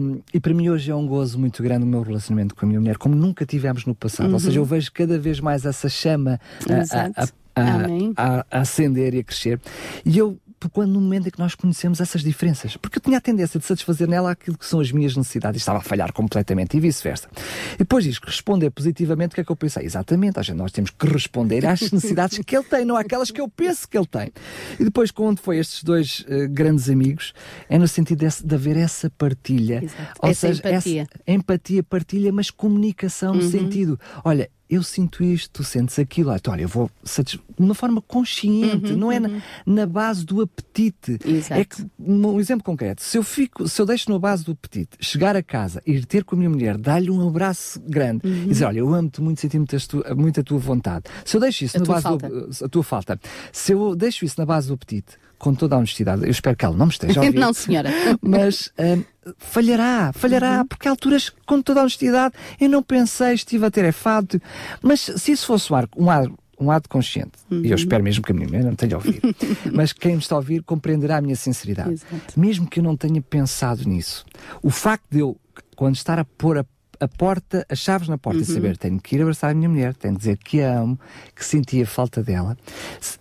Um, 0.00 0.20
e 0.32 0.40
para 0.40 0.54
mim 0.54 0.68
hoje 0.68 0.90
é 0.90 0.94
um 0.94 1.06
gozo 1.06 1.38
muito 1.38 1.62
grande 1.62 1.84
o 1.84 1.86
meu 1.86 2.02
relacionamento 2.02 2.54
com 2.54 2.64
a 2.64 2.68
minha 2.68 2.80
mulher, 2.80 2.96
como 2.96 3.14
nunca 3.14 3.44
tivemos 3.44 3.84
no 3.84 3.94
passado. 3.94 4.28
Uhum. 4.28 4.34
Ou 4.34 4.40
seja, 4.40 4.58
eu 4.58 4.64
vejo 4.64 4.90
cada 4.92 5.18
vez 5.18 5.40
mais 5.40 5.64
essa 5.64 5.88
chama 5.88 6.40
a, 6.68 7.22
a, 7.22 7.24
a 7.24 7.28
a, 7.56 8.44
a, 8.50 8.60
acender 8.60 9.14
e 9.14 9.20
a 9.20 9.24
crescer. 9.24 9.60
E 10.04 10.18
eu 10.18 10.36
quando 10.68 10.92
no 10.92 11.00
momento 11.00 11.28
em 11.28 11.30
que 11.30 11.38
nós 11.38 11.54
conhecemos 11.54 12.00
essas 12.00 12.22
diferenças. 12.22 12.76
Porque 12.76 12.98
eu 12.98 13.02
tinha 13.02 13.18
a 13.18 13.20
tendência 13.20 13.58
de 13.58 13.66
satisfazer 13.66 14.08
nela 14.08 14.30
aquilo 14.30 14.56
que 14.56 14.66
são 14.66 14.80
as 14.80 14.90
minhas 14.90 15.16
necessidades 15.16 15.60
e 15.60 15.62
estava 15.62 15.78
a 15.78 15.82
falhar 15.82 16.12
completamente 16.12 16.76
e 16.76 16.80
vice-versa. 16.80 17.28
E 17.74 17.78
depois 17.78 18.04
diz 18.04 18.18
responder 18.18 18.70
positivamente, 18.70 19.32
o 19.32 19.34
que 19.34 19.40
é 19.40 19.44
que 19.44 19.52
eu 19.52 19.56
pensei? 19.56 19.84
Exatamente, 19.84 20.42
gente, 20.42 20.56
nós 20.56 20.72
temos 20.72 20.90
que 20.90 21.06
responder 21.06 21.66
às 21.66 21.80
necessidades 21.92 22.38
que 22.38 22.56
ele 22.56 22.64
tem, 22.64 22.84
não 22.84 22.96
àquelas 22.96 23.30
que 23.30 23.40
eu 23.40 23.48
penso 23.48 23.88
que 23.88 23.96
ele 23.96 24.06
tem. 24.06 24.32
E 24.78 24.84
depois, 24.84 25.10
quando 25.10 25.38
foi 25.38 25.58
estes 25.58 25.82
dois 25.82 26.20
uh, 26.20 26.48
grandes 26.50 26.88
amigos, 26.88 27.32
é 27.68 27.78
no 27.78 27.88
sentido 27.88 28.26
de, 28.26 28.44
de 28.44 28.54
haver 28.54 28.76
essa 28.76 29.10
partilha. 29.10 29.82
Exato. 29.84 30.20
Ou 30.20 30.30
essa 30.30 30.46
seja, 30.48 30.60
empatia. 30.60 31.02
Essa 31.02 31.10
empatia, 31.26 31.82
partilha, 31.82 32.32
mas 32.32 32.50
comunicação 32.50 33.32
uhum. 33.32 33.38
no 33.38 33.50
sentido, 33.50 33.98
olha, 34.24 34.50
eu 34.68 34.82
sinto 34.82 35.22
isto, 35.22 35.50
tu 35.50 35.64
sentes 35.64 35.98
aquilo. 35.98 36.30
Ah, 36.30 36.36
então, 36.36 36.52
olha, 36.52 36.62
eu 36.62 36.68
vou 36.68 36.90
de 37.24 37.40
uma 37.58 37.74
forma 37.74 38.00
consciente, 38.00 38.92
uhum, 38.92 38.98
não 38.98 39.12
é 39.12 39.18
uhum. 39.18 39.40
na, 39.66 39.74
na, 39.74 39.86
base 39.86 40.24
do 40.24 40.40
apetite. 40.40 41.18
Exato. 41.24 41.60
É 41.60 41.64
que, 41.64 41.86
um 41.98 42.40
exemplo 42.40 42.64
concreto, 42.64 43.02
se 43.02 43.18
eu 43.18 43.22
fico, 43.22 43.68
se 43.68 43.80
eu 43.80 43.86
deixo 43.86 44.10
na 44.10 44.18
base 44.18 44.44
do 44.44 44.52
apetite, 44.52 44.96
chegar 45.00 45.36
a 45.36 45.42
casa, 45.42 45.82
ir 45.86 46.04
ter 46.06 46.24
com 46.24 46.34
a 46.34 46.38
minha 46.38 46.50
mulher, 46.50 46.78
dar-lhe 46.78 47.10
um 47.10 47.26
abraço 47.26 47.80
grande 47.80 48.26
uhum. 48.26 48.44
e 48.44 48.48
dizer, 48.48 48.64
olha, 48.64 48.78
eu 48.78 48.92
amo-te 48.92 49.20
muito, 49.20 49.40
senti 49.40 49.58
muito, 49.58 49.76
muito 50.16 50.40
a 50.40 50.42
tua 50.42 50.58
vontade. 50.58 51.04
Se 51.24 51.36
eu 51.36 51.40
deixo 51.40 51.64
isso 51.64 51.76
a 51.76 51.80
na 51.80 51.86
base 51.86 52.02
falta. 52.02 52.28
do 52.28 52.64
a 52.64 52.68
tua 52.68 52.82
falta, 52.82 53.20
se 53.52 53.72
eu 53.72 53.94
deixo 53.94 54.24
isso 54.24 54.34
na 54.38 54.46
base 54.46 54.68
do 54.68 54.74
apetite, 54.74 55.18
com 55.44 55.54
toda 55.54 55.76
a 55.76 55.78
honestidade, 55.78 56.22
eu 56.22 56.30
espero 56.30 56.56
que 56.56 56.64
ela 56.64 56.74
não 56.74 56.86
me 56.86 56.92
esteja 56.92 57.20
a 57.20 57.24
ouvir. 57.26 57.38
não, 57.38 57.52
senhora. 57.52 57.90
Mas 58.22 58.72
um, 58.78 59.04
falhará, 59.36 60.10
falhará, 60.14 60.60
uhum. 60.60 60.66
porque 60.66 60.88
há 60.88 60.90
alturas, 60.90 61.30
com 61.44 61.60
toda 61.60 61.80
a 61.80 61.82
honestidade, 61.82 62.34
eu 62.58 62.70
não 62.70 62.82
pensei, 62.82 63.34
estive 63.34 63.66
a 63.66 63.70
ter 63.70 63.84
é 63.84 63.92
fato, 63.92 64.40
mas 64.80 65.00
se 65.00 65.32
isso 65.32 65.46
fosse 65.46 65.70
um 65.70 65.76
ar, 65.76 65.88
um 65.98 66.10
ar 66.10 66.26
um 66.58 66.70
ato 66.70 66.88
consciente, 66.88 67.32
uhum. 67.50 67.58
e 67.58 67.64
eu 67.64 67.70
uhum. 67.70 67.74
espero 67.74 68.02
mesmo 68.02 68.24
que 68.24 68.32
a 68.32 68.34
minha 68.34 68.46
mulher 68.46 68.64
não 68.64 68.74
tenha 68.74 68.96
ouvido, 68.96 69.20
mas 69.70 69.92
quem 69.92 70.12
me 70.12 70.18
está 70.18 70.34
a 70.34 70.38
ouvir 70.38 70.62
compreenderá 70.62 71.18
a 71.18 71.20
minha 71.20 71.36
sinceridade. 71.36 71.92
Exato. 71.92 72.40
Mesmo 72.40 72.66
que 72.66 72.80
eu 72.80 72.84
não 72.84 72.96
tenha 72.96 73.20
pensado 73.20 73.86
nisso, 73.86 74.24
o 74.62 74.70
facto 74.70 75.04
de 75.10 75.18
eu, 75.18 75.36
quando 75.76 75.96
estar 75.96 76.18
a 76.18 76.24
pôr 76.24 76.56
a 76.56 76.64
a 77.04 77.08
porta, 77.08 77.66
as 77.68 77.78
chaves 77.78 78.08
na 78.08 78.18
porta 78.18 78.38
uhum. 78.38 78.42
e 78.42 78.46
saber 78.46 78.76
tenho 78.76 79.00
que 79.00 79.16
ir 79.16 79.22
abraçar 79.22 79.50
a 79.50 79.54
minha 79.54 79.68
mulher, 79.68 79.94
tenho 79.94 80.14
que 80.14 80.20
dizer 80.20 80.36
que 80.38 80.60
a 80.60 80.78
amo, 80.78 80.98
que 81.34 81.44
sentia 81.44 81.86
falta 81.86 82.22
dela. 82.22 82.56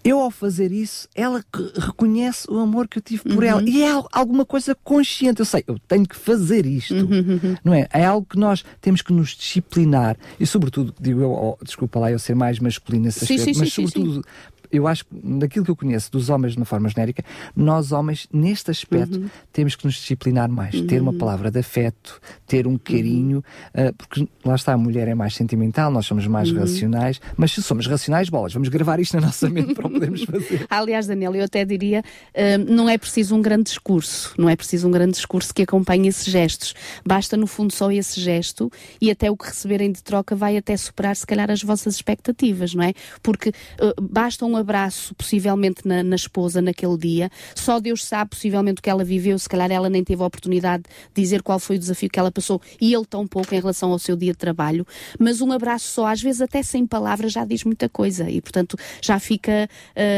Eu, 0.04 0.20
ao 0.20 0.32
fazer 0.32 0.72
isso, 0.72 1.08
ela 1.16 1.44
reconhece 1.78 2.50
o 2.50 2.60
amor 2.60 2.88
que 2.88 2.98
eu 2.98 3.02
tive 3.02 3.24
por 3.24 3.44
uhum. 3.44 3.50
ela. 3.50 3.64
E 3.64 3.84
é 3.84 3.92
alguma 4.12 4.46
coisa 4.46 4.76
consciente. 4.76 5.40
Eu 5.40 5.46
sei, 5.46 5.64
eu 5.68 5.78
tenho 5.80 6.08
que 6.08 6.16
fazer 6.16 6.66
isto. 6.66 6.94
Uhum. 6.94 7.02
uhum, 7.02 7.40
uhum. 7.44 7.56
Não 7.64 7.74
é? 7.74 7.88
É 7.94 8.06
algo 8.06 8.26
que 8.28 8.38
nós 8.38 8.64
temos 8.82 9.02
que 9.02 9.14
nos 9.14 9.30
disciplinar. 9.30 10.18
E, 10.40 10.46
sobretudo, 10.46 10.94
digo 11.00 11.22
eu, 11.22 11.32
oh, 11.32 11.58
desculpa 11.64 12.00
lá 12.00 12.12
eu 12.12 12.20
ser 12.20 12.36
mais 12.36 12.60
masculino 12.60 13.06
nesse 13.06 13.24
aspecto, 13.24 13.54
sim, 13.54 13.60
mas, 13.60 13.74
sim, 13.74 13.88
sobretudo, 13.88 14.26
eu 14.74 14.88
acho 14.88 15.06
daquilo 15.12 15.64
que 15.64 15.72
eu 15.72 15.76
conheço 15.76 16.12
dos 16.12 16.30
homens 16.30 16.54
de 16.54 16.58
uma 16.58 16.66
forma 16.66 16.90
genérica, 16.90 17.24
nós 17.56 17.92
homens, 17.92 18.28
neste 18.34 18.72
aspecto, 18.72 19.20
uhum. 19.20 19.30
temos 19.52 19.76
que 19.76 19.86
nos 19.86 19.96
disciplinar 19.96 20.50
mais. 20.50 20.74
Uhum. 20.74 20.88
Ter 20.88 21.00
uma 21.00 21.14
palavra 21.14 21.52
de 21.52 21.60
afeto, 21.60 22.20
ter 22.48 22.66
um 22.66 22.78
carinho, 22.78 23.44
uhum. 23.76 23.90
uh, 23.90 23.94
porque 23.94 24.28
lá 24.44 24.56
está, 24.56 24.74
a 24.74 24.78
mulher 24.78 25.08
é 25.08 25.14
mais 25.14 25.36
sentimental, 25.36 25.92
nós 25.92 26.08
somos 26.08 26.26
mais 26.26 26.52
uhum. 26.52 26.60
racionais, 26.60 27.22
mas 27.38 27.52
se 27.52 27.62
somos 27.62 27.86
racionais, 27.86 28.30
bolas, 28.30 28.52
vamos 28.52 28.68
gravar 28.70 29.00
isto 29.00 29.16
na 29.16 29.28
nossa 29.28 29.48
mente 29.48 29.76
para 29.76 29.86
o 29.86 29.90
podermos 29.92 30.24
fazer. 30.24 30.66
Aliás, 30.70 31.06
Daniel, 31.06 31.36
eu 31.36 31.44
até 31.44 31.64
diria, 31.64 32.02
uh, 32.02 32.74
não 32.74 32.90
é 32.90 32.98
preciso 32.98 33.36
um 33.36 33.42
grande 33.42 33.66
discurso, 33.66 34.34
não 34.40 34.50
é 34.50 34.56
preciso 34.56 34.88
um 34.88 34.92
grande 34.92 35.12
discurso 35.12 35.54
que 35.54 35.62
acompanhe 35.62 36.08
esses 36.08 36.26
gestos. 36.26 36.74
Basta, 37.06 37.38
no 37.38 37.46
fundo, 37.46 37.72
só 37.72 37.92
esse 37.92 38.20
gesto 38.20 38.72
e 39.00 39.12
até 39.12 39.30
o 39.30 39.38
que 39.38 39.46
receberem 39.46 39.92
de 39.92 40.02
troca 40.02 40.36
vai 40.36 40.58
até 40.58 40.76
superar, 40.76 41.16
se 41.16 41.28
calhar, 41.28 41.52
as 41.52 41.62
vossas 41.62 41.96
expectativas, 41.96 42.74
não 42.74 42.84
é? 42.84 42.94
Porque 43.22 43.50
uh, 43.50 44.02
basta 44.02 44.46
um 44.46 44.58
abraço, 44.64 45.14
possivelmente 45.16 45.88
na, 45.88 46.02
na, 46.02 46.16
esposa 46.16 46.62
naquele 46.62 46.98
dia. 46.98 47.30
Só 47.54 47.80
Deus 47.80 48.04
sabe, 48.06 48.32
possivelmente, 48.32 48.80
o 48.80 48.82
que 48.82 48.90
ela 48.90 49.04
viveu. 49.04 49.38
Se 49.38 49.50
calhar 49.50 49.72
ela 49.72 49.90
nem 49.90 50.04
teve 50.04 50.24
a 50.24 50.26
oportunidade 50.26 50.84
de 51.14 51.22
dizer 51.22 51.42
qual 51.44 51.60
foi 51.60 51.76
o 51.76 51.80
desafio 51.80 52.10
que 52.10 52.20
ela 52.20 52.32
passou 52.32 52.62
e 52.80 52.94
ele 52.94 53.06
tão 53.06 53.28
pouco 53.28 53.54
em 53.54 53.60
relação 53.60 53.92
ao 53.92 54.00
seu 54.00 54.16
dia 54.16 54.32
de 54.32 54.38
trabalho. 54.38 54.86
Mas 55.20 55.42
um 55.42 55.52
abraço 55.52 55.88
só, 55.88 56.08
às 56.08 56.22
vezes 56.22 56.42
até 56.42 56.64
sem 56.64 56.88
palavras, 56.88 57.32
já 57.34 57.46
diz 57.46 57.64
muita 57.64 57.90
coisa 57.90 58.30
e, 58.30 58.42
portanto, 58.42 58.78
já 59.02 59.20
fica, 59.20 59.70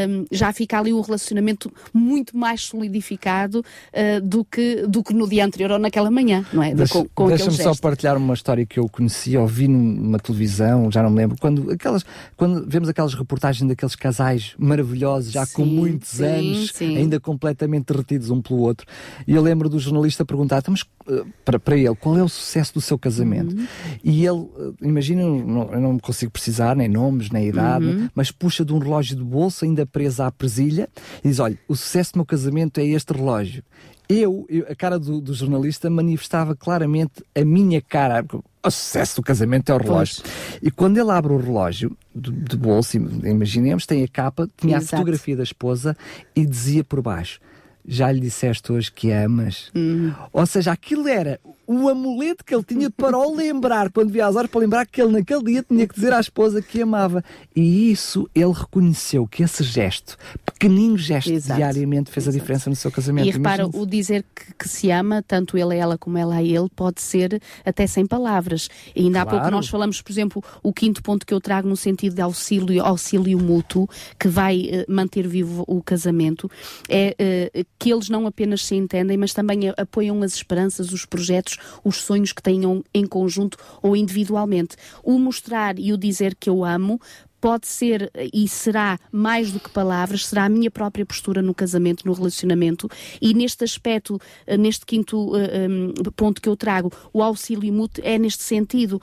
um, 0.08 0.24
já 0.30 0.52
fica 0.52 0.78
ali 0.78 0.92
um 0.92 1.00
relacionamento 1.00 1.72
muito 1.92 2.36
mais 2.36 2.62
solidificado 2.62 3.60
uh, 3.60 4.20
do, 4.20 4.44
que, 4.44 4.86
do 4.86 5.02
que 5.02 5.12
no 5.12 5.28
dia 5.28 5.44
anterior 5.44 5.72
ou 5.72 5.78
naquela 5.78 6.10
manhã, 6.10 6.44
não 6.52 6.62
é? 6.62 6.74
Deixa, 6.74 6.92
com, 6.92 7.08
com 7.14 7.28
Deixa-me 7.28 7.56
só 7.56 7.74
partilhar 7.74 8.16
uma 8.16 8.34
história 8.34 8.64
que 8.64 8.78
eu 8.78 8.88
conheci, 8.88 9.36
ouvi 9.36 9.68
numa 9.68 10.18
televisão, 10.18 10.90
já 10.90 11.02
não 11.02 11.10
me 11.10 11.16
lembro, 11.16 11.36
quando, 11.40 11.70
aquelas, 11.70 12.04
quando 12.36 12.66
vemos 12.68 12.88
aquelas 12.88 13.14
reportagens 13.14 13.68
daqueles 13.68 13.94
casais 13.94 14.35
maravilhosos, 14.58 15.32
já 15.32 15.44
sim, 15.46 15.54
com 15.54 15.64
muitos 15.64 16.10
sim, 16.10 16.24
anos, 16.24 16.70
sim. 16.74 16.96
ainda 16.96 17.20
completamente 17.20 17.86
derretidos 17.86 18.30
um 18.30 18.40
pelo 18.40 18.60
outro. 18.60 18.86
E 19.26 19.34
eu 19.34 19.42
lembro 19.42 19.68
do 19.68 19.78
jornalista 19.78 20.24
perguntar, 20.24 20.58
então, 20.58 20.72
mas 20.72 20.82
uh, 20.82 21.26
para, 21.44 21.58
para 21.58 21.76
ele, 21.76 21.94
qual 21.96 22.16
é 22.18 22.22
o 22.22 22.28
sucesso 22.28 22.74
do 22.74 22.80
seu 22.80 22.98
casamento? 22.98 23.56
Uhum. 23.56 23.66
E 24.04 24.26
ele, 24.26 24.38
uh, 24.38 24.74
imagina, 24.82 25.22
eu 25.22 25.80
não 25.80 25.98
consigo 25.98 26.30
precisar 26.32 26.76
nem 26.76 26.88
nomes, 26.88 27.30
nem 27.30 27.48
idade, 27.48 27.86
uhum. 27.86 28.08
mas 28.14 28.30
puxa 28.30 28.64
de 28.64 28.72
um 28.72 28.78
relógio 28.78 29.16
de 29.16 29.24
bolsa 29.24 29.64
ainda 29.64 29.86
preso 29.86 30.22
à 30.22 30.30
presilha 30.30 30.88
e 31.24 31.28
diz: 31.28 31.38
Olha, 31.38 31.58
o 31.68 31.76
sucesso 31.76 32.12
do 32.12 32.18
meu 32.18 32.26
casamento 32.26 32.78
é 32.78 32.86
este 32.86 33.12
relógio 33.12 33.62
eu, 34.08 34.46
eu, 34.48 34.66
a 34.68 34.74
cara 34.74 34.98
do, 34.98 35.20
do, 35.20 35.34
jornalista 35.34 35.90
manifestava 35.90 36.54
claramente 36.54 37.24
a 37.34 37.44
minha 37.44 37.80
cara. 37.80 38.24
O 38.66 38.70
sucesso 38.70 39.16
do 39.16 39.22
casamento 39.22 39.70
é 39.70 39.74
o 39.74 39.78
relógio. 39.78 40.22
Pois. 40.22 40.58
E 40.62 40.70
quando 40.70 40.98
ele 40.98 41.10
abre 41.10 41.32
o 41.32 41.36
relógio 41.36 41.96
de, 42.14 42.32
de 42.32 42.56
bolso, 42.56 42.96
imaginemos, 42.96 43.86
tem 43.86 44.02
a 44.02 44.08
capa, 44.08 44.48
tinha 44.56 44.78
Exato. 44.78 44.96
a 44.96 44.98
fotografia 44.98 45.36
da 45.36 45.42
esposa 45.42 45.96
e 46.34 46.44
dizia 46.44 46.82
por 46.82 47.00
baixo: 47.00 47.40
Já 47.86 48.10
lhe 48.10 48.20
disseste 48.20 48.72
hoje 48.72 48.90
que 48.90 49.12
amas? 49.12 49.70
Uhum. 49.74 50.12
Ou 50.32 50.46
seja, 50.46 50.72
aquilo 50.72 51.06
era 51.06 51.38
o 51.66 51.88
amuleto 51.88 52.44
que 52.44 52.54
ele 52.54 52.62
tinha 52.62 52.90
para 52.90 53.18
o 53.18 53.34
lembrar, 53.34 53.90
quando 53.90 54.10
via 54.10 54.26
as 54.26 54.36
horas, 54.36 54.50
para 54.50 54.60
lembrar 54.60 54.86
que 54.86 55.02
ele 55.02 55.12
naquele 55.12 55.42
dia 55.42 55.62
tinha 55.62 55.86
que 55.86 55.94
dizer 55.94 56.12
à 56.12 56.20
esposa 56.20 56.62
que 56.62 56.82
amava. 56.82 57.24
E 57.54 57.90
isso 57.90 58.28
ele 58.34 58.52
reconheceu 58.52 59.26
que 59.26 59.42
esse 59.42 59.64
gesto, 59.64 60.16
pequenino 60.44 60.96
gesto, 60.96 61.32
Exato. 61.32 61.58
diariamente 61.58 62.10
fez 62.10 62.24
Exato. 62.26 62.36
a 62.36 62.40
diferença 62.40 62.70
no 62.70 62.76
seu 62.76 62.90
casamento. 62.90 63.26
E 63.26 63.30
repara, 63.30 63.66
o 63.66 63.84
dizer 63.84 64.24
que, 64.34 64.54
que, 64.54 64.68
se 64.68 64.90
ama, 64.90 65.22
tanto 65.26 65.58
ele 65.58 65.74
a 65.74 65.76
ela 65.76 65.98
como 65.98 66.16
ela 66.16 66.36
a 66.36 66.42
ele, 66.42 66.68
pode 66.74 67.00
ser 67.00 67.40
até 67.64 67.86
sem 67.86 68.06
palavras. 68.06 68.68
E 68.94 69.00
ainda 69.02 69.22
claro. 69.22 69.28
há 69.28 69.40
pouco 69.40 69.50
nós 69.50 69.68
falamos, 69.68 70.00
por 70.00 70.12
exemplo, 70.12 70.44
o 70.62 70.72
quinto 70.72 71.02
ponto 71.02 71.26
que 71.26 71.34
eu 71.34 71.40
trago 71.40 71.68
no 71.68 71.76
sentido 71.76 72.14
de 72.14 72.22
auxílio, 72.22 72.84
auxílio 72.84 73.38
mútuo, 73.38 73.88
que 74.18 74.28
vai 74.28 74.70
uh, 74.88 74.92
manter 74.92 75.26
vivo 75.26 75.64
o 75.66 75.82
casamento, 75.82 76.50
é 76.88 77.16
uh, 77.54 77.66
que 77.78 77.92
eles 77.92 78.08
não 78.08 78.26
apenas 78.26 78.64
se 78.64 78.74
entendem, 78.76 79.16
mas 79.16 79.32
também 79.32 79.60
apoiam 79.76 80.22
as 80.22 80.34
esperanças, 80.34 80.92
os 80.92 81.04
projetos 81.04 81.55
os 81.84 81.96
sonhos 81.96 82.32
que 82.32 82.42
tenham 82.42 82.82
em 82.92 83.06
conjunto 83.06 83.58
ou 83.82 83.96
individualmente. 83.96 84.76
O 85.02 85.18
mostrar 85.18 85.78
e 85.78 85.92
o 85.92 85.98
dizer 85.98 86.34
que 86.34 86.48
eu 86.48 86.64
amo 86.64 87.00
pode 87.40 87.66
ser 87.66 88.10
e 88.32 88.48
será 88.48 88.98
mais 89.12 89.52
do 89.52 89.60
que 89.60 89.70
palavras, 89.70 90.26
será 90.26 90.44
a 90.44 90.48
minha 90.48 90.70
própria 90.70 91.04
postura 91.04 91.42
no 91.42 91.54
casamento, 91.54 92.06
no 92.06 92.12
relacionamento. 92.12 92.88
E 93.20 93.34
neste 93.34 93.64
aspecto, 93.64 94.20
eh, 94.46 94.56
neste 94.56 94.84
quinto 94.86 95.36
eh, 95.36 95.68
um, 95.68 95.92
ponto 96.12 96.40
que 96.40 96.48
eu 96.48 96.56
trago, 96.56 96.92
o 97.12 97.22
auxílio 97.22 97.72
mútuo 97.72 98.02
é 98.04 98.18
neste 98.18 98.42
sentido. 98.42 99.00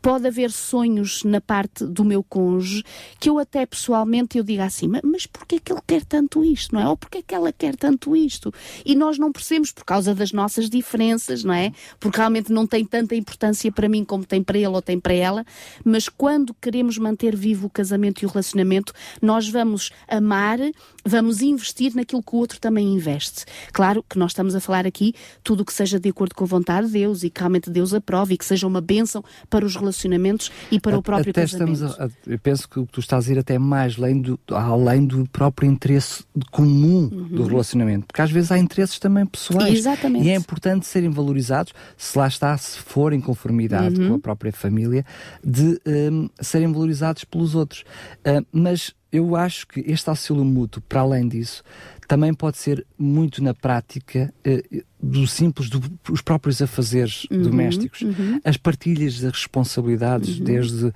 Pode 0.00 0.26
haver 0.26 0.50
sonhos 0.50 1.24
na 1.24 1.40
parte 1.40 1.84
do 1.84 2.04
meu 2.04 2.22
cônjuge 2.22 2.84
que 3.18 3.28
eu 3.28 3.38
até 3.38 3.66
pessoalmente 3.66 4.38
eu 4.38 4.44
diga 4.44 4.64
assim, 4.64 4.88
mas 5.02 5.26
porquê 5.26 5.58
que 5.58 5.72
ele 5.72 5.80
quer 5.86 6.04
tanto 6.04 6.44
isto, 6.44 6.74
não 6.74 6.82
é? 6.82 6.88
Ou 6.88 6.96
porquê 6.96 7.22
que 7.22 7.34
ela 7.34 7.52
quer 7.52 7.76
tanto 7.76 8.16
isto? 8.16 8.52
E 8.84 8.94
nós 8.94 9.18
não 9.18 9.32
percebemos 9.32 9.72
por 9.72 9.84
causa 9.84 10.14
das 10.14 10.32
nossas 10.32 10.68
diferenças, 10.68 11.44
não 11.44 11.54
é? 11.54 11.72
Porque 11.98 12.18
realmente 12.18 12.52
não 12.52 12.66
tem 12.66 12.84
tanta 12.84 13.14
importância 13.14 13.70
para 13.70 13.88
mim 13.88 14.04
como 14.04 14.24
tem 14.24 14.42
para 14.42 14.58
ele 14.58 14.68
ou 14.68 14.82
tem 14.82 14.98
para 14.98 15.14
ela, 15.14 15.44
mas 15.84 16.08
quando 16.08 16.54
queremos 16.54 16.98
manter 16.98 17.36
vivo 17.36 17.68
casamento 17.72 18.22
e 18.22 18.26
o 18.26 18.28
relacionamento, 18.28 18.92
nós 19.20 19.48
vamos 19.48 19.90
amar, 20.08 20.58
vamos 21.04 21.40
investir 21.42 21.94
naquilo 21.94 22.22
que 22.22 22.34
o 22.34 22.38
outro 22.38 22.60
também 22.60 22.94
investe. 22.94 23.44
Claro 23.72 24.04
que 24.08 24.18
nós 24.18 24.32
estamos 24.32 24.54
a 24.54 24.60
falar 24.60 24.86
aqui 24.86 25.14
tudo 25.42 25.62
o 25.62 25.64
que 25.64 25.72
seja 25.72 25.98
de 25.98 26.08
acordo 26.08 26.34
com 26.34 26.44
a 26.44 26.46
vontade 26.46 26.86
de 26.86 26.92
Deus 26.94 27.22
e 27.22 27.30
que 27.30 27.40
realmente 27.40 27.70
Deus 27.70 27.94
aprove 27.94 28.34
e 28.34 28.38
que 28.38 28.44
seja 28.44 28.66
uma 28.66 28.80
bênção 28.80 29.24
para 29.48 29.64
os 29.64 29.76
relacionamentos 29.76 30.50
e 30.70 30.78
para 30.78 30.96
a, 30.96 30.98
o 30.98 31.02
próprio 31.02 31.30
até 31.30 31.42
casamento. 31.42 31.84
Estamos 31.84 32.00
a, 32.00 32.30
eu 32.30 32.38
penso 32.38 32.68
que 32.68 32.84
tu 32.86 33.00
estás 33.00 33.28
a 33.28 33.32
ir 33.32 33.38
até 33.38 33.58
mais 33.58 33.96
além 33.98 34.20
do, 34.20 34.38
além 34.50 35.06
do 35.06 35.26
próprio 35.28 35.70
interesse 35.70 36.24
comum 36.50 37.08
uhum. 37.12 37.28
do 37.28 37.44
relacionamento, 37.44 38.06
porque 38.06 38.22
às 38.22 38.30
vezes 38.30 38.52
há 38.52 38.58
interesses 38.58 38.98
também 38.98 39.24
pessoais. 39.26 39.78
Exatamente. 39.78 40.26
E 40.26 40.30
é 40.30 40.34
importante 40.34 40.86
serem 40.86 41.10
valorizados, 41.10 41.72
se 41.96 42.16
lá 42.18 42.26
está, 42.26 42.56
se 42.56 42.78
for 42.78 43.12
em 43.12 43.20
conformidade 43.20 44.00
uhum. 44.00 44.08
com 44.08 44.14
a 44.16 44.18
própria 44.18 44.52
família, 44.52 45.04
de 45.44 45.80
um, 45.86 46.28
serem 46.40 46.70
valorizados 46.72 47.24
pelos 47.24 47.54
outros. 47.54 47.61
Uh, 47.64 48.46
mas 48.52 48.94
eu 49.10 49.36
acho 49.36 49.66
que 49.66 49.80
este 49.80 50.08
auxílio 50.08 50.44
mútuo, 50.44 50.82
para 50.82 51.00
além 51.00 51.28
disso, 51.28 51.62
também 52.08 52.32
pode 52.32 52.58
ser 52.58 52.86
muito 52.98 53.42
na 53.42 53.54
prática 53.54 54.32
uh, 54.46 54.84
do 55.02 55.26
simples, 55.26 55.68
dos 55.68 56.22
próprios 56.22 56.62
afazeres 56.62 57.26
uhum, 57.30 57.42
domésticos, 57.42 58.02
uhum. 58.02 58.40
as 58.44 58.56
partilhas 58.56 59.14
de 59.14 59.26
responsabilidades, 59.26 60.38
uhum. 60.38 60.44
desde 60.44 60.92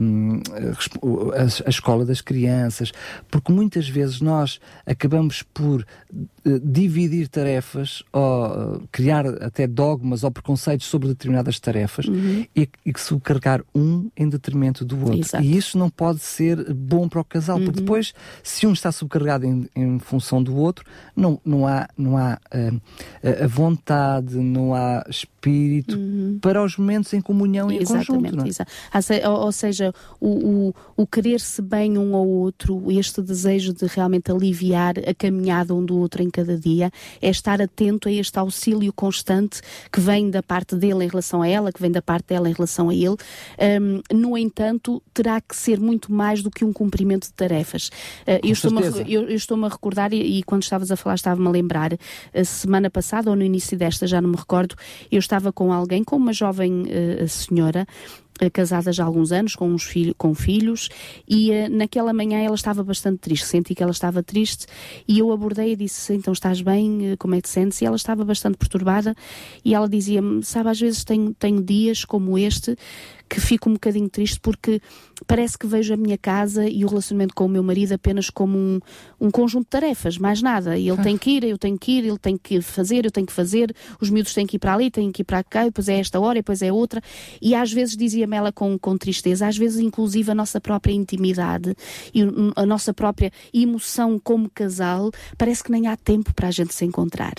um, 0.00 0.40
a, 1.32 1.66
a, 1.66 1.70
escola 1.70 2.04
das 2.04 2.20
crianças, 2.20 2.92
porque 3.30 3.50
muitas 3.50 3.88
vezes 3.88 4.20
nós 4.20 4.60
acabamos 4.84 5.42
por 5.42 5.80
uh, 5.80 6.60
dividir 6.62 7.28
tarefas 7.28 8.02
ou 8.12 8.46
uh, 8.46 8.88
criar 8.92 9.26
até 9.42 9.66
dogmas 9.66 10.24
ou 10.24 10.30
preconceitos 10.30 10.86
sobre 10.86 11.08
determinadas 11.08 11.58
tarefas 11.58 12.04
uhum. 12.04 12.44
e, 12.54 12.68
e 12.84 12.92
que 12.92 13.00
subcarregar 13.00 13.64
um 13.74 14.10
em 14.14 14.28
detrimento 14.28 14.84
do 14.84 14.98
outro. 15.00 15.20
Exato. 15.20 15.42
E 15.42 15.56
isso 15.56 15.78
não 15.78 15.88
pode 15.88 16.18
ser 16.20 16.74
bom 16.74 17.08
para 17.08 17.20
o 17.20 17.24
casal, 17.24 17.56
porque 17.56 17.78
uhum. 17.78 17.84
depois, 17.84 18.12
se 18.42 18.66
um 18.66 18.72
está 18.74 18.92
subcarregado 18.92 19.46
em, 19.46 19.68
em, 19.74 19.98
função 19.98 20.42
do 20.42 20.54
outro, 20.54 20.84
não, 21.16 21.40
não 21.44 21.66
há, 21.66 21.88
não 21.96 22.18
há 22.18 22.38
uh, 22.52 22.80
a 23.40 23.46
vontade, 23.46 24.36
não 24.36 24.74
há 24.74 25.04
espírito 25.38 25.96
uhum. 25.96 26.38
para 26.40 26.62
os 26.62 26.76
momentos 26.76 27.12
em 27.14 27.20
comunhão 27.20 27.70
e 27.70 27.78
Exatamente, 27.78 28.34
em 28.34 28.38
conjunto. 28.38 28.62
É? 29.12 29.28
Ou, 29.28 29.44
ou 29.44 29.52
seja, 29.52 29.94
o, 30.20 30.28
o, 30.28 30.74
o 30.96 31.06
querer-se 31.06 31.62
bem 31.62 31.96
um 31.96 32.14
ao 32.16 32.26
outro, 32.26 32.90
este 32.90 33.22
desejo 33.22 33.72
de 33.72 33.86
realmente 33.86 34.30
aliviar 34.30 34.94
a 34.98 35.14
caminhada 35.14 35.74
um 35.74 35.84
do 35.84 35.96
outro 35.96 36.22
em 36.22 36.30
cada 36.30 36.58
dia, 36.58 36.90
é 37.22 37.30
estar 37.30 37.62
atento 37.62 38.08
a 38.08 38.12
este 38.12 38.38
auxílio 38.38 38.92
constante 38.92 39.60
que 39.92 40.00
vem 40.00 40.30
da 40.30 40.42
parte 40.42 40.74
dele 40.74 41.04
em 41.04 41.08
relação 41.08 41.42
a 41.42 41.48
ela, 41.48 41.72
que 41.72 41.80
vem 41.80 41.90
da 41.90 42.02
parte 42.02 42.26
dela 42.28 42.48
em 42.48 42.52
relação 42.52 42.88
a 42.88 42.94
ele. 42.94 43.16
Um, 43.80 44.00
no 44.14 44.36
entanto, 44.36 45.02
terá 45.14 45.40
que 45.40 45.56
ser 45.56 45.78
muito 45.80 46.12
mais 46.12 46.42
do 46.42 46.50
que 46.50 46.64
um 46.64 46.72
cumprimento 46.72 47.26
de 47.26 47.32
tarefas. 47.32 47.88
Uh, 48.26 48.40
eu 48.42 48.52
estou-me 48.52 48.82
a, 48.82 48.88
eu, 49.06 49.22
eu 49.22 49.36
estou 49.36 49.62
a 49.64 49.68
recordar, 49.68 50.12
e, 50.12 50.38
e, 50.38 50.42
quando 50.42 50.62
estavas 50.62 50.90
a 50.90 50.96
falar, 50.96 51.14
estava-me 51.14 51.46
a 51.46 51.50
lembrar, 51.50 51.92
a 52.34 52.44
semana 52.44 52.90
passada 52.90 53.30
ou 53.30 53.36
no 53.36 53.42
início 53.42 53.76
desta, 53.76 54.06
já 54.06 54.20
não 54.20 54.30
me 54.30 54.36
recordo, 54.36 54.74
eu 55.10 55.18
estava 55.28 55.37
com 55.52 55.72
alguém, 55.72 56.02
com 56.04 56.16
uma 56.16 56.32
jovem 56.32 56.82
uh, 56.82 57.28
senhora, 57.28 57.86
uh, 58.42 58.50
casada 58.52 58.92
já 58.92 59.04
há 59.04 59.06
alguns 59.06 59.32
anos, 59.32 59.54
com, 59.54 59.68
uns 59.68 59.84
filho, 59.84 60.14
com 60.14 60.34
filhos, 60.34 60.88
e 61.28 61.50
uh, 61.50 61.70
naquela 61.70 62.12
manhã 62.12 62.38
ela 62.40 62.54
estava 62.54 62.82
bastante 62.82 63.18
triste, 63.18 63.46
senti 63.46 63.74
que 63.74 63.82
ela 63.82 63.92
estava 63.92 64.22
triste, 64.22 64.66
e 65.06 65.18
eu 65.18 65.32
abordei 65.32 65.72
e 65.72 65.76
disse, 65.76 66.12
então 66.14 66.32
estás 66.32 66.60
bem, 66.60 67.16
como 67.18 67.34
é 67.34 67.38
que 67.38 67.44
te 67.44 67.50
sentes? 67.50 67.80
E 67.80 67.86
ela 67.86 67.96
estava 67.96 68.24
bastante 68.24 68.56
perturbada, 68.56 69.14
e 69.64 69.74
ela 69.74 69.88
dizia-me, 69.88 70.42
sabe, 70.44 70.68
às 70.68 70.80
vezes 70.80 71.04
tenho, 71.04 71.34
tenho 71.34 71.62
dias 71.62 72.04
como 72.04 72.36
este, 72.38 72.76
que 73.28 73.40
fico 73.40 73.68
um 73.68 73.74
bocadinho 73.74 74.08
triste 74.08 74.40
porque 74.40 74.80
parece 75.26 75.58
que 75.58 75.66
vejo 75.66 75.92
a 75.94 75.96
minha 75.96 76.16
casa 76.16 76.68
e 76.68 76.84
o 76.84 76.88
relacionamento 76.88 77.34
com 77.34 77.46
o 77.46 77.48
meu 77.48 77.62
marido 77.62 77.92
apenas 77.92 78.30
como 78.30 78.56
um, 78.56 78.80
um 79.20 79.30
conjunto 79.30 79.64
de 79.64 79.70
tarefas, 79.70 80.18
mais 80.18 80.42
nada. 80.42 80.76
E 80.78 80.88
ele 80.88 81.02
tem 81.02 81.16
que 81.16 81.30
ir, 81.30 81.44
eu 81.44 81.58
tenho 81.58 81.78
que 81.78 81.92
ir, 81.92 82.04
ele 82.04 82.18
tem 82.18 82.36
que 82.36 82.60
fazer, 82.60 83.04
eu 83.04 83.10
tenho 83.10 83.26
que 83.26 83.32
fazer, 83.32 83.74
os 84.00 84.10
miúdos 84.10 84.32
têm 84.32 84.46
que 84.46 84.56
ir 84.56 84.58
para 84.58 84.74
ali, 84.74 84.90
têm 84.90 85.10
que 85.12 85.22
ir 85.22 85.24
para 85.24 85.42
cá, 85.44 85.62
e 85.62 85.66
depois 85.66 85.88
é 85.88 85.98
esta 85.98 86.18
hora, 86.18 86.38
e 86.38 86.42
depois 86.42 86.62
é 86.62 86.72
outra. 86.72 87.00
E 87.40 87.54
às 87.54 87.72
vezes, 87.72 87.96
dizia-me 87.96 88.36
ela 88.36 88.52
com, 88.52 88.78
com 88.78 88.96
tristeza, 88.96 89.46
às 89.46 89.56
vezes 89.56 89.80
inclusive 89.80 90.30
a 90.30 90.34
nossa 90.34 90.60
própria 90.60 90.92
intimidade 90.92 91.74
e 92.14 92.22
a 92.56 92.66
nossa 92.66 92.94
própria 92.94 93.30
emoção 93.52 94.18
como 94.18 94.50
casal, 94.50 95.10
parece 95.36 95.62
que 95.62 95.70
nem 95.70 95.86
há 95.86 95.96
tempo 95.96 96.32
para 96.34 96.48
a 96.48 96.50
gente 96.50 96.74
se 96.74 96.84
encontrar. 96.84 97.34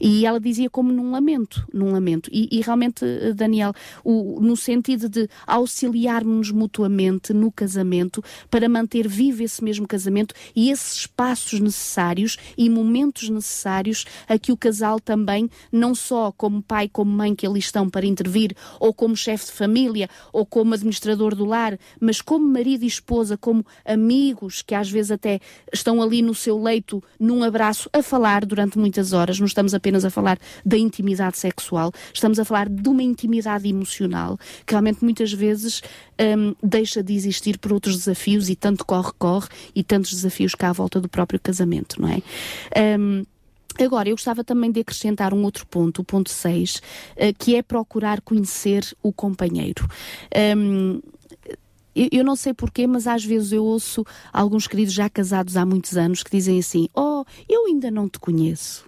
E 0.00 0.26
ela 0.26 0.40
dizia 0.40 0.70
como 0.70 0.92
num 0.92 1.10
lamento, 1.10 1.66
num 1.72 1.92
lamento. 1.92 2.30
E, 2.32 2.48
e 2.50 2.60
realmente, 2.60 3.04
Daniel, 3.34 3.72
o, 4.02 4.40
no 4.40 4.56
sentido 4.56 5.08
de 5.08 5.28
auxiliarmos 5.46 6.50
mutuamente 6.50 7.32
no 7.32 7.50
casamento 7.50 8.22
para 8.50 8.68
manter 8.68 9.08
vivo 9.08 9.42
esse 9.42 9.62
mesmo 9.62 9.86
casamento 9.86 10.34
e 10.54 10.70
esses 10.70 11.00
espaços 11.00 11.60
necessários 11.60 12.36
e 12.56 12.68
momentos 12.68 13.28
necessários 13.28 14.04
a 14.28 14.38
que 14.38 14.52
o 14.52 14.56
casal 14.56 15.00
também, 15.00 15.48
não 15.70 15.94
só 15.94 16.32
como 16.32 16.62
pai, 16.62 16.88
como 16.88 17.10
mãe 17.10 17.34
que 17.34 17.46
ali 17.46 17.58
estão 17.58 17.88
para 17.88 18.06
intervir, 18.06 18.54
ou 18.80 18.92
como 18.92 19.16
chefe 19.16 19.46
de 19.46 19.52
família, 19.52 20.08
ou 20.32 20.44
como 20.44 20.74
administrador 20.74 21.34
do 21.34 21.44
lar, 21.44 21.78
mas 22.00 22.20
como 22.20 22.46
marido 22.46 22.84
e 22.84 22.86
esposa, 22.86 23.36
como 23.36 23.64
amigos 23.84 24.62
que 24.62 24.74
às 24.74 24.90
vezes 24.90 25.10
até 25.10 25.40
estão 25.72 26.02
ali 26.02 26.22
no 26.22 26.34
seu 26.34 26.60
leito 26.60 27.02
num 27.18 27.42
abraço 27.42 27.88
a 27.92 28.02
falar 28.02 28.44
durante 28.44 28.78
muitas 28.78 29.12
horas. 29.12 29.38
Não 29.38 29.46
estamos 29.46 29.74
apenas 29.74 30.04
a 30.04 30.10
falar 30.10 30.38
da 30.64 30.76
intimidade 30.76 31.38
sexual, 31.38 31.92
estamos 32.12 32.38
a 32.38 32.44
falar 32.44 32.68
de 32.68 32.88
uma 32.88 33.02
intimidade 33.02 33.68
emocional 33.68 34.38
que 34.66 34.72
realmente 34.72 35.02
muitas 35.02 35.23
vezes 35.32 35.82
um, 36.38 36.54
deixa 36.62 37.02
de 37.02 37.14
existir 37.14 37.58
por 37.58 37.72
outros 37.72 37.96
desafios 37.96 38.48
e 38.48 38.56
tanto 38.56 38.84
corre-corre 38.84 39.48
e 39.74 39.82
tantos 39.82 40.12
desafios 40.12 40.54
cá 40.54 40.70
à 40.70 40.72
volta 40.72 41.00
do 41.00 41.08
próprio 41.08 41.40
casamento, 41.40 42.00
não 42.00 42.08
é? 42.08 42.98
Um, 42.98 43.24
Agora, 43.76 44.08
eu 44.08 44.14
gostava 44.14 44.44
também 44.44 44.70
de 44.70 44.78
acrescentar 44.78 45.34
um 45.34 45.42
outro 45.42 45.66
ponto, 45.66 46.00
o 46.00 46.04
ponto 46.04 46.30
6, 46.30 46.76
uh, 46.76 46.80
que 47.36 47.56
é 47.56 47.62
procurar 47.62 48.20
conhecer 48.20 48.84
o 49.02 49.12
companheiro. 49.12 49.88
Um, 50.56 51.00
eu, 51.94 52.24
não 52.24 52.34
sei 52.34 52.52
porquê, 52.52 52.86
mas 52.86 53.06
às 53.06 53.24
vezes 53.24 53.52
eu 53.52 53.64
ouço 53.64 54.04
alguns 54.32 54.66
queridos 54.66 54.92
já 54.92 55.08
casados 55.08 55.56
há 55.56 55.64
muitos 55.64 55.96
anos 55.96 56.22
que 56.22 56.30
dizem 56.30 56.58
assim: 56.58 56.88
Oh, 56.94 57.24
eu 57.48 57.66
ainda 57.66 57.90
não 57.90 58.08
te 58.08 58.18
conheço. 58.18 58.84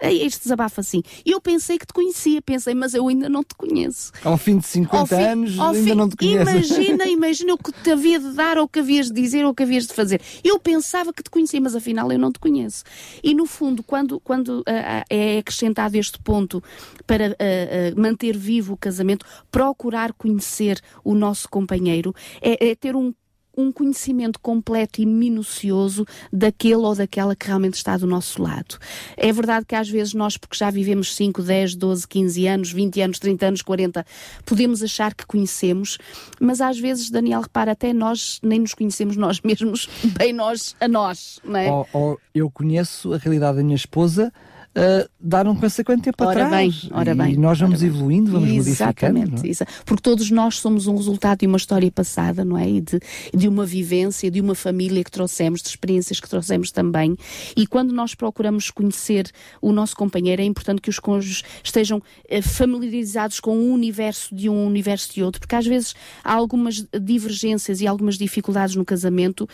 É 0.00 0.12
este 0.12 0.42
desabafo 0.42 0.80
assim. 0.80 1.02
Eu 1.24 1.40
pensei 1.40 1.78
que 1.78 1.86
te 1.86 1.92
conhecia, 1.92 2.40
pensei, 2.40 2.74
mas 2.74 2.94
eu 2.94 3.06
ainda 3.08 3.28
não 3.28 3.42
te 3.42 3.54
conheço. 3.56 4.12
Ao 4.24 4.36
fim 4.36 4.58
de 4.58 4.66
50 4.66 5.06
fim, 5.06 5.22
anos, 5.22 5.58
ainda 5.58 5.90
fim, 5.90 5.94
não 5.94 6.08
te 6.08 6.16
conheço. 6.16 6.50
Imagina, 6.50 7.06
imagina 7.08 7.54
o 7.54 7.58
que 7.58 7.72
te 7.72 7.90
havia 7.90 8.18
de 8.20 8.32
dar, 8.32 8.58
ou 8.58 8.64
o 8.64 8.68
que 8.68 8.78
havias 8.78 9.08
de 9.08 9.20
dizer, 9.20 9.44
ou 9.44 9.50
o 9.50 9.54
que 9.54 9.62
havias 9.62 9.86
de 9.86 9.92
fazer. 9.92 10.20
Eu 10.44 10.58
pensava 10.58 11.12
que 11.12 11.22
te 11.22 11.30
conhecia, 11.30 11.60
mas 11.60 11.74
afinal 11.74 12.10
eu 12.12 12.18
não 12.18 12.30
te 12.30 12.38
conheço. 12.38 12.84
E 13.22 13.34
no 13.34 13.46
fundo, 13.46 13.82
quando, 13.82 14.20
quando 14.20 14.60
uh, 14.60 14.64
é 15.10 15.38
acrescentado 15.38 15.96
este 15.96 16.18
ponto 16.20 16.62
para 17.06 17.30
uh, 17.30 17.32
uh, 17.32 18.00
manter 18.00 18.36
vivo 18.36 18.74
o 18.74 18.76
casamento, 18.76 19.26
procurar 19.50 20.12
conhecer 20.12 20.80
o 21.02 21.14
nosso 21.14 21.48
companheiro, 21.48 22.14
é, 22.40 22.70
é 22.70 22.74
ter 22.74 22.94
um 22.94 23.12
um 23.58 23.72
conhecimento 23.72 24.38
completo 24.38 25.02
e 25.02 25.06
minucioso 25.06 26.06
daquele 26.32 26.76
ou 26.76 26.94
daquela 26.94 27.34
que 27.34 27.46
realmente 27.46 27.74
está 27.74 27.96
do 27.96 28.06
nosso 28.06 28.40
lado. 28.40 28.78
É 29.16 29.32
verdade 29.32 29.66
que 29.66 29.74
às 29.74 29.88
vezes 29.88 30.14
nós, 30.14 30.36
porque 30.36 30.56
já 30.56 30.70
vivemos 30.70 31.14
5, 31.16 31.42
10, 31.42 31.74
12, 31.74 32.06
15 32.06 32.46
anos, 32.46 32.72
20 32.72 33.00
anos, 33.00 33.18
30 33.18 33.46
anos, 33.46 33.62
40, 33.62 34.06
podemos 34.46 34.80
achar 34.80 35.12
que 35.12 35.26
conhecemos, 35.26 35.98
mas 36.40 36.60
às 36.60 36.78
vezes, 36.78 37.10
Daniel, 37.10 37.40
repara, 37.40 37.72
até 37.72 37.92
nós 37.92 38.38
nem 38.44 38.60
nos 38.60 38.74
conhecemos 38.74 39.16
nós 39.16 39.40
mesmos, 39.42 39.88
bem 40.16 40.32
nós 40.32 40.76
a 40.80 40.86
nós, 40.86 41.40
não 41.42 41.56
é? 41.56 41.70
Ou, 41.70 41.88
ou 41.92 42.20
eu 42.32 42.48
conheço 42.48 43.12
a 43.12 43.18
realidade 43.18 43.56
da 43.56 43.64
minha 43.64 43.74
esposa 43.74 44.32
uh, 44.76 45.08
dar 45.20 45.46
um 45.46 45.54
consequente 45.54 46.02
tempo 46.02 46.24
ora 46.24 46.46
atrás. 46.46 46.82
Bem, 46.82 46.90
ora 46.92 47.14
bem, 47.14 47.34
e 47.34 47.36
nós 47.36 47.58
vamos 47.58 47.80
bem. 47.80 47.88
evoluindo, 47.88 48.32
vamos 48.32 48.48
Exatamente, 48.48 49.30
modificando. 49.30 49.46
Isso. 49.46 49.64
Porque 49.84 50.02
todos 50.02 50.30
nós 50.30 50.58
somos 50.58 50.86
um 50.86 50.96
resultado 50.96 51.40
de 51.40 51.46
uma 51.46 51.56
história 51.56 51.90
passada, 51.90 52.44
não 52.44 52.56
é? 52.56 52.68
E 52.68 52.80
de, 52.80 53.00
de 53.34 53.48
uma 53.48 53.64
vivência, 53.64 54.30
de 54.30 54.40
uma 54.40 54.54
família 54.54 55.02
que 55.02 55.10
trouxemos, 55.10 55.62
de 55.62 55.68
experiências 55.68 56.20
que 56.20 56.28
trouxemos 56.28 56.70
também. 56.70 57.16
E 57.56 57.66
quando 57.66 57.92
nós 57.92 58.14
procuramos 58.14 58.70
conhecer 58.70 59.30
o 59.60 59.72
nosso 59.72 59.96
companheiro, 59.96 60.42
é 60.42 60.44
importante 60.44 60.80
que 60.80 60.90
os 60.90 60.98
cônjuges 60.98 61.42
estejam 61.62 61.98
uh, 61.98 62.42
familiarizados 62.42 63.40
com 63.40 63.56
um 63.56 63.72
universo 63.72 64.34
de 64.34 64.48
um 64.48 64.66
universo 64.66 65.12
de 65.12 65.22
outro, 65.22 65.40
porque 65.40 65.54
às 65.54 65.66
vezes 65.66 65.94
há 66.22 66.34
algumas 66.34 66.86
divergências 67.00 67.80
e 67.80 67.86
algumas 67.86 68.16
dificuldades 68.16 68.74
no 68.74 68.84
casamento, 68.84 69.48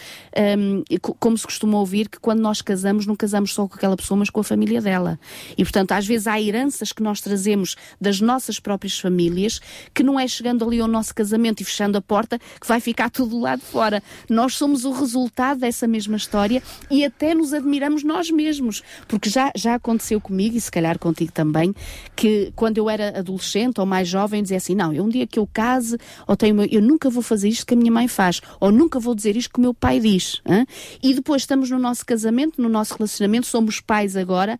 um, 0.58 0.82
como 1.18 1.36
se 1.36 1.44
costuma 1.44 1.78
ouvir, 1.78 2.08
que 2.08 2.18
quando 2.18 2.40
nós 2.40 2.60
casamos, 2.62 3.06
não 3.06 3.16
casamos 3.16 3.52
só 3.52 3.66
com 3.66 3.74
aquela 3.74 3.96
pessoa, 3.96 4.18
mas 4.18 4.30
com 4.30 4.40
a 4.40 4.44
família 4.44 4.80
dela. 4.80 5.13
E, 5.56 5.64
portanto, 5.64 5.92
às 5.92 6.06
vezes 6.06 6.26
há 6.26 6.40
heranças 6.40 6.92
que 6.92 7.02
nós 7.02 7.20
trazemos 7.20 7.76
das 8.00 8.20
nossas 8.20 8.58
próprias 8.58 8.98
famílias 8.98 9.60
que 9.92 10.02
não 10.02 10.18
é 10.18 10.26
chegando 10.26 10.64
ali 10.64 10.80
ao 10.80 10.88
nosso 10.88 11.14
casamento 11.14 11.60
e 11.60 11.64
fechando 11.64 11.98
a 11.98 12.02
porta 12.02 12.38
que 12.38 12.66
vai 12.66 12.80
ficar 12.80 13.10
tudo 13.10 13.30
do 13.30 13.40
lado 13.40 13.60
de 13.60 13.66
fora. 13.66 14.02
Nós 14.28 14.54
somos 14.54 14.84
o 14.84 14.92
resultado 14.92 15.60
dessa 15.60 15.86
mesma 15.86 16.16
história 16.16 16.62
e 16.90 17.04
até 17.04 17.34
nos 17.34 17.52
admiramos 17.52 18.02
nós 18.02 18.30
mesmos, 18.30 18.82
porque 19.08 19.28
já, 19.28 19.50
já 19.56 19.74
aconteceu 19.74 20.20
comigo 20.20 20.56
e 20.56 20.60
se 20.60 20.70
calhar 20.70 20.98
contigo 20.98 21.32
também, 21.32 21.74
que 22.14 22.52
quando 22.54 22.78
eu 22.78 22.88
era 22.88 23.18
adolescente 23.18 23.80
ou 23.80 23.86
mais 23.86 24.08
jovem 24.08 24.42
dizia 24.42 24.56
assim, 24.56 24.74
não, 24.74 24.90
um 24.90 25.08
dia 25.08 25.26
que 25.26 25.38
eu 25.38 25.46
case 25.46 25.96
ou 26.26 26.36
tenho, 26.36 26.62
eu 26.70 26.80
nunca 26.80 27.10
vou 27.10 27.22
fazer 27.22 27.48
isto 27.48 27.66
que 27.66 27.74
a 27.74 27.76
minha 27.76 27.92
mãe 27.92 28.08
faz, 28.08 28.40
ou 28.60 28.70
nunca 28.70 28.98
vou 28.98 29.14
dizer 29.14 29.36
isto 29.36 29.52
que 29.52 29.58
o 29.58 29.62
meu 29.62 29.74
pai 29.74 30.00
diz. 30.00 30.40
Hein? 30.46 30.66
E 31.02 31.14
depois 31.14 31.42
estamos 31.42 31.70
no 31.70 31.78
nosso 31.78 32.04
casamento, 32.04 32.60
no 32.60 32.68
nosso 32.68 32.94
relacionamento, 32.94 33.46
somos 33.46 33.80
pais 33.80 34.16
agora 34.16 34.58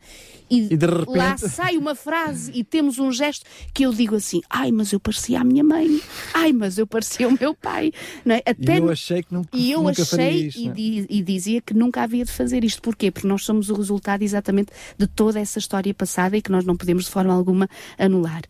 e, 0.61 0.75
e 0.75 0.77
repente... 0.77 1.17
lá 1.17 1.37
sai 1.37 1.77
uma 1.77 1.95
frase 1.95 2.51
e 2.55 2.63
temos 2.63 2.99
um 2.99 3.11
gesto 3.11 3.45
que 3.73 3.85
eu 3.85 3.93
digo 3.93 4.17
assim, 4.17 4.41
ai, 4.49 4.71
mas 4.71 4.93
eu 4.93 5.01
parecia 5.01 5.41
a 5.41 5.45
minha 5.45 5.65
mãe, 5.65 6.01
ai, 6.33 6.53
mas 6.53 6.79
eu 6.79 6.87
parecia 6.87 7.29
o 7.29 7.37
meu 7.39 7.55
pai. 7.55 7.93
Não 8.25 8.35
é? 8.35 8.43
Até... 8.47 8.77
E 8.77 8.79
eu 8.79 8.91
achei 8.91 9.23
que 9.23 9.35
nunca, 9.35 9.49
e 9.53 9.73
eu 9.73 9.83
nunca 9.83 10.03
achei 10.03 10.47
isto, 10.47 10.71
é? 10.71 10.73
e, 10.77 11.07
e, 11.09 11.23
dizia 11.23 11.61
que 11.61 11.75
nunca 11.75 12.03
havia 12.03 12.25
de 12.25 12.33
fazer 12.33 12.65
isto. 12.65 12.83
Porquê? 12.83 13.11
Porque 13.11 13.27
nós 13.27 13.45
somos 13.45 13.71
o 13.71 13.75
resultado 13.75 14.23
exatamente 14.23 14.73
de 14.99 15.07
toda 15.07 15.41
essa 15.41 15.59
história 15.59 15.93
passada 15.95 16.37
e 16.37 16.43
que 16.43 16.51
nós 16.51 16.65
não 16.65 16.77
podemos 16.77 17.05
de 17.05 17.11
forma 17.11 17.33
alguma 17.33 17.69
anular. 17.99 18.43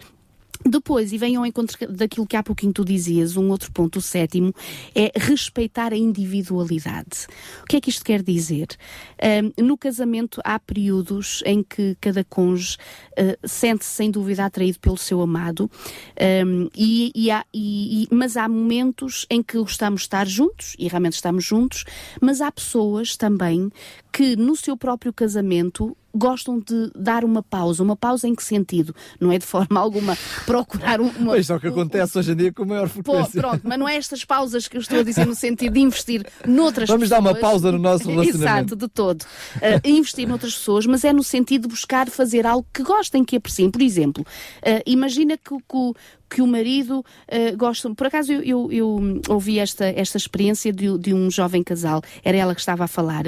Depois, 0.67 1.13
e 1.13 1.19
venham 1.19 1.43
ao 1.43 1.47
encontro 1.47 1.77
daquilo 1.93 2.27
que 2.27 2.37
há 2.37 2.43
pouquinho 2.43 2.73
tu 2.73 2.85
dizias, 2.85 3.37
um 3.37 3.51
outro 3.51 3.71
ponto, 3.71 3.99
o 3.99 4.03
sétimo, 4.03 4.55
é 4.95 5.13
respeitar 5.15 5.93
a 5.93 5.97
individualidade. 5.97 7.27
O 7.63 7.67
que 7.67 7.77
é 7.77 7.81
que 7.81 7.91
isto 7.91 8.05
quer 8.05 8.23
dizer? 8.23 8.69
Um, 9.59 9.65
no 9.65 9.77
casamento 9.77 10.41
há 10.43 10.59
períodos 10.59 11.43
em 11.45 11.63
que 11.63 11.97
cada 12.01 12.25
cônjuge 12.25 12.79
uh, 13.19 13.47
sente-se 13.47 13.91
sem 13.91 14.11
dúvida 14.11 14.45
atraído 14.45 14.81
pelo 14.81 14.97
seu 14.97 15.21
amado, 15.21 15.71
um, 16.47 16.69
e, 16.75 17.13
e 17.15 17.31
há, 17.31 17.45
e, 17.53 18.09
mas 18.11 18.37
há 18.37 18.49
momentos 18.49 19.27
em 19.29 19.43
que 19.43 19.59
gostamos 19.59 20.01
de 20.01 20.07
estar 20.07 20.27
juntos, 20.27 20.75
e 20.79 20.89
realmente 20.89 21.15
estamos 21.15 21.45
juntos, 21.45 21.85
mas 22.21 22.41
há 22.41 22.51
pessoas 22.51 23.17
também 23.17 23.71
que 24.15 24.37
no 24.37 24.55
seu 24.55 24.77
próprio 24.77 25.13
casamento 25.13 25.97
gostam 26.15 26.61
de 26.61 26.89
dar 26.95 27.25
uma 27.25 27.43
pausa. 27.43 27.83
Uma 27.83 27.97
pausa 27.97 28.29
em 28.29 28.35
que 28.37 28.45
sentido? 28.45 28.95
Não 29.21 29.33
é 29.33 29.39
de 29.39 29.45
forma 29.45 29.81
alguma 29.81 30.17
procurar 30.47 31.01
uma. 31.01 31.13
Mas 31.19 31.51
é 31.51 31.57
o 31.57 31.59
que 31.59 31.67
acontece 31.67 32.17
um, 32.17 32.21
hoje 32.21 32.31
em 32.31 32.37
dia 32.37 32.53
com 32.53 32.65
maior 32.65 32.89
frequência. 32.89 33.41
Pronto, 33.41 33.63
mas 33.65 33.77
não 33.77 33.89
é 33.89 33.97
estas 33.97 34.25
pausas 34.25 34.69
que 34.69 34.77
eu 34.77 34.81
estou 34.81 35.01
a 35.01 35.03
dizer 35.03 35.27
no 35.27 35.35
sentido 35.35 35.73
de 35.73 35.81
investir 35.81 36.25
noutras 36.47 36.89
Vamos 36.89 37.09
pessoas. 37.09 37.25
dar 37.25 37.29
uma 37.29 37.35
pausa 37.35 37.73
no 37.73 37.79
nosso 37.81 38.07
relacionamento. 38.09 38.75
Exato, 38.75 38.77
de 38.77 38.87
todo. 38.87 39.23
Uh, 39.23 39.89
investir 39.89 40.29
noutras 40.29 40.55
pessoas, 40.55 40.87
mas 40.87 41.03
é 41.03 41.13
no 41.13 41.25
sentido 41.25 41.63
de 41.63 41.69
buscar 41.69 42.09
fazer 42.09 42.47
algo 42.47 42.65
que 42.73 42.85
gostem, 42.85 43.25
que 43.25 43.35
apreciem. 43.35 43.69
Por 43.69 43.83
exemplo, 43.83 44.23
uh, 44.23 44.83
imagina 44.87 45.37
que, 45.37 45.57
que, 45.57 45.93
que 46.29 46.43
o 46.43 46.47
marido 46.47 47.01
uh, 47.01 47.57
gosta. 47.57 47.93
Por 47.95 48.07
acaso 48.07 48.33
eu, 48.33 48.43
eu, 48.43 48.73
eu, 48.73 49.21
ouvi 49.29 49.59
esta, 49.59 49.85
esta 49.85 50.17
experiência 50.17 50.73
de, 50.73 50.99
de, 50.99 51.15
um 51.15 51.31
jovem 51.31 51.63
casal, 51.63 52.03
era 52.25 52.37
ela 52.37 52.55
que 52.55 52.61
estava 52.61 52.85
a 52.85 52.89
falar, 52.89 53.25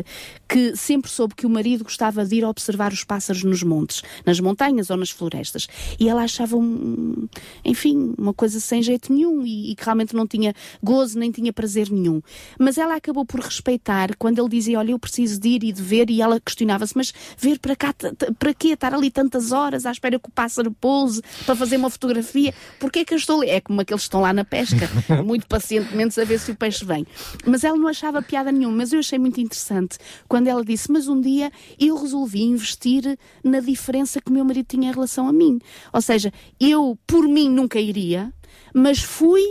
que 0.48 0.76
sempre 0.76 1.10
soube 1.10 1.34
que 1.34 1.46
o 1.46 1.50
marido 1.50 1.84
gostava 1.84 2.24
de 2.24 2.36
ir 2.36 2.44
observar 2.44 2.92
os 2.92 3.04
pássaros 3.04 3.44
nos 3.44 3.62
montes, 3.62 4.02
nas 4.24 4.40
montanhas 4.40 4.90
ou 4.90 4.96
nas 4.96 5.10
florestas. 5.10 5.66
E 5.98 6.08
ela 6.08 6.22
achava, 6.22 6.56
um, 6.56 7.28
enfim, 7.64 8.14
uma 8.18 8.34
coisa 8.34 8.60
sem 8.60 8.82
jeito 8.82 9.12
nenhum 9.12 9.44
e, 9.44 9.72
e 9.72 9.74
que 9.74 9.84
realmente 9.84 10.14
não 10.14 10.26
tinha 10.26 10.54
gozo 10.82 11.18
nem 11.18 11.30
tinha 11.30 11.52
prazer 11.52 11.90
nenhum. 11.90 12.20
Mas 12.58 12.78
ela 12.78 12.96
acabou 12.96 13.24
por 13.24 13.40
respeitar 13.40 14.16
quando 14.16 14.38
ele 14.38 14.48
dizia: 14.48 14.78
Olha, 14.78 14.92
eu 14.92 14.98
preciso 14.98 15.40
de 15.40 15.48
ir 15.48 15.64
e 15.64 15.72
de 15.72 15.82
ver, 15.82 16.10
e 16.10 16.20
ela 16.20 16.40
questionava-se: 16.40 16.96
Mas 16.96 17.12
ver 17.38 17.58
para 17.58 17.76
cá, 17.76 17.94
para 18.38 18.54
quê? 18.54 18.68
Estar 18.68 18.94
ali 18.94 19.10
tantas 19.10 19.52
horas 19.52 19.86
à 19.86 19.90
espera 19.90 20.18
que 20.18 20.28
o 20.28 20.32
pássaro 20.32 20.70
pouse 20.70 21.22
para 21.44 21.56
fazer 21.56 21.76
uma 21.76 21.90
fotografia? 21.90 22.52
Porque 22.86 23.00
que 23.00 23.02
é 23.02 23.04
que 23.04 23.14
eu 23.14 23.18
estou 23.18 23.40
ali? 23.40 23.50
É 23.50 23.60
como 23.60 23.80
aqueles 23.80 24.02
que 24.02 24.06
estão 24.06 24.20
lá 24.20 24.32
na 24.32 24.44
pesca, 24.44 24.88
muito 25.24 25.48
pacientemente 25.48 26.20
a 26.20 26.24
ver 26.24 26.38
se 26.38 26.52
o 26.52 26.54
peixe 26.54 26.84
vem. 26.84 27.04
Mas 27.44 27.64
ela 27.64 27.76
não 27.76 27.88
achava 27.88 28.22
piada 28.22 28.52
nenhuma, 28.52 28.76
mas 28.76 28.92
eu 28.92 29.00
achei 29.00 29.18
muito 29.18 29.40
interessante 29.40 29.98
quando 30.28 30.46
ela 30.46 30.64
disse: 30.64 30.92
Mas 30.92 31.08
um 31.08 31.20
dia 31.20 31.50
eu 31.80 31.96
resolvi 31.96 32.44
investir 32.44 33.18
na 33.42 33.58
diferença 33.58 34.20
que 34.20 34.30
o 34.30 34.32
meu 34.32 34.44
marido 34.44 34.66
tinha 34.68 34.88
em 34.88 34.92
relação 34.92 35.26
a 35.26 35.32
mim. 35.32 35.58
Ou 35.92 36.00
seja, 36.00 36.32
eu 36.60 36.96
por 37.08 37.26
mim 37.26 37.50
nunca 37.50 37.80
iria, 37.80 38.32
mas 38.72 39.00
fui 39.00 39.42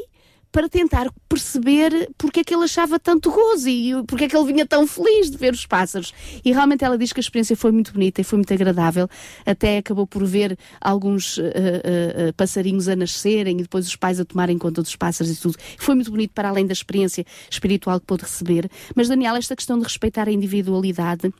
para 0.55 0.69
tentar 0.69 1.11
perceber 1.27 2.09
porque 2.17 2.39
é 2.39 2.43
que 2.45 2.55
ele 2.55 2.63
achava 2.63 2.97
tanto 2.97 3.29
gozo 3.29 3.67
e 3.67 3.91
porque 4.07 4.23
é 4.23 4.27
que 4.29 4.37
ele 4.37 4.53
vinha 4.53 4.65
tão 4.65 4.87
feliz 4.87 5.29
de 5.29 5.35
ver 5.35 5.51
os 5.51 5.65
pássaros. 5.65 6.13
E 6.45 6.53
realmente 6.53 6.81
ela 6.81 6.97
diz 6.97 7.11
que 7.11 7.19
a 7.19 7.23
experiência 7.23 7.57
foi 7.57 7.73
muito 7.73 7.91
bonita 7.91 8.21
e 8.21 8.23
foi 8.23 8.37
muito 8.37 8.53
agradável. 8.53 9.09
Até 9.45 9.79
acabou 9.79 10.07
por 10.07 10.23
ver 10.23 10.57
alguns 10.79 11.39
uh, 11.39 11.41
uh, 11.41 12.33
passarinhos 12.37 12.87
a 12.87 12.95
nascerem 12.95 13.59
e 13.59 13.63
depois 13.63 13.85
os 13.85 13.97
pais 13.97 14.17
a 14.17 14.23
tomarem 14.23 14.57
conta 14.57 14.81
dos 14.81 14.95
pássaros 14.95 15.29
e 15.29 15.41
tudo. 15.41 15.57
Foi 15.77 15.93
muito 15.93 16.09
bonito 16.09 16.31
para 16.33 16.47
além 16.47 16.65
da 16.65 16.71
experiência 16.71 17.25
espiritual 17.51 17.99
que 17.99 18.05
pôde 18.05 18.23
receber. 18.23 18.71
Mas, 18.95 19.09
Daniel, 19.09 19.35
esta 19.35 19.57
questão 19.57 19.77
de 19.77 19.83
respeitar 19.83 20.29
a 20.29 20.31
individualidade 20.31 21.33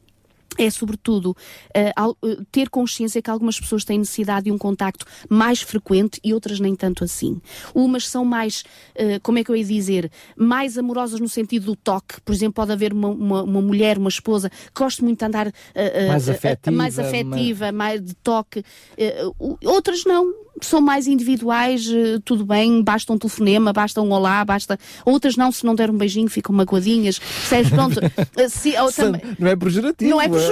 é, 0.57 0.69
sobretudo, 0.69 1.35
uh, 1.75 2.45
ter 2.51 2.69
consciência 2.69 3.21
que 3.21 3.29
algumas 3.29 3.59
pessoas 3.59 3.83
têm 3.83 3.99
necessidade 3.99 4.45
de 4.45 4.51
um 4.51 4.57
contacto 4.57 5.05
mais 5.29 5.61
frequente 5.61 6.19
e 6.23 6.33
outras 6.33 6.59
nem 6.59 6.75
tanto 6.75 7.03
assim. 7.03 7.41
Umas 7.73 8.07
são 8.07 8.25
mais, 8.25 8.63
uh, 8.95 9.19
como 9.21 9.39
é 9.39 9.43
que 9.43 9.51
eu 9.51 9.55
ia 9.55 9.63
dizer, 9.63 10.11
mais 10.35 10.77
amorosas 10.77 11.19
no 11.19 11.29
sentido 11.29 11.65
do 11.65 11.75
toque. 11.75 12.21
Por 12.21 12.33
exemplo, 12.33 12.53
pode 12.53 12.71
haver 12.71 12.93
uma, 12.93 13.09
uma, 13.09 13.43
uma 13.43 13.61
mulher, 13.61 13.97
uma 13.97 14.09
esposa, 14.09 14.49
que 14.49 14.81
gosta 14.81 15.03
muito 15.03 15.19
de 15.19 15.25
andar 15.25 15.51
mais 16.07 16.29
afetiva, 16.29 16.77
mais, 16.77 16.99
afetiva 16.99 17.71
mais 17.71 18.01
de 18.01 18.13
toque. 18.15 18.63
outras 19.63 20.03
não 20.05 20.45
são 20.61 20.79
mais 20.79 21.07
individuais, 21.07 21.87
eh, 21.89 22.19
tudo 22.23 22.45
bem, 22.45 22.81
basta 22.81 23.11
um 23.11 23.17
telefonema, 23.17 23.73
basta 23.73 24.01
um 24.01 24.11
olá, 24.11 24.43
basta. 24.45 24.77
Outras 25.05 25.35
não, 25.35 25.51
se 25.51 25.65
não 25.65 25.75
der 25.75 25.89
um 25.89 25.97
beijinho, 25.97 26.29
ficam 26.29 26.55
magoadinhas. 26.55 27.19
Percebes? 27.19 27.69
Pronto. 27.69 27.99
Eh, 28.37 28.49
se, 28.49 28.73
também... 28.95 29.21
Não 29.39 29.47
é 29.47 29.55
pejorativo. 29.55 30.09
Não 30.09 30.21
é 30.21 30.27
pejorativo, 30.27 30.44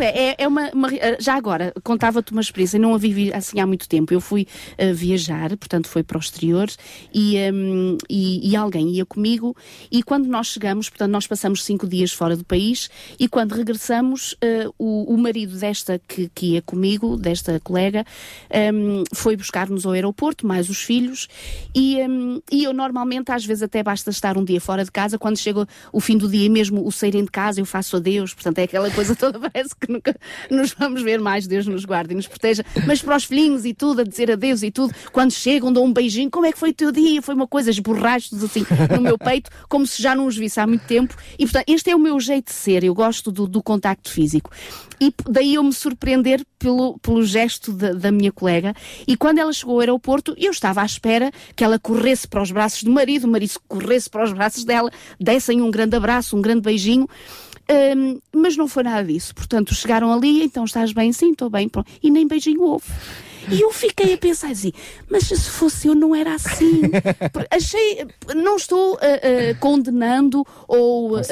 é, 0.00 0.34
é 0.38 0.48
uma, 0.48 0.70
uma, 0.70 0.94
eh, 0.94 1.16
Já 1.20 1.34
agora, 1.36 1.72
contava-te 1.82 2.32
uma 2.32 2.40
experiência, 2.40 2.78
não 2.78 2.94
a 2.94 2.98
vivi 2.98 3.32
assim 3.32 3.60
há 3.60 3.66
muito 3.66 3.88
tempo. 3.88 4.12
Eu 4.12 4.20
fui 4.20 4.46
uh, 4.78 4.94
viajar, 4.94 5.56
portanto, 5.56 5.88
foi 5.88 6.02
para 6.02 6.16
o 6.16 6.20
exterior 6.20 6.68
e, 7.14 7.36
um, 7.52 7.96
e, 8.08 8.50
e, 8.50 8.56
alguém 8.56 8.90
ia 8.90 9.06
comigo. 9.06 9.56
E 9.90 10.02
quando 10.02 10.26
nós 10.26 10.48
chegamos, 10.48 10.88
portanto, 10.88 11.12
nós 11.12 11.26
passamos 11.26 11.64
cinco 11.64 11.86
dias 11.86 12.12
fora 12.12 12.36
do 12.36 12.44
país 12.44 12.90
e 13.18 13.28
quando 13.28 13.52
regressamos, 13.52 14.32
uh, 14.32 14.74
o, 14.78 15.14
o 15.14 15.16
marido 15.16 15.56
desta 15.56 16.00
que, 16.08 16.28
que 16.34 16.54
ia 16.54 16.62
comigo, 16.62 17.16
desta 17.16 17.60
colega, 17.60 18.04
um, 18.74 19.04
foi 19.14 19.36
buscar 19.36 19.60
buscar-nos 19.60 19.84
ao 19.84 19.92
aeroporto, 19.92 20.46
mais 20.46 20.70
os 20.70 20.82
filhos, 20.82 21.28
e, 21.74 21.96
um, 22.02 22.40
e 22.50 22.64
eu 22.64 22.72
normalmente, 22.72 23.30
às 23.30 23.44
vezes, 23.44 23.62
até 23.62 23.82
basta 23.82 24.10
estar 24.10 24.38
um 24.38 24.44
dia 24.44 24.60
fora 24.60 24.84
de 24.84 24.90
casa, 24.90 25.18
quando 25.18 25.36
chega 25.36 25.66
o 25.92 26.00
fim 26.00 26.16
do 26.16 26.28
dia, 26.28 26.48
mesmo 26.48 26.86
o 26.86 26.90
saírem 26.90 27.24
de 27.24 27.30
casa, 27.30 27.60
eu 27.60 27.66
faço 27.66 27.96
adeus, 27.96 28.32
portanto, 28.32 28.58
é 28.58 28.62
aquela 28.62 28.90
coisa 28.90 29.14
toda, 29.14 29.29
parece 29.38 29.74
que 29.78 29.90
nunca 29.90 30.16
nos 30.50 30.72
vamos 30.72 31.02
ver 31.02 31.20
mais, 31.20 31.46
Deus 31.46 31.66
nos 31.66 31.84
guarde 31.84 32.12
e 32.12 32.16
nos 32.16 32.26
proteja, 32.26 32.64
mas 32.86 33.02
para 33.02 33.16
os 33.16 33.24
filhinhos 33.24 33.64
e 33.64 33.74
tudo, 33.74 34.00
a 34.00 34.04
dizer 34.04 34.30
adeus 34.30 34.62
e 34.62 34.70
tudo, 34.70 34.94
quando 35.12 35.32
chegam, 35.32 35.72
dão 35.72 35.84
um 35.84 35.92
beijinho, 35.92 36.30
como 36.30 36.46
é 36.46 36.52
que 36.52 36.58
foi 36.58 36.70
o 36.70 36.74
teu 36.74 36.90
dia? 36.90 37.22
Foi 37.22 37.34
uma 37.34 37.46
coisa, 37.46 37.70
esborrachos 37.70 38.42
assim 38.42 38.64
no 38.94 39.02
meu 39.02 39.18
peito, 39.18 39.50
como 39.68 39.86
se 39.86 40.02
já 40.02 40.14
não 40.14 40.26
os 40.26 40.36
visse 40.36 40.58
há 40.58 40.66
muito 40.66 40.84
tempo, 40.86 41.14
e 41.38 41.44
portanto, 41.44 41.64
este 41.68 41.90
é 41.90 41.96
o 41.96 41.98
meu 41.98 42.18
jeito 42.18 42.46
de 42.46 42.54
ser, 42.54 42.84
eu 42.84 42.94
gosto 42.94 43.30
do, 43.30 43.46
do 43.46 43.62
contacto 43.62 44.10
físico. 44.10 44.50
E 45.00 45.14
daí 45.28 45.54
eu 45.54 45.62
me 45.62 45.72
surpreender 45.72 46.44
pelo, 46.58 46.98
pelo 46.98 47.24
gesto 47.24 47.72
da 47.72 48.12
minha 48.12 48.30
colega, 48.30 48.74
e 49.06 49.16
quando 49.16 49.38
ela 49.38 49.52
chegou 49.52 49.74
ao 49.76 49.80
aeroporto, 49.80 50.34
eu 50.36 50.50
estava 50.50 50.82
à 50.82 50.84
espera 50.84 51.30
que 51.56 51.64
ela 51.64 51.78
corresse 51.78 52.28
para 52.28 52.42
os 52.42 52.50
braços 52.50 52.82
do 52.82 52.90
marido, 52.90 53.24
o 53.24 53.28
marido 53.28 53.54
corresse 53.66 54.08
para 54.10 54.24
os 54.24 54.32
braços 54.32 54.64
dela, 54.64 54.90
dessem 55.18 55.60
um 55.62 55.70
grande 55.70 55.96
abraço, 55.96 56.36
um 56.36 56.42
grande 56.42 56.60
beijinho. 56.60 57.08
Um, 57.70 58.20
mas 58.34 58.56
não 58.56 58.66
foi 58.66 58.82
nada 58.82 59.04
disso. 59.04 59.34
Portanto, 59.34 59.74
chegaram 59.74 60.12
ali, 60.12 60.42
então 60.42 60.64
estás 60.64 60.92
bem? 60.92 61.12
Sim, 61.12 61.30
estou 61.32 61.48
bem. 61.48 61.68
Pronto. 61.68 61.90
E 62.02 62.10
nem 62.10 62.26
beijinho 62.26 62.62
houve. 62.62 62.86
E 63.48 63.60
eu 63.60 63.72
fiquei 63.72 64.14
a 64.14 64.18
pensar 64.18 64.50
assim, 64.50 64.72
mas 65.08 65.24
se 65.24 65.50
fosse 65.50 65.88
eu 65.88 65.94
não 65.94 66.14
era 66.14 66.34
assim. 66.34 66.82
Achei, 67.50 68.06
não 68.36 68.56
estou 68.56 68.94
uh, 68.94 68.96
uh, 68.96 69.58
condenando 69.58 70.46
ou, 70.68 71.16
uh, 71.16 71.22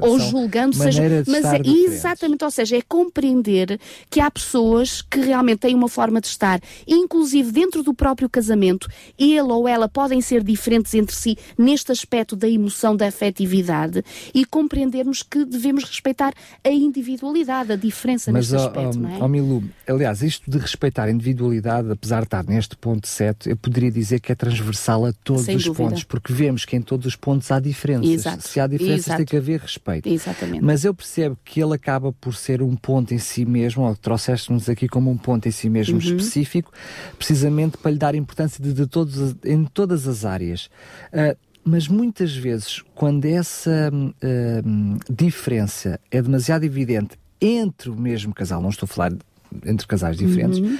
ou 0.00 0.18
julgando, 0.18 0.76
seja, 0.76 1.02
mas 1.26 1.44
é, 1.44 1.60
exatamente, 1.64 2.44
ou 2.44 2.50
seja, 2.50 2.76
é 2.76 2.82
compreender 2.82 3.80
que 4.10 4.20
há 4.20 4.30
pessoas 4.30 5.02
que 5.02 5.20
realmente 5.20 5.60
têm 5.60 5.74
uma 5.74 5.88
forma 5.88 6.20
de 6.20 6.28
estar, 6.28 6.60
inclusive 6.86 7.50
dentro 7.50 7.82
do 7.82 7.92
próprio 7.92 8.28
casamento, 8.28 8.88
ele 9.18 9.40
ou 9.40 9.66
ela 9.66 9.88
podem 9.88 10.20
ser 10.20 10.42
diferentes 10.42 10.94
entre 10.94 11.14
si 11.14 11.36
neste 11.58 11.92
aspecto 11.92 12.36
da 12.36 12.48
emoção, 12.48 12.96
da 12.96 13.08
afetividade 13.08 14.04
e 14.34 14.44
compreendermos 14.44 15.22
que 15.22 15.44
devemos 15.44 15.84
respeitar 15.84 16.32
a 16.62 16.70
individualidade, 16.70 17.72
a 17.72 17.76
diferença 17.76 18.30
mas, 18.30 18.50
neste 18.50 18.66
aspecto, 18.66 18.96
oh, 18.96 19.00
não 19.00 19.24
é? 19.24 19.28
Milu, 19.28 19.64
aliás, 19.86 20.22
isto 20.22 20.50
de 20.50 20.58
respeitar 20.58 21.04
a 21.04 21.10
individualidade 21.10 21.55
apesar 21.92 22.20
de 22.20 22.26
estar 22.26 22.44
neste 22.44 22.76
ponto 22.76 23.06
7, 23.06 23.50
eu 23.50 23.56
poderia 23.56 23.90
dizer 23.90 24.20
que 24.20 24.32
é 24.32 24.34
transversal 24.34 25.06
a 25.06 25.12
todos 25.12 25.44
Sem 25.44 25.56
os 25.56 25.64
dúvida. 25.64 25.88
pontos, 25.88 26.04
porque 26.04 26.32
vemos 26.32 26.64
que 26.64 26.76
em 26.76 26.82
todos 26.82 27.06
os 27.06 27.16
pontos 27.16 27.50
há 27.50 27.60
diferenças. 27.60 28.08
Exato. 28.08 28.48
Se 28.48 28.60
há 28.60 28.66
diferenças, 28.66 29.06
Exato. 29.06 29.18
tem 29.18 29.26
que 29.26 29.36
haver 29.36 29.60
respeito. 29.60 30.08
Exatamente. 30.08 30.64
Mas 30.64 30.84
eu 30.84 30.94
percebo 30.94 31.38
que 31.44 31.62
ele 31.62 31.74
acaba 31.74 32.12
por 32.12 32.34
ser 32.34 32.62
um 32.62 32.74
ponto 32.76 33.14
em 33.14 33.18
si 33.18 33.44
mesmo, 33.44 33.84
ou 33.84 33.96
trouxeste-nos 33.96 34.68
aqui 34.68 34.88
como 34.88 35.10
um 35.10 35.16
ponto 35.16 35.46
em 35.46 35.52
si 35.52 35.68
mesmo 35.68 35.94
uhum. 35.94 36.00
específico, 36.00 36.72
precisamente 37.18 37.76
para 37.76 37.90
lhe 37.90 37.98
dar 37.98 38.14
importância 38.14 38.62
de, 38.62 38.72
de 38.72 38.86
todos, 38.86 39.34
em 39.44 39.64
todas 39.64 40.06
as 40.06 40.24
áreas. 40.24 40.66
Uh, 41.12 41.36
mas 41.64 41.88
muitas 41.88 42.34
vezes, 42.36 42.80
quando 42.94 43.24
essa 43.24 43.90
uh, 43.92 45.12
diferença 45.12 45.98
é 46.12 46.22
demasiado 46.22 46.62
evidente 46.62 47.18
entre 47.40 47.90
o 47.90 47.96
mesmo 47.96 48.32
casal, 48.32 48.62
não 48.62 48.70
estou 48.70 48.86
a 48.86 48.88
falar 48.88 49.12
entre 49.64 49.86
casais 49.86 50.16
diferentes, 50.16 50.58
uhum. 50.58 50.78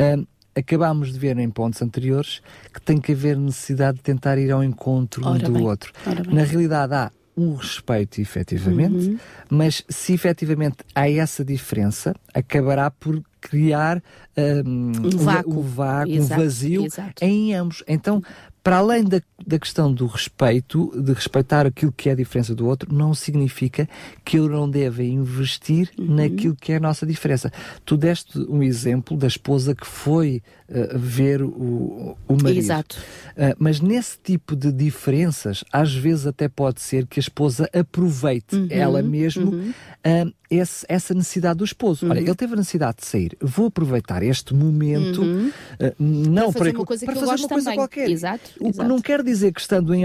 Uh, 0.00 0.26
acabámos 0.54 1.12
de 1.12 1.18
ver 1.18 1.38
em 1.38 1.50
pontos 1.50 1.80
anteriores 1.82 2.42
que 2.72 2.80
tem 2.80 2.98
que 2.98 3.12
haver 3.12 3.36
necessidade 3.36 3.98
de 3.98 4.02
tentar 4.02 4.38
ir 4.38 4.50
ao 4.50 4.62
encontro 4.62 5.26
um 5.26 5.38
do 5.38 5.52
bem. 5.52 5.62
outro. 5.62 5.92
Na 6.30 6.42
realidade, 6.42 6.94
há 6.94 7.12
um 7.36 7.54
respeito, 7.54 8.20
efetivamente, 8.20 9.10
uhum. 9.10 9.18
mas 9.48 9.84
se 9.88 10.12
efetivamente 10.12 10.78
há 10.92 11.08
essa 11.08 11.44
diferença, 11.44 12.12
acabará 12.34 12.90
por 12.90 13.22
criar 13.40 14.02
um, 14.36 14.92
um 15.04 15.10
vácuo, 15.10 15.58
o 15.58 15.62
vácuo, 15.62 16.12
um 16.12 16.26
vazio 16.26 16.84
exato. 16.86 17.24
em 17.24 17.54
ambos. 17.54 17.84
Então, 17.86 18.20
para 18.68 18.76
além 18.76 19.02
da, 19.02 19.22
da 19.46 19.58
questão 19.58 19.90
do 19.90 20.04
respeito, 20.04 20.92
de 20.94 21.14
respeitar 21.14 21.64
aquilo 21.64 21.90
que 21.90 22.10
é 22.10 22.12
a 22.12 22.14
diferença 22.14 22.54
do 22.54 22.66
outro, 22.66 22.94
não 22.94 23.14
significa 23.14 23.88
que 24.22 24.38
eu 24.38 24.46
não 24.46 24.68
deva 24.68 25.02
investir 25.02 25.90
uhum. 25.98 26.16
naquilo 26.16 26.54
que 26.54 26.72
é 26.72 26.76
a 26.76 26.80
nossa 26.80 27.06
diferença. 27.06 27.50
Tu 27.86 27.96
deste 27.96 28.38
um 28.40 28.62
exemplo 28.62 29.16
da 29.16 29.26
esposa 29.26 29.74
que 29.74 29.86
foi 29.86 30.42
uh, 30.68 30.98
ver 30.98 31.40
o, 31.40 32.14
o 32.28 32.42
marido. 32.42 32.58
Exato. 32.58 32.98
Uh, 33.30 33.56
mas 33.58 33.80
nesse 33.80 34.18
tipo 34.18 34.54
de 34.54 34.70
diferenças, 34.70 35.64
às 35.72 35.94
vezes 35.94 36.26
até 36.26 36.46
pode 36.46 36.82
ser 36.82 37.06
que 37.06 37.18
a 37.18 37.22
esposa 37.22 37.70
aproveite 37.72 38.54
uhum. 38.54 38.68
ela 38.68 39.00
mesmo 39.00 39.50
uhum. 39.50 39.70
uh, 39.70 40.32
esse, 40.50 40.84
essa 40.90 41.14
necessidade 41.14 41.58
do 41.58 41.64
esposo. 41.64 42.06
Olha, 42.06 42.20
uhum. 42.20 42.26
ele 42.26 42.34
teve 42.34 42.52
a 42.52 42.56
necessidade 42.56 42.98
de 42.98 43.06
sair. 43.06 43.36
Vou 43.40 43.66
aproveitar 43.66 44.22
este 44.22 44.54
momento, 44.54 45.22
uhum. 45.22 45.50
não 45.98 46.52
para 46.52 46.58
fazer 46.58 46.72
para, 46.72 46.78
uma 46.80 46.86
coisa, 46.86 47.06
para 47.06 47.14
fazer 47.14 47.42
uma 47.42 47.48
coisa 47.48 47.74
qualquer. 47.74 48.10
Exato. 48.10 48.57
O 48.60 48.72
que 48.72 48.82
não 48.84 49.00
quer 49.00 49.22
dizer 49.22 49.52
que 49.52 49.60
estando 49.60 49.94
em 49.94 50.04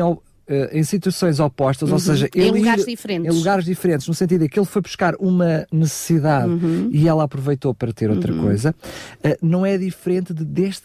em 0.71 0.83
situações 0.83 1.39
opostas, 1.39 1.87
uhum. 1.89 1.95
ou 1.95 1.99
seja, 1.99 2.29
em 2.35 2.51
lugares 2.51 2.85
diferentes. 2.85 3.33
Em 3.33 3.37
lugares 3.37 3.65
diferentes, 3.65 4.07
no 4.07 4.13
sentido 4.13 4.41
de 4.41 4.49
que 4.49 4.59
ele 4.59 4.65
foi 4.65 4.81
buscar 4.81 5.15
uma 5.17 5.65
necessidade 5.71 6.51
uhum. 6.51 6.89
e 6.91 7.07
ela 7.07 7.23
aproveitou 7.23 7.73
para 7.73 7.93
ter 7.93 8.09
outra 8.09 8.33
uhum. 8.33 8.41
coisa, 8.41 8.75
uh, 9.23 9.37
não 9.41 9.65
é 9.65 9.77
diferente 9.77 10.33
de 10.33 10.43
deste 10.43 10.83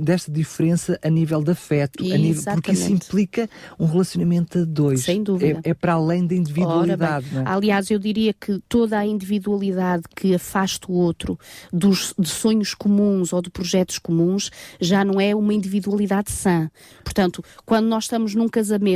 desta 0.00 0.32
diferença 0.32 0.98
a 1.02 1.10
nível 1.10 1.42
de 1.42 1.50
afeto, 1.50 2.02
nível, 2.02 2.42
porque 2.54 2.72
isso 2.72 2.90
implica 2.90 3.48
um 3.78 3.86
relacionamento 3.86 4.58
a 4.58 4.64
dois. 4.64 5.02
Sem 5.02 5.22
dúvida. 5.22 5.60
É, 5.64 5.70
é 5.70 5.74
para 5.74 5.94
além 5.94 6.26
da 6.26 6.34
individualidade. 6.34 7.26
É? 7.36 7.42
Aliás, 7.44 7.90
eu 7.90 7.98
diria 7.98 8.32
que 8.32 8.58
toda 8.68 8.98
a 8.98 9.06
individualidade 9.06 10.04
que 10.14 10.34
afasta 10.34 10.90
o 10.90 10.94
outro 10.94 11.38
dos, 11.72 12.14
de 12.18 12.28
sonhos 12.28 12.74
comuns 12.74 13.32
ou 13.32 13.42
de 13.42 13.50
projetos 13.50 13.98
comuns 13.98 14.50
já 14.80 15.04
não 15.04 15.20
é 15.20 15.34
uma 15.34 15.52
individualidade 15.52 16.32
sã. 16.32 16.70
Portanto, 17.02 17.44
quando 17.66 17.86
nós 17.86 18.04
estamos 18.04 18.34
num 18.34 18.48
casamento 18.48 18.93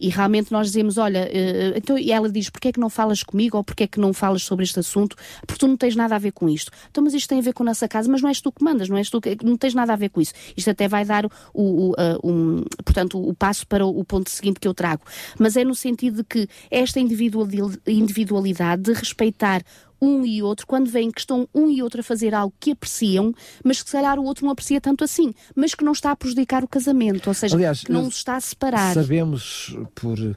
e 0.00 0.08
realmente 0.08 0.52
nós 0.52 0.68
dizemos, 0.68 0.98
olha, 0.98 1.24
uh, 1.24 1.76
então, 1.76 1.98
e 1.98 2.12
ela 2.12 2.30
diz, 2.30 2.50
porquê 2.50 2.68
é 2.68 2.72
que 2.72 2.80
não 2.80 2.88
falas 2.88 3.22
comigo 3.22 3.56
ou 3.56 3.64
porquê 3.64 3.84
é 3.84 3.86
que 3.86 4.00
não 4.00 4.12
falas 4.12 4.42
sobre 4.42 4.64
este 4.64 4.78
assunto? 4.78 5.16
Porque 5.46 5.58
tu 5.58 5.68
não 5.68 5.76
tens 5.76 5.94
nada 5.96 6.14
a 6.16 6.18
ver 6.18 6.32
com 6.32 6.48
isto. 6.48 6.70
Então, 6.90 7.02
mas 7.04 7.14
isto 7.14 7.28
tem 7.28 7.38
a 7.38 7.42
ver 7.42 7.52
com 7.52 7.62
a 7.62 7.66
nossa 7.66 7.88
casa, 7.88 8.10
mas 8.10 8.22
não 8.22 8.28
és 8.28 8.40
tu 8.40 8.50
que 8.52 8.62
mandas, 8.62 8.88
não 8.88 8.96
és 8.96 9.10
tu 9.10 9.20
que, 9.20 9.36
não 9.42 9.56
tens 9.56 9.74
nada 9.74 9.92
a 9.92 9.96
ver 9.96 10.08
com 10.08 10.20
isso. 10.20 10.32
Isto 10.56 10.70
até 10.70 10.88
vai 10.88 11.04
dar 11.04 11.26
o, 11.26 11.30
o 11.54 11.90
uh, 11.90 11.94
um, 12.24 12.64
portanto, 12.84 13.20
o 13.20 13.34
passo 13.34 13.66
para 13.66 13.84
o, 13.84 13.98
o 14.00 14.04
ponto 14.04 14.30
seguinte 14.30 14.60
que 14.60 14.68
eu 14.68 14.74
trago. 14.74 15.02
Mas 15.38 15.56
é 15.56 15.64
no 15.64 15.74
sentido 15.74 16.16
de 16.18 16.24
que 16.24 16.48
esta 16.70 17.00
individualidade 17.00 18.82
de 18.82 18.92
respeitar 18.92 19.62
um 20.00 20.24
e 20.24 20.42
outro, 20.42 20.66
quando 20.66 20.90
veem 20.90 21.10
que 21.10 21.20
estão 21.20 21.48
um 21.54 21.70
e 21.70 21.82
outro 21.82 22.00
a 22.00 22.04
fazer 22.04 22.34
algo 22.34 22.54
que 22.58 22.72
apreciam, 22.72 23.34
mas 23.64 23.82
que 23.82 23.88
se 23.88 23.96
calhar 23.96 24.18
o 24.18 24.24
outro 24.24 24.44
não 24.44 24.52
aprecia 24.52 24.80
tanto 24.80 25.04
assim, 25.04 25.34
mas 25.54 25.74
que 25.74 25.84
não 25.84 25.92
está 25.92 26.10
a 26.10 26.16
prejudicar 26.16 26.62
o 26.62 26.68
casamento, 26.68 27.28
ou 27.28 27.34
seja, 27.34 27.54
Aliás, 27.54 27.82
que 27.82 27.92
não 27.92 28.10
se 28.10 28.18
está 28.18 28.36
a 28.36 28.40
separar. 28.40 28.94
Sabemos 28.94 29.76
por 29.94 30.18
uh, 30.18 30.34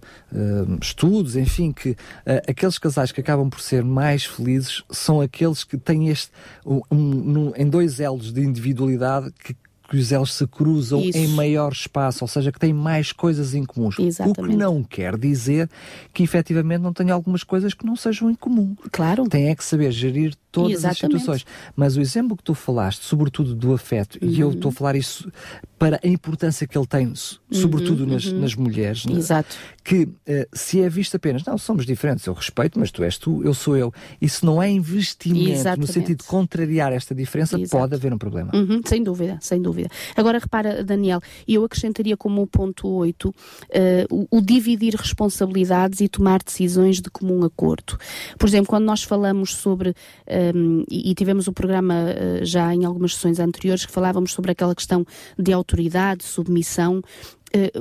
estudos, 0.81 1.35
enfim, 1.35 1.71
que 1.71 1.91
uh, 1.91 1.95
aqueles 2.47 2.77
casais 2.77 3.11
que 3.11 3.21
acabam 3.21 3.49
por 3.49 3.61
ser 3.61 3.83
mais 3.83 4.25
felizes 4.25 4.83
são 4.91 5.21
aqueles 5.21 5.63
que 5.63 5.77
têm 5.77 6.09
este, 6.09 6.31
um, 6.65 6.81
um, 6.91 7.53
em 7.55 7.69
dois 7.69 7.99
elos 7.99 8.31
de 8.31 8.41
individualidade 8.41 9.31
que 9.43 9.55
que 9.89 9.97
os 9.97 10.11
elos 10.11 10.33
se 10.33 10.45
cruzam 10.45 11.01
Isso. 11.01 11.17
em 11.17 11.27
maior 11.29 11.71
espaço, 11.71 12.23
ou 12.23 12.27
seja, 12.27 12.51
que 12.51 12.59
têm 12.59 12.71
mais 12.71 13.11
coisas 13.11 13.55
em 13.55 13.65
comuns. 13.65 13.97
Exatamente. 13.97 14.39
O 14.39 14.43
que 14.51 14.55
não 14.55 14.83
quer 14.83 15.17
dizer 15.17 15.67
que 16.13 16.21
efetivamente 16.21 16.81
não 16.81 16.93
tenha 16.93 17.13
algumas 17.13 17.43
coisas 17.43 17.73
que 17.73 17.85
não 17.85 17.95
sejam 17.95 18.29
em 18.29 18.35
comum. 18.35 18.75
Claro. 18.91 19.27
Tem 19.27 19.49
é 19.49 19.55
que 19.55 19.63
saber 19.63 19.91
gerir 19.91 20.35
todas 20.51 20.79
Exatamente. 20.79 21.15
as 21.15 21.21
situações. 21.21 21.45
Mas 21.75 21.97
o 21.97 22.01
exemplo 22.01 22.35
que 22.35 22.43
tu 22.43 22.53
falaste, 22.53 23.03
sobretudo 23.03 23.55
do 23.55 23.73
afeto, 23.73 24.17
uhum. 24.21 24.29
e 24.29 24.39
eu 24.39 24.51
estou 24.51 24.69
a 24.69 24.71
falar 24.71 24.95
isso 24.95 25.31
para 25.77 25.99
a 26.03 26.07
importância 26.07 26.67
que 26.67 26.77
ele 26.77 26.85
tem, 26.85 27.13
sobretudo 27.49 28.03
uhum, 28.03 28.09
nas, 28.09 28.25
uhum. 28.25 28.39
nas, 28.41 28.53
mulheres, 28.53 29.05
né? 29.05 29.17
Exato. 29.17 29.55
que 29.81 30.03
uh, 30.03 30.11
se 30.51 30.81
é 30.81 30.89
visto 30.89 31.15
apenas, 31.15 31.43
não, 31.45 31.57
somos 31.57 31.85
diferentes, 31.85 32.25
eu 32.25 32.33
respeito, 32.33 32.77
mas 32.77 32.91
tu 32.91 33.01
és 33.01 33.17
tu, 33.17 33.41
eu 33.43 33.53
sou 33.53 33.77
eu. 33.77 33.93
Isso 34.21 34.45
não 34.45 34.61
é 34.61 34.69
investimento 34.69 35.51
Exatamente. 35.51 35.79
no 35.79 35.87
sentido 35.87 36.17
de 36.17 36.25
contrariar 36.25 36.91
esta 36.91 37.15
diferença, 37.15 37.57
Exato. 37.57 37.81
pode 37.81 37.95
haver 37.95 38.13
um 38.13 38.17
problema. 38.17 38.51
Uhum, 38.53 38.81
sem 38.85 39.01
dúvida, 39.01 39.37
sem 39.41 39.61
dúvida. 39.61 39.89
Agora 40.17 40.37
repara, 40.37 40.83
Daniel, 40.83 41.21
eu 41.47 41.63
acrescentaria 41.63 42.17
como 42.17 42.45
ponto 42.45 42.87
8 42.87 43.29
uh, 43.29 43.33
o, 44.11 44.37
o 44.37 44.41
dividir 44.41 44.95
responsabilidades 44.95 46.01
e 46.01 46.09
tomar 46.09 46.43
decisões 46.43 46.99
de 46.99 47.09
comum 47.09 47.45
acordo. 47.45 47.97
Por 48.37 48.49
exemplo, 48.49 48.67
quando 48.67 48.83
nós 48.83 49.03
falamos 49.03 49.55
sobre 49.55 49.91
uh, 49.91 49.95
um, 50.55 50.83
e, 50.89 51.13
tivemos 51.13 51.47
o 51.47 51.53
programa 51.53 51.93
uh, 51.93 52.45
já 52.45 52.73
em 52.73 52.85
algumas 52.85 53.15
sessões 53.15 53.39
anteriores 53.39 53.85
que 53.85 53.91
falávamos 53.91 54.31
sobre 54.31 54.51
aquela 54.51 54.75
questão 54.75 55.05
de 55.37 55.51
autoridade, 55.51 56.23
submissão, 56.23 57.01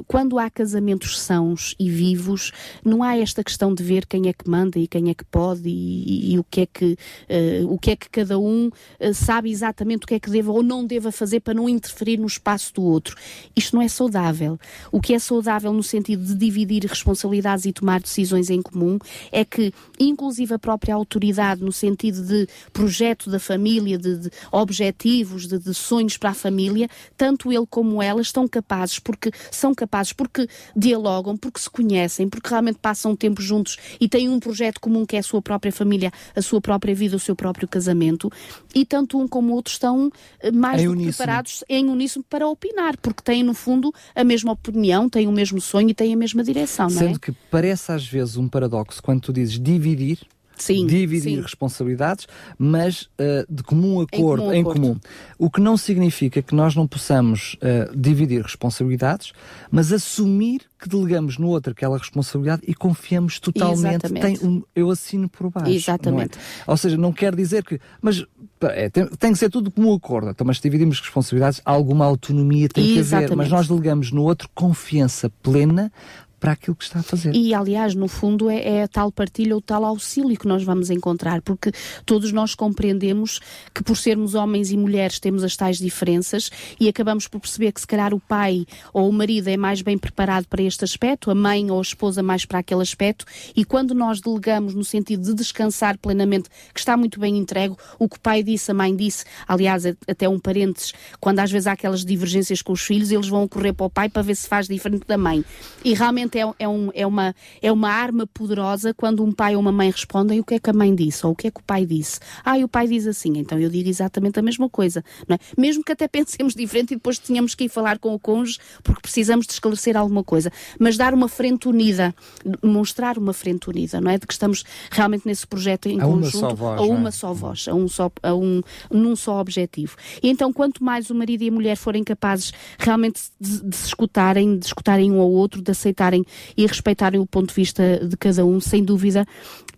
quando 0.06 0.38
há 0.38 0.48
casamentos 0.50 1.20
sãos 1.20 1.74
e 1.78 1.90
vivos, 1.90 2.52
não 2.84 3.02
há 3.02 3.16
esta 3.16 3.42
questão 3.44 3.74
de 3.74 3.82
ver 3.82 4.06
quem 4.06 4.28
é 4.28 4.32
que 4.32 4.48
manda 4.48 4.78
e 4.78 4.86
quem 4.86 5.10
é 5.10 5.14
que 5.14 5.24
pode 5.24 5.68
e, 5.68 6.30
e, 6.30 6.32
e 6.34 6.38
o, 6.38 6.44
que 6.44 6.60
é 6.62 6.66
que, 6.66 6.84
uh, 6.84 7.72
o 7.72 7.78
que 7.78 7.90
é 7.90 7.96
que 7.96 8.08
cada 8.08 8.38
um 8.38 8.68
uh, 8.68 9.14
sabe 9.14 9.50
exatamente 9.50 10.04
o 10.04 10.06
que 10.06 10.14
é 10.14 10.20
que 10.20 10.30
deva 10.30 10.52
ou 10.52 10.62
não 10.62 10.84
deva 10.84 11.12
fazer 11.12 11.40
para 11.40 11.54
não 11.54 11.68
interferir 11.68 12.18
no 12.18 12.26
espaço 12.26 12.72
do 12.74 12.82
outro. 12.82 13.16
Isto 13.54 13.76
não 13.76 13.82
é 13.82 13.88
saudável. 13.88 14.58
O 14.90 15.00
que 15.00 15.14
é 15.14 15.18
saudável 15.18 15.72
no 15.72 15.82
sentido 15.82 16.24
de 16.24 16.34
dividir 16.34 16.84
responsabilidades 16.84 17.64
e 17.64 17.72
tomar 17.72 18.00
decisões 18.00 18.50
em 18.50 18.62
comum 18.62 18.98
é 19.30 19.44
que, 19.44 19.72
inclusive 19.98 20.54
a 20.54 20.58
própria 20.58 20.94
autoridade, 20.94 21.62
no 21.62 21.72
sentido 21.72 22.22
de 22.22 22.48
projeto 22.72 23.30
da 23.30 23.38
família, 23.38 23.98
de, 23.98 24.16
de 24.16 24.30
objetivos, 24.50 25.46
de, 25.46 25.58
de 25.58 25.74
sonhos 25.74 26.16
para 26.16 26.30
a 26.30 26.34
família, 26.34 26.88
tanto 27.16 27.52
ele 27.52 27.66
como 27.68 28.02
ela 28.02 28.20
estão 28.20 28.46
capazes, 28.48 28.98
porque 28.98 29.30
são 29.58 29.74
capazes, 29.74 30.12
porque 30.12 30.48
dialogam, 30.74 31.36
porque 31.36 31.60
se 31.60 31.68
conhecem, 31.68 32.28
porque 32.28 32.48
realmente 32.48 32.78
passam 32.80 33.14
tempo 33.14 33.42
juntos 33.42 33.76
e 34.00 34.08
têm 34.08 34.28
um 34.28 34.40
projeto 34.40 34.80
comum 34.80 35.04
que 35.04 35.16
é 35.16 35.18
a 35.18 35.22
sua 35.22 35.42
própria 35.42 35.72
família, 35.72 36.12
a 36.34 36.42
sua 36.42 36.60
própria 36.60 36.94
vida, 36.94 37.16
o 37.16 37.18
seu 37.18 37.36
próprio 37.36 37.68
casamento, 37.68 38.30
e 38.74 38.84
tanto 38.84 39.18
um 39.18 39.26
como 39.26 39.52
o 39.52 39.54
outro 39.54 39.72
estão 39.72 40.10
eh, 40.40 40.50
mais 40.50 40.82
preparados 40.82 41.64
em 41.68 41.88
uníssono 41.88 42.24
para 42.28 42.46
opinar, 42.46 42.96
porque 42.98 43.22
têm 43.22 43.42
no 43.42 43.54
fundo 43.54 43.92
a 44.14 44.24
mesma 44.24 44.52
opinião, 44.52 45.08
têm 45.08 45.26
o 45.26 45.32
mesmo 45.32 45.60
sonho 45.60 45.90
e 45.90 45.94
têm 45.94 46.14
a 46.14 46.16
mesma 46.16 46.42
direção, 46.42 46.88
Sendo 46.88 47.04
não 47.04 47.16
é? 47.16 47.18
que 47.18 47.32
parece 47.50 47.92
às 47.92 48.06
vezes 48.06 48.36
um 48.36 48.48
paradoxo 48.48 49.02
quando 49.02 49.20
tu 49.20 49.32
dizes 49.32 49.58
dividir 49.58 50.18
Sim, 50.58 50.86
dividir 50.86 51.36
sim. 51.36 51.40
responsabilidades, 51.40 52.26
mas 52.58 53.02
uh, 53.02 53.46
de 53.48 53.62
comum 53.62 54.00
acordo, 54.00 54.52
em 54.52 54.62
comum, 54.62 54.74
em 54.74 54.80
comum, 54.80 55.00
O 55.38 55.50
que 55.50 55.60
não 55.60 55.76
significa 55.76 56.42
que 56.42 56.54
nós 56.54 56.74
não 56.74 56.86
possamos 56.86 57.54
uh, 57.54 57.96
dividir 57.96 58.42
responsabilidades, 58.42 59.32
mas 59.70 59.92
assumir 59.92 60.62
que 60.78 60.88
delegamos 60.88 61.38
no 61.38 61.48
outro 61.48 61.72
aquela 61.72 61.98
responsabilidade 61.98 62.62
e 62.66 62.74
confiamos 62.74 63.40
totalmente. 63.40 64.08
Tem 64.12 64.38
um, 64.42 64.62
eu 64.74 64.90
assino 64.90 65.28
por 65.28 65.50
baixo. 65.50 65.70
Exatamente. 65.70 66.38
É? 66.38 66.70
Ou 66.70 66.76
seja, 66.76 66.96
não 66.96 67.12
quer 67.12 67.34
dizer 67.34 67.64
que. 67.64 67.80
Mas 68.00 68.24
é, 68.60 68.88
tem, 68.88 69.06
tem, 69.06 69.32
que 69.32 69.38
ser 69.38 69.50
tudo 69.50 69.70
como 69.70 69.90
um 69.90 69.94
acordo. 69.94 70.30
Então, 70.30 70.46
mas 70.46 70.60
dividimos 70.60 71.00
responsabilidades, 71.00 71.60
alguma 71.64 72.04
autonomia 72.04 72.68
tem 72.68 72.84
que 72.84 73.00
haver, 73.00 73.34
mas 73.34 73.48
nós 73.48 73.66
delegamos 73.66 74.12
no 74.12 74.22
outro 74.22 74.48
confiança 74.54 75.30
plena 75.42 75.92
para 76.38 76.52
aquilo 76.52 76.76
que 76.76 76.84
está 76.84 77.00
a 77.00 77.02
fazer. 77.02 77.34
E, 77.34 77.52
aliás, 77.52 77.94
no 77.94 78.08
fundo, 78.08 78.48
é, 78.48 78.62
é 78.62 78.82
a 78.82 78.88
tal 78.88 79.10
partilha 79.10 79.54
ou 79.54 79.60
tal 79.60 79.84
auxílio 79.84 80.38
que 80.38 80.46
nós 80.46 80.62
vamos 80.62 80.90
encontrar, 80.90 81.42
porque 81.42 81.72
todos 82.04 82.32
nós 82.32 82.54
compreendemos 82.54 83.40
que, 83.74 83.82
por 83.82 83.96
sermos 83.96 84.34
homens 84.34 84.70
e 84.70 84.76
mulheres, 84.76 85.18
temos 85.18 85.42
as 85.42 85.56
tais 85.56 85.78
diferenças 85.78 86.50
e 86.78 86.88
acabamos 86.88 87.26
por 87.26 87.40
perceber 87.40 87.72
que, 87.72 87.80
se 87.80 87.86
calhar, 87.86 88.14
o 88.14 88.20
pai 88.20 88.66
ou 88.92 89.08
o 89.08 89.12
marido 89.12 89.48
é 89.48 89.56
mais 89.56 89.82
bem 89.82 89.98
preparado 89.98 90.46
para 90.46 90.62
este 90.62 90.84
aspecto, 90.84 91.30
a 91.30 91.34
mãe 91.34 91.70
ou 91.70 91.78
a 91.78 91.82
esposa 91.82 92.22
mais 92.22 92.44
para 92.44 92.58
aquele 92.60 92.82
aspecto, 92.82 93.24
e 93.56 93.64
quando 93.64 93.94
nós 93.94 94.20
delegamos 94.20 94.74
no 94.74 94.84
sentido 94.84 95.22
de 95.22 95.34
descansar 95.34 95.98
plenamente, 95.98 96.48
que 96.72 96.80
está 96.80 96.96
muito 96.96 97.18
bem 97.18 97.36
entregue, 97.36 97.74
o 97.98 98.08
que 98.08 98.16
o 98.16 98.20
pai 98.20 98.42
disse, 98.42 98.70
a 98.70 98.74
mãe 98.74 98.94
disse, 98.94 99.24
aliás, 99.46 99.84
até 99.86 100.28
um 100.28 100.38
parênteses, 100.38 100.92
quando 101.20 101.40
às 101.40 101.50
vezes 101.50 101.66
há 101.66 101.72
aquelas 101.72 102.04
divergências 102.04 102.62
com 102.62 102.72
os 102.72 102.82
filhos, 102.82 103.10
eles 103.10 103.28
vão 103.28 103.46
correr 103.48 103.72
para 103.72 103.86
o 103.86 103.90
pai 103.90 104.08
para 104.08 104.22
ver 104.22 104.34
se 104.34 104.48
faz 104.48 104.68
diferente 104.68 105.06
da 105.06 105.16
mãe. 105.16 105.44
E 105.84 105.94
realmente 105.94 106.27
é, 106.36 106.54
é, 106.58 106.68
um, 106.68 106.90
é, 106.94 107.06
uma, 107.06 107.34
é 107.62 107.70
uma 107.70 107.90
arma 107.90 108.26
poderosa 108.26 108.92
quando 108.94 109.24
um 109.24 109.32
pai 109.32 109.54
ou 109.54 109.60
uma 109.60 109.72
mãe 109.72 109.90
respondem 109.90 110.40
o 110.40 110.44
que 110.44 110.54
é 110.54 110.58
que 110.58 110.70
a 110.70 110.72
mãe 110.72 110.94
disse 110.94 111.24
ou 111.26 111.32
o 111.32 111.36
que 111.36 111.46
é 111.46 111.50
que 111.50 111.60
o 111.60 111.62
pai 111.62 111.86
disse. 111.86 112.20
Ah, 112.44 112.58
e 112.58 112.64
o 112.64 112.68
pai 112.68 112.86
diz 112.86 113.06
assim, 113.06 113.32
então 113.36 113.58
eu 113.58 113.70
digo 113.70 113.88
exatamente 113.88 114.38
a 114.38 114.42
mesma 114.42 114.68
coisa. 114.68 115.04
Não 115.26 115.36
é? 115.36 115.38
Mesmo 115.56 115.82
que 115.84 115.92
até 115.92 116.06
pensemos 116.08 116.54
diferente 116.54 116.92
e 116.92 116.96
depois 116.96 117.18
tenhamos 117.18 117.54
que 117.54 117.64
ir 117.64 117.68
falar 117.68 117.98
com 117.98 118.14
o 118.14 118.18
cônjuge 118.18 118.58
porque 118.82 119.02
precisamos 119.02 119.46
de 119.46 119.52
esclarecer 119.52 119.96
alguma 119.96 120.24
coisa. 120.24 120.50
Mas 120.78 120.96
dar 120.96 121.14
uma 121.14 121.28
frente 121.28 121.68
unida, 121.68 122.14
mostrar 122.62 123.18
uma 123.18 123.32
frente 123.32 123.68
unida, 123.68 124.00
não 124.00 124.10
é? 124.10 124.18
De 124.18 124.26
que 124.26 124.32
estamos 124.32 124.64
realmente 124.90 125.26
nesse 125.26 125.46
projeto 125.46 125.88
em 125.88 126.00
a 126.00 126.04
conjunto, 126.04 126.38
uma 126.38 126.54
voz, 126.54 126.80
a 126.80 126.84
uma 126.84 127.08
é? 127.08 127.12
só 127.12 127.32
voz, 127.32 127.68
a 127.68 127.74
um 127.74 127.88
só, 127.88 128.10
a 128.22 128.34
um, 128.34 128.62
num 128.90 129.16
só 129.16 129.40
objetivo. 129.40 129.96
E 130.22 130.28
então, 130.28 130.52
quanto 130.52 130.82
mais 130.82 131.10
o 131.10 131.14
marido 131.14 131.42
e 131.42 131.48
a 131.48 131.52
mulher 131.52 131.76
forem 131.76 132.02
capazes 132.02 132.52
realmente 132.78 133.22
de, 133.40 133.64
de 133.64 133.76
se 133.76 133.86
escutarem, 133.86 134.58
de 134.58 134.66
escutarem 134.66 135.10
um 135.10 135.20
ao 135.20 135.30
outro, 135.30 135.62
de 135.62 135.70
aceitarem 135.70 136.17
e 136.56 136.66
respeitarem 136.66 137.20
o 137.20 137.26
ponto 137.26 137.48
de 137.48 137.54
vista 137.54 137.82
de 138.06 138.16
cada 138.16 138.44
um, 138.44 138.60
sem 138.60 138.82
dúvida 138.82 139.26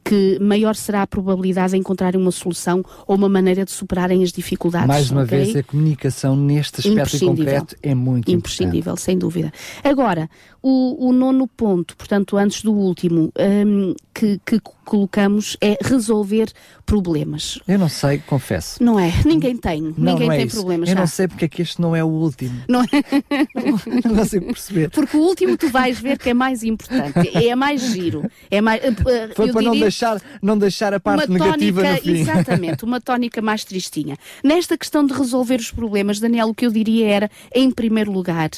que 0.04 0.38
maior 0.40 0.74
será 0.74 1.02
a 1.02 1.06
probabilidade 1.06 1.72
de 1.72 1.78
encontrarem 1.78 2.20
uma 2.20 2.30
solução 2.30 2.84
ou 3.06 3.16
uma 3.16 3.28
maneira 3.28 3.64
de 3.64 3.70
superarem 3.70 4.22
as 4.22 4.32
dificuldades. 4.32 4.88
Mais 4.88 5.10
uma 5.10 5.22
okay? 5.22 5.44
vez, 5.44 5.56
a 5.56 5.62
comunicação 5.62 6.36
neste 6.36 6.80
aspecto 6.80 7.26
concreto 7.26 7.76
é 7.82 7.94
muito 7.94 8.30
Imprescindível, 8.30 8.92
importante. 8.92 9.02
sem 9.02 9.18
dúvida. 9.18 9.52
Agora, 9.84 10.28
o, 10.62 11.08
o, 11.08 11.12
nono 11.12 11.46
ponto, 11.46 11.96
portanto, 11.96 12.36
antes 12.36 12.62
do 12.62 12.72
último, 12.72 13.32
um, 13.38 13.94
que, 14.12 14.38
que 14.44 14.60
colocamos 14.84 15.56
é 15.60 15.78
resolver 15.80 16.50
problemas. 16.84 17.58
Eu 17.66 17.78
não 17.78 17.88
sei, 17.88 18.18
confesso. 18.18 18.82
Não 18.82 18.98
é? 18.98 19.12
Ninguém 19.24 19.56
tem. 19.56 19.80
Não, 19.80 19.94
Ninguém 19.96 20.26
não 20.26 20.32
é 20.32 20.36
tem 20.38 20.46
isso. 20.46 20.56
problemas. 20.56 20.88
Eu 20.88 20.94
já. 20.94 21.00
não 21.00 21.06
sei 21.06 21.28
porque 21.28 21.44
é 21.44 21.48
que 21.48 21.62
este 21.62 21.80
não 21.80 21.94
é 21.94 22.02
o 22.04 22.08
último. 22.08 22.60
Não 22.68 22.82
é? 22.82 22.86
não 24.04 24.16
consigo 24.16 24.46
perceber. 24.46 24.90
Porque 24.90 25.16
o 25.16 25.20
último 25.20 25.56
tu 25.56 25.70
vais 25.70 25.98
ver 25.98 26.18
que 26.18 26.30
é 26.30 26.34
mais 26.34 26.62
importante, 26.62 27.30
é 27.32 27.54
mais 27.54 27.80
giro. 27.80 28.28
É 28.50 28.60
mais, 28.60 28.82
uh, 28.82 29.34
Foi 29.34 29.52
para 29.52 29.62
não 29.62 29.78
deixar, 29.90 30.22
não 30.40 30.56
deixar 30.56 30.94
a 30.94 31.00
parte 31.00 31.30
negativa 31.30 31.82
tónica, 31.82 31.96
no 31.96 32.02
fim. 32.02 32.20
Exatamente, 32.20 32.84
uma 32.84 33.00
tónica 33.00 33.42
mais 33.42 33.64
tristinha. 33.64 34.16
Nesta 34.42 34.78
questão 34.78 35.04
de 35.04 35.12
resolver 35.12 35.56
os 35.56 35.70
problemas, 35.70 36.18
Daniel, 36.18 36.48
o 36.48 36.54
que 36.54 36.64
eu 36.64 36.70
diria 36.70 37.08
era, 37.08 37.30
em 37.54 37.70
primeiro 37.70 38.10
lugar, 38.10 38.50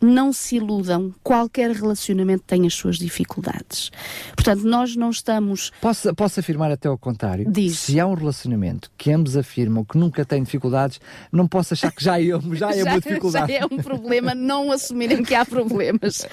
não 0.00 0.32
se 0.32 0.56
iludam, 0.56 1.14
qualquer 1.22 1.70
relacionamento 1.70 2.44
tem 2.46 2.66
as 2.66 2.74
suas 2.74 2.96
dificuldades. 2.96 3.90
Portanto, 4.34 4.64
nós 4.64 4.96
não 4.96 5.10
estamos. 5.10 5.72
Posso, 5.80 6.14
posso 6.14 6.40
afirmar 6.40 6.70
até 6.70 6.88
ao 6.88 6.98
contrário? 6.98 7.50
Diz. 7.50 7.78
Se 7.78 7.98
há 7.98 8.06
um 8.06 8.14
relacionamento 8.14 8.90
que 8.96 9.10
ambos 9.10 9.36
afirmam 9.36 9.84
que 9.84 9.96
nunca 9.96 10.24
tem 10.24 10.42
dificuldades, 10.42 11.00
não 11.32 11.46
posso 11.46 11.74
achar 11.74 11.90
que 11.92 12.02
já 12.02 12.20
é, 12.20 12.24
já 12.52 12.70
é 12.70 12.78
já, 12.84 12.90
uma 12.90 13.00
dificuldade. 13.00 13.52
Já 13.52 13.58
é 13.60 13.64
um 13.64 13.78
problema 13.78 14.34
não 14.34 14.70
assumirem 14.70 15.22
que 15.22 15.34
há 15.34 15.44
problemas. 15.44 16.20
Uh, 16.20 16.26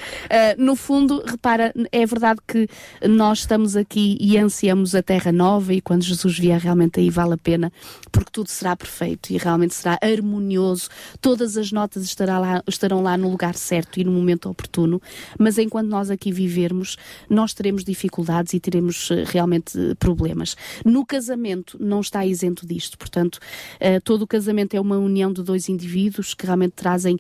no 0.58 0.76
fundo, 0.76 1.24
repara, 1.26 1.74
é 1.92 2.06
verdade 2.06 2.40
que 2.48 2.68
nós 3.08 3.40
estamos 3.40 3.76
aqui 3.76 4.18
e 4.20 4.38
ansiamos 4.38 4.96
a 4.96 5.02
terra 5.02 5.32
nova 5.32 5.74
e 5.74 5.82
quando 5.82 6.04
Jesus 6.04 6.38
vier, 6.38 6.60
realmente 6.60 7.00
aí 7.00 7.10
vale 7.10 7.34
a 7.34 7.38
pena, 7.38 7.72
porque 8.12 8.30
tudo 8.32 8.50
será 8.50 8.76
perfeito 8.76 9.32
e 9.32 9.38
realmente 9.38 9.74
será 9.74 9.98
harmonioso, 10.02 10.90
todas 11.22 11.58
as 11.58 11.72
notas 11.72 12.04
estará 12.04 12.40
lá, 12.40 12.64
estarão 12.68 13.02
lá 13.02 13.18
no 13.18 13.30
lugar 13.30 13.53
certo 13.58 14.00
e 14.00 14.04
no 14.04 14.12
momento 14.12 14.50
oportuno, 14.50 15.02
mas 15.38 15.58
enquanto 15.58 15.88
nós 15.88 16.10
aqui 16.10 16.32
vivermos, 16.32 16.98
nós 17.30 17.54
teremos 17.54 17.84
dificuldades 17.84 18.54
e 18.54 18.60
teremos 18.60 19.10
uh, 19.10 19.24
realmente 19.26 19.78
problemas. 20.00 20.56
No 20.86 21.06
casamento 21.06 21.78
não 21.80 22.02
está 22.02 22.26
isento 22.26 22.66
disto, 22.66 22.98
portanto, 22.98 23.36
uh, 23.36 24.02
todo 24.04 24.24
o 24.24 24.28
casamento 24.28 24.76
é 24.76 24.82
uma 24.82 24.98
união 24.98 25.32
de 25.32 25.44
dois 25.44 25.70
indivíduos 25.70 26.34
que 26.34 26.46
realmente 26.46 26.74
trazem 26.74 27.16
uh, 27.16 27.20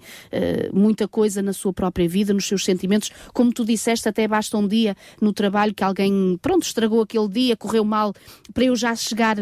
muita 0.78 1.08
coisa 1.08 1.42
na 1.42 1.54
sua 1.54 1.74
própria 1.74 2.08
vida, 2.08 2.34
nos 2.34 2.46
seus 2.46 2.64
sentimentos. 2.64 3.12
Como 3.34 3.52
tu 3.52 3.66
disseste, 3.66 4.08
até 4.10 4.28
basta 4.28 4.58
um 4.58 4.68
dia 4.68 4.96
no 5.22 5.34
trabalho 5.34 5.74
que 5.74 5.84
alguém, 5.84 6.38
pronto, 6.42 6.64
estragou 6.64 7.02
aquele 7.02 7.28
dia, 7.28 7.58
correu 7.58 7.84
mal, 7.84 8.14
para 8.54 8.66
eu 8.66 8.76
já 8.76 8.96
chegar 8.96 9.38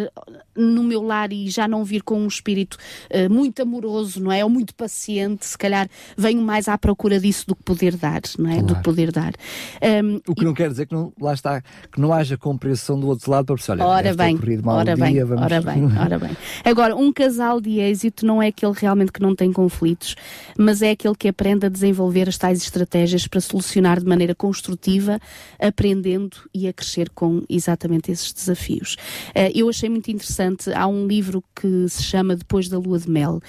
no 0.55 0.83
meu 0.83 1.01
lar 1.01 1.31
e 1.31 1.49
já 1.49 1.67
não 1.67 1.83
vir 1.83 2.03
com 2.03 2.19
um 2.19 2.27
espírito 2.27 2.77
muito 3.29 3.61
amoroso, 3.61 4.21
não 4.21 4.31
é? 4.31 4.43
Ou 4.43 4.49
muito 4.49 4.73
paciente, 4.75 5.45
se 5.45 5.57
calhar 5.57 5.89
venho 6.17 6.41
mais 6.41 6.67
à 6.67 6.77
procura 6.81 7.19
disso 7.19 7.45
do 7.47 7.55
que 7.55 7.63
poder 7.63 7.95
dar, 7.95 8.21
não 8.37 8.49
é? 8.49 8.55
Claro. 8.55 8.67
Do 8.67 8.75
poder 8.81 9.11
dar. 9.11 9.33
Um, 10.03 10.19
o 10.27 10.35
que 10.35 10.41
e... 10.41 10.45
não 10.45 10.53
quer 10.53 10.69
dizer 10.69 10.87
que 10.87 10.93
não, 10.93 11.13
lá 11.21 11.33
está, 11.33 11.61
que 11.61 12.01
não 12.01 12.11
haja 12.11 12.37
compreensão 12.37 12.99
do 12.99 13.07
outro 13.07 13.29
lado 13.31 13.45
para 13.45 13.55
perceber, 13.55 13.83
olha, 13.83 13.89
ora 13.89 14.13
bem, 14.15 14.39
ora 14.65 14.95
bem, 14.97 15.13
dia, 15.13 15.25
vamos... 15.25 15.43
ora 15.43 15.61
bem, 15.61 15.85
ora 15.97 16.19
bem. 16.19 16.31
Agora, 16.65 16.95
um 16.95 17.13
casal 17.13 17.61
de 17.61 17.79
êxito 17.79 18.25
não 18.25 18.41
é 18.41 18.47
aquele 18.47 18.73
realmente 18.75 19.11
que 19.11 19.21
não 19.21 19.35
tem 19.35 19.53
conflitos, 19.53 20.15
mas 20.57 20.81
é 20.81 20.91
aquele 20.91 21.15
que 21.15 21.27
aprende 21.27 21.65
a 21.65 21.69
desenvolver 21.69 22.27
as 22.27 22.37
tais 22.37 22.61
estratégias 22.61 23.27
para 23.27 23.39
solucionar 23.39 23.99
de 23.99 24.05
maneira 24.05 24.33
construtiva, 24.33 25.19
aprendendo 25.59 26.37
e 26.53 26.67
a 26.67 26.73
crescer 26.73 27.09
com 27.11 27.43
exatamente 27.47 28.11
esses 28.11 28.33
desafios. 28.33 28.95
Uh, 29.29 29.51
eu 29.53 29.69
achei 29.69 29.89
muito 29.89 30.09
interessante, 30.09 30.73
há 30.73 30.87
um 30.87 31.05
livro 31.05 31.43
que 31.55 31.87
se 31.87 32.03
chama 32.03 32.35
Depois 32.35 32.67
da 32.67 32.77
Lua 32.77 32.97
de 32.97 33.09
Mel, 33.09 33.39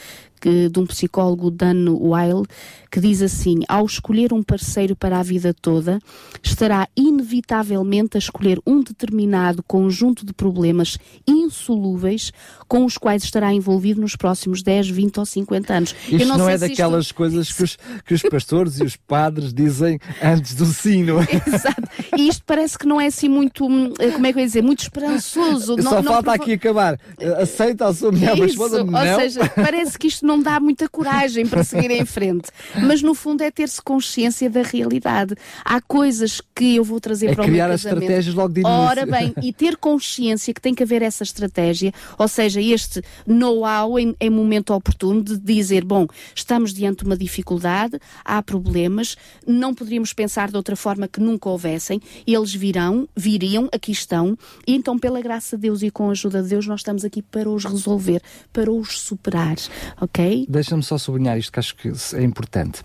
que, 0.42 0.68
de 0.68 0.80
um 0.80 0.84
psicólogo, 0.84 1.52
Dan 1.52 1.88
Weil, 2.00 2.42
que 2.90 2.98
diz 2.98 3.22
assim: 3.22 3.60
ao 3.68 3.86
escolher 3.86 4.32
um 4.32 4.42
parceiro 4.42 4.96
para 4.96 5.20
a 5.20 5.22
vida 5.22 5.54
toda, 5.54 6.00
estará 6.42 6.88
inevitavelmente 6.96 8.16
a 8.16 8.18
escolher 8.18 8.60
um 8.66 8.82
determinado 8.82 9.62
conjunto 9.62 10.26
de 10.26 10.32
problemas 10.32 10.98
insolúveis 11.26 12.32
com 12.66 12.84
os 12.84 12.98
quais 12.98 13.22
estará 13.22 13.52
envolvido 13.54 14.00
nos 14.00 14.16
próximos 14.16 14.62
10, 14.62 14.88
20 14.90 15.20
ou 15.20 15.26
50 15.26 15.72
anos. 15.72 15.94
Isto 16.08 16.26
não, 16.26 16.38
não 16.38 16.48
é 16.48 16.58
daquelas 16.58 17.06
isto... 17.06 17.14
coisas 17.14 17.52
que 17.52 17.62
os, 17.62 17.78
que 18.04 18.14
os 18.14 18.22
pastores 18.22 18.80
e 18.80 18.82
os 18.82 18.96
padres 18.96 19.54
dizem 19.54 20.00
antes 20.20 20.54
do 20.54 20.66
sino. 20.66 21.20
Exato. 21.20 21.88
E 22.16 22.26
isto 22.26 22.42
parece 22.44 22.76
que 22.76 22.86
não 22.86 23.00
é 23.00 23.06
assim 23.06 23.28
muito, 23.28 23.64
hum, 23.64 23.92
como 24.12 24.26
é 24.26 24.32
que 24.32 24.38
eu 24.38 24.40
ia 24.40 24.46
dizer, 24.46 24.62
muito 24.62 24.80
esperançoso. 24.80 25.80
Só 25.80 26.02
não, 26.02 26.02
falta 26.02 26.26
não... 26.26 26.34
aqui 26.34 26.54
acabar. 26.54 26.98
Aceita 27.40 27.86
a 27.86 27.94
sua 27.94 28.10
mulher, 28.10 28.36
mas 28.36 28.50
esposa 28.50 28.82
não. 28.82 28.98
Ou 28.98 29.20
seja, 29.20 29.48
parece 29.54 29.98
que 29.98 30.08
isto 30.08 30.26
não 30.26 30.31
dá 30.40 30.60
muita 30.60 30.88
coragem 30.88 31.46
para 31.46 31.64
seguir 31.64 31.90
em 31.90 32.04
frente. 32.04 32.50
Mas 32.80 33.02
no 33.02 33.14
fundo 33.14 33.42
é 33.42 33.50
ter-se 33.50 33.80
consciência 33.82 34.48
da 34.48 34.62
realidade. 34.62 35.34
Há 35.64 35.80
coisas 35.80 36.40
que 36.54 36.76
eu 36.76 36.84
vou 36.84 37.00
trazer 37.00 37.30
é 37.30 37.34
para 37.34 37.44
o 37.44 37.48
meu 37.48 37.58
casamento. 37.58 37.80
criar 37.80 37.92
as 37.92 37.98
estratégias 38.00 38.34
logo 38.34 38.52
de 38.54 38.60
início. 38.60 38.78
Ora 38.78 39.06
bem, 39.06 39.34
e 39.42 39.52
ter 39.52 39.76
consciência 39.76 40.52
que 40.54 40.60
tem 40.60 40.74
que 40.74 40.82
haver 40.82 41.02
essa 41.02 41.22
estratégia, 41.22 41.92
ou 42.18 42.28
seja, 42.28 42.60
este 42.60 43.02
know-how 43.26 43.98
em, 43.98 44.14
em 44.20 44.30
momento 44.30 44.72
oportuno 44.72 45.22
de 45.22 45.38
dizer, 45.38 45.84
bom, 45.84 46.06
estamos 46.34 46.72
diante 46.72 46.98
de 46.98 47.04
uma 47.04 47.16
dificuldade, 47.16 47.98
há 48.24 48.42
problemas, 48.42 49.16
não 49.46 49.74
poderíamos 49.74 50.12
pensar 50.12 50.50
de 50.50 50.56
outra 50.56 50.76
forma 50.76 51.08
que 51.08 51.20
nunca 51.20 51.48
houvessem, 51.48 52.00
eles 52.26 52.54
virão, 52.54 53.08
viriam, 53.16 53.68
aqui 53.72 53.92
estão, 53.92 54.36
e 54.66 54.74
então 54.74 54.98
pela 54.98 55.20
graça 55.20 55.56
de 55.56 55.62
Deus 55.62 55.82
e 55.82 55.90
com 55.90 56.08
a 56.08 56.12
ajuda 56.12 56.42
de 56.42 56.48
Deus 56.48 56.66
nós 56.66 56.80
estamos 56.80 57.04
aqui 57.04 57.22
para 57.22 57.48
os 57.48 57.64
resolver, 57.64 58.22
para 58.52 58.70
os 58.70 59.00
superar, 59.00 59.56
ok? 60.00 60.21
Deixa-me 60.48 60.82
só 60.82 60.98
sublinhar 60.98 61.38
isto 61.38 61.52
que 61.52 61.58
acho 61.58 61.76
que 61.76 61.92
é 62.14 62.22
importante. 62.22 62.82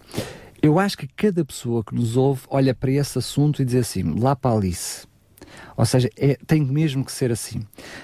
Eu 0.61 0.79
acho 0.79 0.97
que 0.97 1.07
cada 1.07 1.45
pessoa 1.45 1.83
que 1.83 1.93
nos 1.93 2.17
ouve 2.17 2.41
olha 2.49 2.73
para 2.73 2.91
esse 2.91 3.17
assunto 3.17 3.61
e 3.61 3.65
diz 3.65 3.75
assim, 3.75 4.19
lá 4.19 4.35
para 4.35 4.55
Alice, 4.55 5.05
ou 5.75 5.85
seja, 5.85 6.09
é, 6.17 6.37
tem 6.47 6.63
mesmo 6.63 7.05
que 7.05 7.11
ser 7.11 7.31
assim. 7.31 7.61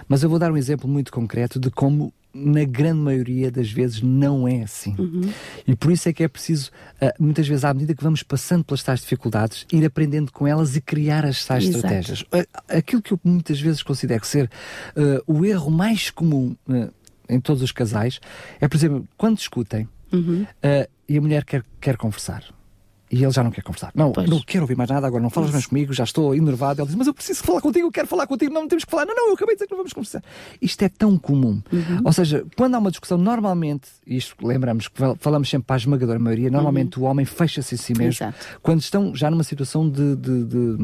Mas 0.08 0.24
eu 0.24 0.30
vou 0.30 0.38
dar 0.38 0.52
um 0.52 0.58
exemplo 0.58 0.88
muito 0.88 1.12
concreto 1.12 1.60
de 1.60 1.72
como 1.72 2.14
na 2.34 2.64
grande 2.64 3.00
maioria 3.00 3.52
das 3.52 3.72
vezes 3.72 4.02
não 4.02 4.48
é 4.48 4.64
assim. 4.64 4.96
Uhum. 4.98 5.32
E 5.68 5.76
por 5.76 5.92
isso 5.92 6.10
é 6.10 6.14
que 6.14 6.24
é 6.24 6.28
preciso, 6.28 6.72
uh, 7.00 7.24
muitas 7.24 7.48
vezes, 7.48 7.64
à 7.64 7.72
medida 7.74 7.94
que 7.94 8.04
vamos 8.04 8.24
passando 8.24 8.64
pelas 8.64 8.82
tais 8.82 9.02
dificuldades, 9.02 9.68
ir 9.72 9.86
aprendendo 9.86 10.32
com 10.32 10.48
elas 10.48 10.76
e 10.76 10.82
criar 10.82 11.26
as 11.26 11.46
tais 11.46 11.64
Exato. 11.64 11.78
estratégias. 11.78 12.22
Uh, 12.22 12.48
aquilo 12.70 13.04
que 13.04 13.14
eu 13.14 13.20
muitas 13.24 13.62
vezes 13.62 13.84
considero 13.84 14.26
ser 14.26 14.50
uh, 14.98 15.22
o 15.32 15.46
erro 15.46 15.70
mais 15.70 16.10
comum 16.10 16.56
em 17.34 17.40
todos 17.40 17.62
os 17.62 17.72
casais 17.72 18.20
é, 18.62 18.68
por 18.68 18.78
exemplo, 18.78 19.08
quando 19.18 19.38
discutem 19.38 19.88
uhum. 20.12 20.46
e 21.08 21.18
a 21.18 21.22
mulher 21.22 21.44
quer, 21.44 21.64
quer 21.82 21.98
conversar 21.98 22.44
E 23.14 23.24
ele 23.24 23.32
já 23.32 23.44
não 23.44 23.52
quer 23.52 23.62
conversar. 23.62 23.92
Não, 23.94 24.12
pois. 24.12 24.28
não 24.28 24.42
quero 24.42 24.64
ouvir 24.64 24.76
mais 24.76 24.90
nada, 24.90 25.06
agora 25.06 25.22
não 25.22 25.30
falas 25.30 25.52
mais 25.52 25.68
comigo, 25.68 25.94
já 25.94 26.04
estou 26.04 26.34
enervado. 26.34 26.82
Ele 26.82 26.88
diz, 26.88 26.96
mas 26.96 27.06
eu 27.06 27.14
preciso 27.14 27.44
falar 27.44 27.62
contigo, 27.62 27.86
eu 27.86 27.92
quero 27.92 28.08
falar 28.08 28.26
contigo, 28.26 28.52
não 28.52 28.68
temos 28.68 28.84
que 28.84 28.90
falar. 28.90 29.06
Não, 29.06 29.16
não, 29.16 29.28
eu 29.28 29.36
acabei 29.36 29.54
de 29.54 29.60
dizer 29.60 29.68
que 29.68 29.72
não 29.72 29.78
vamos 29.78 29.94
conversar. 29.94 30.24
Isto 30.60 30.82
é 30.82 30.90
tão 30.90 31.16
comum. 31.16 31.62
Uhum. 31.72 32.02
Ou 32.04 32.12
seja, 32.12 32.44
quando 32.58 32.74
há 32.74 32.80
uma 32.80 32.90
discussão, 32.90 33.20
normalmente, 33.20 33.88
isto 34.08 34.36
lembramos 34.44 34.88
que 34.88 35.00
falamos 35.20 35.48
sempre 35.48 35.68
para 35.68 35.76
a 35.76 35.78
esmagadora 35.78 36.18
maioria, 36.18 36.50
normalmente 36.50 36.98
uhum. 36.98 37.06
o 37.06 37.08
homem 37.08 37.24
fecha-se 37.24 37.76
em 37.76 37.78
si 37.78 37.94
mesmo. 37.96 38.26
Exato. 38.26 38.60
Quando 38.64 38.82
estão 38.82 39.14
já 39.14 39.30
numa 39.30 39.44
situação 39.44 39.88
de, 39.88 40.16
de, 40.16 40.46
de, 40.46 40.78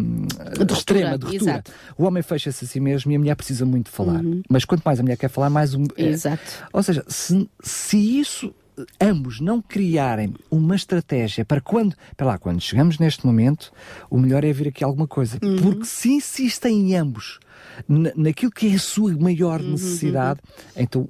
de 0.66 0.74
extrema, 0.74 1.18
de 1.18 1.26
ruptura. 1.26 1.52
Exato. 1.52 1.72
O 1.98 2.04
homem 2.04 2.22
fecha-se 2.22 2.64
a 2.64 2.68
si 2.68 2.80
mesmo 2.80 3.12
e 3.12 3.16
a 3.16 3.20
mulher 3.20 3.36
precisa 3.36 3.66
muito 3.66 3.90
falar. 3.90 4.24
Uhum. 4.24 4.44
Mas 4.48 4.66
quanto 4.66 4.84
mais 4.84 5.00
a 5.00 5.04
mulher 5.04 5.18
quer 5.18 5.30
falar, 5.30 5.50
mais 5.50 5.74
o. 5.74 5.82
É, 5.98 6.10
Exato. 6.10 6.44
Ou 6.72 6.84
seja, 6.84 7.04
se, 7.08 7.50
se 7.60 8.20
isso 8.20 8.54
ambos 9.00 9.40
não 9.40 9.62
criarem 9.62 10.34
uma 10.50 10.76
estratégia 10.76 11.46
para 11.46 11.62
quando, 11.62 11.96
para 12.16 12.28
lá, 12.28 12.38
quando 12.38 12.62
chegamos 12.62 12.98
neste 12.98 13.26
momento, 13.26 13.72
o 14.10 14.18
melhor 14.18 14.44
é 14.44 14.52
vir 14.52 14.70
aqui 14.70 14.84
alguma 14.84 15.08
coisa. 15.08 15.40
Uhum. 15.42 15.58
Porque 15.58 15.86
se 15.86 16.10
insistem 16.10 16.92
em 16.92 16.96
ambos 16.96 17.40
naquilo 17.88 18.52
que 18.52 18.68
é 18.68 18.76
a 18.76 18.80
sua 18.80 19.16
maior 19.18 19.62
uhum, 19.62 19.72
necessidade, 19.72 20.40
uhum. 20.46 20.82
então 20.84 21.10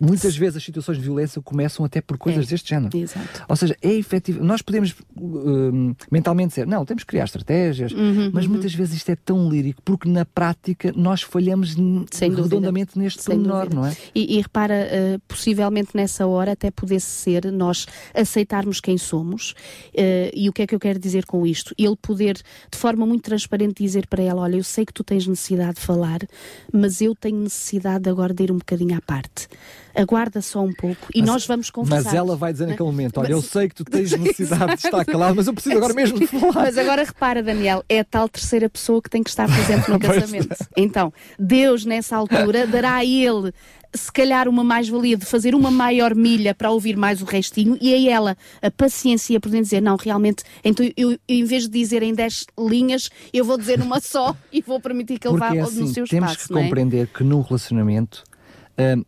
muitas 0.00 0.36
vezes 0.36 0.56
as 0.56 0.64
situações 0.64 0.98
de 0.98 1.04
violência 1.04 1.40
começam 1.40 1.84
até 1.84 2.00
por 2.00 2.18
coisas 2.18 2.46
é. 2.46 2.50
deste 2.50 2.70
género. 2.70 2.96
Exato. 2.96 3.44
Ou 3.48 3.56
seja, 3.56 3.76
é 3.80 3.92
efetivo. 3.92 4.42
Nós 4.42 4.62
podemos 4.62 4.92
uh, 5.16 5.96
mentalmente 6.10 6.50
dizer, 6.50 6.66
não, 6.66 6.84
temos 6.84 7.04
que 7.04 7.08
criar 7.08 7.24
estratégias, 7.24 7.92
uhum, 7.92 8.30
mas 8.32 8.44
uhum. 8.44 8.52
muitas 8.52 8.74
vezes 8.74 8.94
isto 8.96 9.10
é 9.10 9.16
tão 9.16 9.48
lírico, 9.48 9.80
porque 9.82 10.08
na 10.08 10.24
prática 10.24 10.92
nós 10.96 11.22
falhamos 11.22 11.76
Sem 12.10 12.30
redondamente 12.30 12.94
dúvida. 12.94 13.04
neste 13.04 13.22
Sem 13.22 13.38
menor, 13.38 13.72
não 13.72 13.86
é? 13.86 13.96
E, 14.14 14.38
e 14.38 14.40
repara, 14.40 14.74
uh, 14.74 15.20
possivelmente 15.28 15.90
nessa 15.94 16.26
hora 16.26 16.52
até 16.52 16.70
pudesse 16.70 17.06
ser 17.06 17.50
nós 17.52 17.86
aceitarmos 18.14 18.80
quem 18.80 18.98
somos, 18.98 19.52
uh, 19.94 20.30
e 20.34 20.48
o 20.48 20.52
que 20.52 20.62
é 20.62 20.66
que 20.66 20.74
eu 20.74 20.80
quero 20.80 20.98
dizer 20.98 21.26
com 21.26 21.46
isto? 21.46 21.74
Ele 21.78 21.96
poder, 21.96 22.34
de 22.34 22.78
forma 22.78 23.06
muito 23.06 23.24
transparente, 23.24 23.82
dizer 23.82 24.06
para 24.06 24.22
ela: 24.22 24.42
Olha, 24.42 24.56
eu 24.56 24.64
sei 24.64 24.84
que 24.84 24.92
tu 24.92 25.04
tens 25.04 25.26
necessidade 25.26 25.74
de 25.74 25.80
falar, 25.84 26.20
mas 26.72 27.00
eu 27.00 27.14
tenho 27.14 27.38
necessidade 27.38 28.08
agora 28.08 28.32
de 28.32 28.44
ir 28.44 28.50
um 28.50 28.58
bocadinho 28.58 28.96
à 28.96 29.00
parte. 29.00 29.48
Aguarda 29.94 30.42
só 30.42 30.60
um 30.60 30.72
pouco 30.72 31.06
e 31.14 31.20
mas, 31.20 31.30
nós 31.30 31.46
vamos 31.46 31.70
conversar. 31.70 32.04
Mas 32.04 32.14
ela 32.14 32.34
vai 32.36 32.52
dizer 32.52 32.66
naquele 32.66 32.88
momento: 32.88 33.18
Olha, 33.18 33.28
mas, 33.28 33.36
eu 33.36 33.42
sei 33.42 33.68
que 33.68 33.76
tu 33.76 33.84
tens 33.84 34.10
necessidade 34.18 34.76
de 34.76 34.86
estar 34.86 35.04
calado, 35.04 35.36
mas 35.36 35.46
eu 35.46 35.54
preciso 35.54 35.76
agora 35.76 35.94
mesmo 35.94 36.18
de 36.18 36.26
falar. 36.26 36.52
Mas 36.52 36.76
agora 36.76 37.04
repara, 37.04 37.42
Daniel, 37.42 37.84
é 37.88 38.00
a 38.00 38.04
tal 38.04 38.28
terceira 38.28 38.68
pessoa 38.68 39.00
que 39.00 39.08
tem 39.08 39.22
que 39.22 39.30
estar 39.30 39.46
presente 39.46 39.88
no 39.88 39.98
casamento. 40.00 40.56
Então, 40.76 41.12
Deus, 41.38 41.84
nessa 41.84 42.16
altura, 42.16 42.66
dará 42.66 42.96
a 42.96 43.04
ele 43.04 43.52
se 43.94 44.12
calhar 44.12 44.48
uma 44.48 44.64
mais-valia 44.64 45.16
de 45.16 45.24
fazer 45.24 45.54
uma 45.54 45.70
maior 45.70 46.14
milha 46.14 46.54
para 46.54 46.70
ouvir 46.70 46.96
mais 46.96 47.22
o 47.22 47.24
restinho 47.24 47.78
e 47.80 47.94
aí 47.94 48.08
ela 48.08 48.36
a 48.60 48.70
paciência 48.70 49.38
por 49.38 49.50
dizer 49.50 49.80
não, 49.80 49.96
realmente, 49.96 50.42
então 50.64 50.86
eu, 50.96 51.18
em 51.28 51.44
vez 51.44 51.64
de 51.64 51.70
dizer 51.70 52.02
em 52.02 52.14
10 52.14 52.46
linhas, 52.58 53.08
eu 53.32 53.44
vou 53.44 53.56
dizer 53.56 53.80
uma 53.80 54.00
só 54.00 54.36
e 54.52 54.60
vou 54.60 54.80
permitir 54.80 55.18
que 55.18 55.28
ele 55.28 55.38
Porque, 55.38 55.58
vá 55.58 55.64
assim, 55.64 55.80
no 55.80 55.86
seu 55.88 56.06
temos 56.06 56.32
espaço. 56.32 56.48
Temos 56.48 56.62
que 56.62 56.68
compreender 56.68 57.04
é? 57.04 57.06
que 57.06 57.24
num 57.24 57.40
relacionamento 57.40 58.24
hum, 58.78 59.04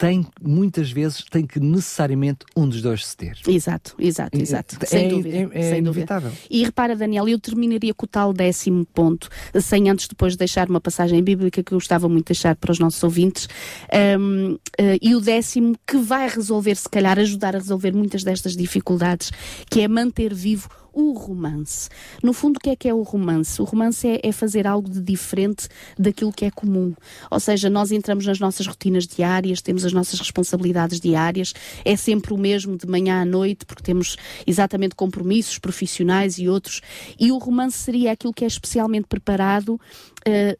tem, 0.00 0.26
muitas 0.40 0.90
vezes, 0.90 1.22
tem 1.30 1.46
que 1.46 1.60
necessariamente 1.60 2.46
um 2.56 2.66
dos 2.66 2.80
dois 2.80 3.04
se 3.04 3.14
ter. 3.14 3.36
Exato, 3.46 3.94
exato, 3.98 4.40
exato. 4.40 4.78
É, 4.80 4.86
sem 4.86 5.08
dúvida. 5.10 5.36
É, 5.36 5.48
é 5.52 5.62
sem 5.68 5.78
inevitável. 5.80 6.30
Dúvida. 6.30 6.46
E 6.48 6.64
repara, 6.64 6.96
Daniel, 6.96 7.28
eu 7.28 7.38
terminaria 7.38 7.92
com 7.92 8.06
o 8.06 8.08
tal 8.08 8.32
décimo 8.32 8.86
ponto, 8.86 9.28
sem 9.60 9.90
antes 9.90 10.08
depois 10.08 10.36
deixar 10.36 10.70
uma 10.70 10.80
passagem 10.80 11.22
bíblica 11.22 11.62
que 11.62 11.74
eu 11.74 11.76
gostava 11.76 12.08
muito 12.08 12.28
de 12.28 12.32
deixar 12.32 12.56
para 12.56 12.72
os 12.72 12.78
nossos 12.78 13.02
ouvintes. 13.02 13.46
Um, 14.18 14.54
uh, 14.54 14.60
eh, 14.78 14.98
e 15.02 15.14
o 15.14 15.20
décimo 15.20 15.76
que 15.86 15.98
vai 15.98 16.30
resolver, 16.30 16.74
se 16.76 16.88
calhar, 16.88 17.18
ajudar 17.18 17.54
a 17.54 17.58
resolver 17.58 17.92
muitas 17.92 18.24
destas 18.24 18.56
dificuldades, 18.56 19.30
que 19.68 19.82
é 19.82 19.88
manter 19.88 20.32
vivo 20.32 20.70
o 20.92 21.12
romance. 21.12 21.88
No 22.22 22.32
fundo, 22.32 22.56
o 22.56 22.60
que 22.60 22.70
é 22.70 22.76
que 22.76 22.88
é 22.88 22.94
o 22.94 23.02
romance? 23.02 23.60
O 23.60 23.64
romance 23.64 24.06
é, 24.06 24.20
é, 24.22 24.32
fazer 24.32 24.66
algo 24.66 24.88
de 24.88 25.00
diferente 25.00 25.68
daquilo 25.98 26.32
que 26.32 26.44
é 26.44 26.50
comum. 26.50 26.94
Ou 27.30 27.40
seja, 27.40 27.70
nós 27.70 27.92
entramos 27.92 28.26
nas 28.26 28.38
nossas 28.38 28.66
rotinas 28.66 29.06
diárias, 29.06 29.62
temos 29.62 29.84
as 29.84 29.92
nossas 29.92 30.18
responsabilidades 30.18 31.00
diárias, 31.00 31.52
é 31.84 31.96
sempre 31.96 32.32
o 32.32 32.38
mesmo 32.38 32.76
de 32.76 32.86
manhã 32.86 33.22
à 33.22 33.24
noite, 33.24 33.64
porque 33.64 33.82
temos 33.82 34.16
exatamente 34.46 34.94
compromissos 34.94 35.58
profissionais 35.58 36.38
e 36.38 36.48
outros. 36.48 36.80
E 37.18 37.32
o 37.32 37.38
romance 37.38 37.78
seria 37.78 38.12
aquilo 38.12 38.32
que 38.32 38.44
é 38.44 38.48
especialmente 38.48 39.06
preparado 39.06 39.80